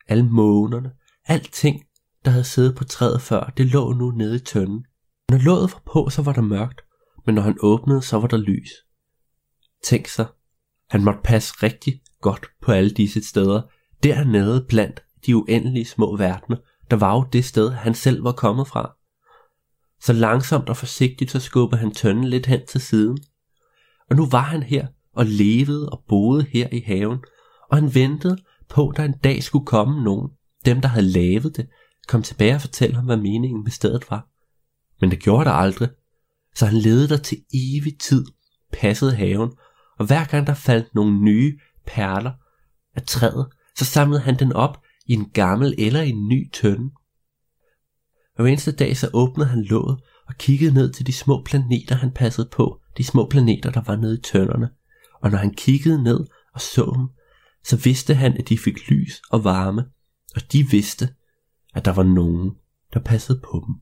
alle 0.08 0.24
månerne, 0.24 0.91
alting, 1.26 1.84
der 2.26 2.32
havde 2.32 2.43
siddet 2.43 2.76
på 2.76 2.84
træet 2.84 3.22
før, 3.22 3.54
det 3.58 3.66
lå 3.66 3.93
nu 3.93 4.12
nede 4.12 4.36
i 4.36 4.39
tønden. 4.39 4.86
Når 5.30 5.38
låget 5.38 5.72
var 5.72 5.82
på, 5.93 6.10
så 6.10 6.22
var 6.22 6.34
der 6.34 6.41
mørkt, 6.41 6.82
men 7.26 7.36
når 7.36 7.41
han 7.41 7.58
åbnede, 7.60 8.02
så 8.02 8.20
var 8.20 8.28
der 8.28 8.38
lys. 8.38 8.70
Tænk 9.84 10.08
sig, 10.08 10.28
han 10.89 11.04
måtte 11.04 11.20
passe 11.24 11.54
rigtig 11.64 12.02
godt 12.22 12.45
på 12.62 12.72
alle 12.72 12.89
disse 12.89 13.24
steder, 13.24 13.62
dernede 14.04 14.66
blandt 14.70 15.04
de 15.26 15.36
uendelige 15.36 15.86
små 15.86 16.18
verdener, 16.18 16.58
der 16.91 16.97
var 16.97 17.16
jo 17.16 17.26
det 17.34 17.45
sted, 17.45 17.70
han 17.70 17.93
selv 17.93 18.24
var 18.24 18.32
kommet 18.32 18.68
fra. 18.68 18.95
Så 20.04 20.14
langsomt 20.14 20.70
og 20.70 20.78
forsigtigt 20.78 21.32
så 21.32 21.39
skubbede 21.39 21.82
han 21.82 21.91
tønden 21.91 22.24
lidt 22.24 22.45
hen 22.45 22.66
til 22.68 22.82
siden. 22.82 23.18
Og 24.10 24.16
nu 24.16 24.26
var 24.26 24.41
han 24.41 24.64
her 24.64 24.88
og 25.14 25.26
levede 25.26 25.89
og 25.89 26.04
boede 26.08 26.45
her 26.49 26.68
i 26.72 26.80
haven, 26.80 27.20
og 27.70 27.78
han 27.78 27.95
ventede 27.95 28.38
på, 28.70 28.89
at 28.89 28.97
der 28.97 29.04
en 29.04 29.18
dag 29.24 29.43
skulle 29.43 29.66
komme 29.66 30.04
nogen, 30.04 30.30
dem 30.66 30.82
der 30.82 30.88
havde 30.88 31.08
lavet 31.08 31.58
det, 31.58 31.68
kom 32.08 32.24
tilbage 32.24 32.56
og 32.56 32.62
fortælle 32.62 32.95
ham, 32.95 33.06
hvad 33.06 33.18
meningen 33.18 33.64
med 33.64 33.72
stedet 33.72 34.04
var. 34.10 34.28
Men 35.02 35.12
det 35.12 35.20
gjorde 35.20 35.45
der 35.45 35.52
aldrig, 35.52 35.89
så 36.56 36.66
han 36.66 36.78
levede 36.78 37.10
der 37.10 37.18
til 37.18 37.38
evig 37.54 37.99
tid, 37.99 38.26
passede 38.74 39.16
haven, 39.16 39.52
og 39.99 40.06
hver 40.06 40.26
gang 40.26 40.47
der 40.47 40.54
faldt 40.54 40.95
nogle 40.95 41.22
nye 41.24 41.60
perler 41.86 42.32
af 42.95 43.04
træet, 43.04 43.47
så 43.78 43.86
samlede 43.86 44.22
han 44.22 44.39
den 44.39 44.54
op 44.54 44.82
i 45.06 45.14
en 45.14 45.30
gammel 45.30 45.76
eller 45.78 46.02
en 46.02 46.28
ny 46.28 46.52
tønde. 46.52 46.91
Hver 48.41 48.49
eneste 48.49 48.71
dag 48.71 48.97
så 48.97 49.09
åbnede 49.13 49.49
han 49.49 49.63
låget 49.63 49.99
og 50.27 50.35
kiggede 50.37 50.73
ned 50.73 50.93
til 50.93 51.07
de 51.07 51.13
små 51.13 51.43
planeter, 51.43 51.95
han 51.95 52.11
passede 52.11 52.49
på, 52.51 52.81
de 52.97 53.03
små 53.03 53.27
planeter, 53.29 53.71
der 53.71 53.81
var 53.81 53.95
nede 53.95 54.17
i 54.17 54.21
tønderne. 54.21 54.69
Og 55.21 55.31
når 55.31 55.37
han 55.37 55.53
kiggede 55.53 56.03
ned 56.03 56.19
og 56.53 56.61
så 56.61 56.93
dem, 56.95 57.09
så 57.63 57.77
vidste 57.77 58.13
han, 58.13 58.37
at 58.37 58.49
de 58.49 58.57
fik 58.57 58.89
lys 58.89 59.21
og 59.31 59.43
varme, 59.43 59.85
og 60.35 60.41
de 60.51 60.63
vidste, 60.63 61.15
at 61.73 61.85
der 61.85 61.93
var 61.93 62.03
nogen, 62.03 62.51
der 62.93 62.99
passede 62.99 63.41
på 63.43 63.63
dem. 63.67 63.75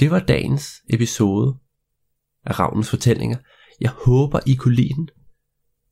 Det 0.00 0.10
var 0.10 0.18
dagens 0.18 0.82
episode 0.90 1.56
af 2.44 2.58
Ravnens 2.60 2.90
fortællinger. 2.90 3.38
Jeg 3.80 3.90
håber, 3.90 4.40
I 4.46 4.54
kunne 4.54 4.74
lide 4.74 4.94
den. 4.94 5.08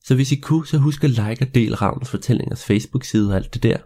Så 0.05 0.15
hvis 0.15 0.33
I 0.33 0.37
kunne, 0.37 0.67
så 0.67 0.79
husk 0.79 1.05
at 1.05 1.11
like 1.11 1.47
og 1.47 1.55
del 1.55 1.75
Ravnens 1.77 2.11
Fortællingers 2.11 2.65
Facebook-side 2.65 3.31
og 3.31 3.37
alt 3.37 3.55
det 3.55 3.63
der. 3.63 3.79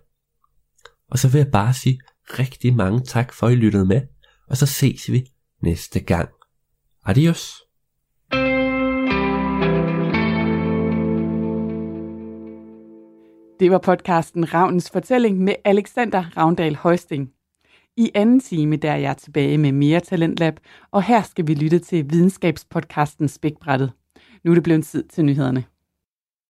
Og 1.11 1.19
så 1.19 1.29
vil 1.29 1.39
jeg 1.39 1.51
bare 1.53 1.75
sige 1.75 2.01
rigtig 2.25 2.75
mange 2.75 3.01
tak 3.01 3.33
for, 3.33 3.47
at 3.47 3.53
I 3.53 3.57
lyttede 3.57 3.87
med, 3.87 4.01
og 4.49 4.57
så 4.57 4.67
ses 4.67 5.13
vi 5.13 5.25
næste 5.63 6.01
gang. 6.01 6.29
Adios! 7.07 7.63
Det 13.61 13.71
var 13.71 13.79
podcasten 13.79 14.55
Ravnens 14.55 14.91
Fortælling 14.91 15.39
med 15.39 15.55
Alexander 15.65 16.25
Ravndal 16.37 16.77
Højsting. 16.77 17.31
I 17.97 18.11
anden 18.15 18.41
time 18.41 18.77
der 18.77 18.91
er 18.91 18.97
jeg 18.97 19.17
tilbage 19.17 19.59
med 19.59 19.73
mere 19.73 20.01
Talentlab, 20.01 20.61
og 20.91 21.03
her 21.03 21.23
skal 21.23 21.47
vi 21.47 21.55
lytte 21.55 21.79
til 21.79 22.11
videnskabspodcasten 22.11 23.29
Spækbrættet. 23.29 23.93
Nu 24.45 24.51
er 24.51 24.55
det 24.55 24.65
blevet 24.65 24.87
tid 24.87 25.05
til 25.09 25.25
nyhederne. 25.25 25.65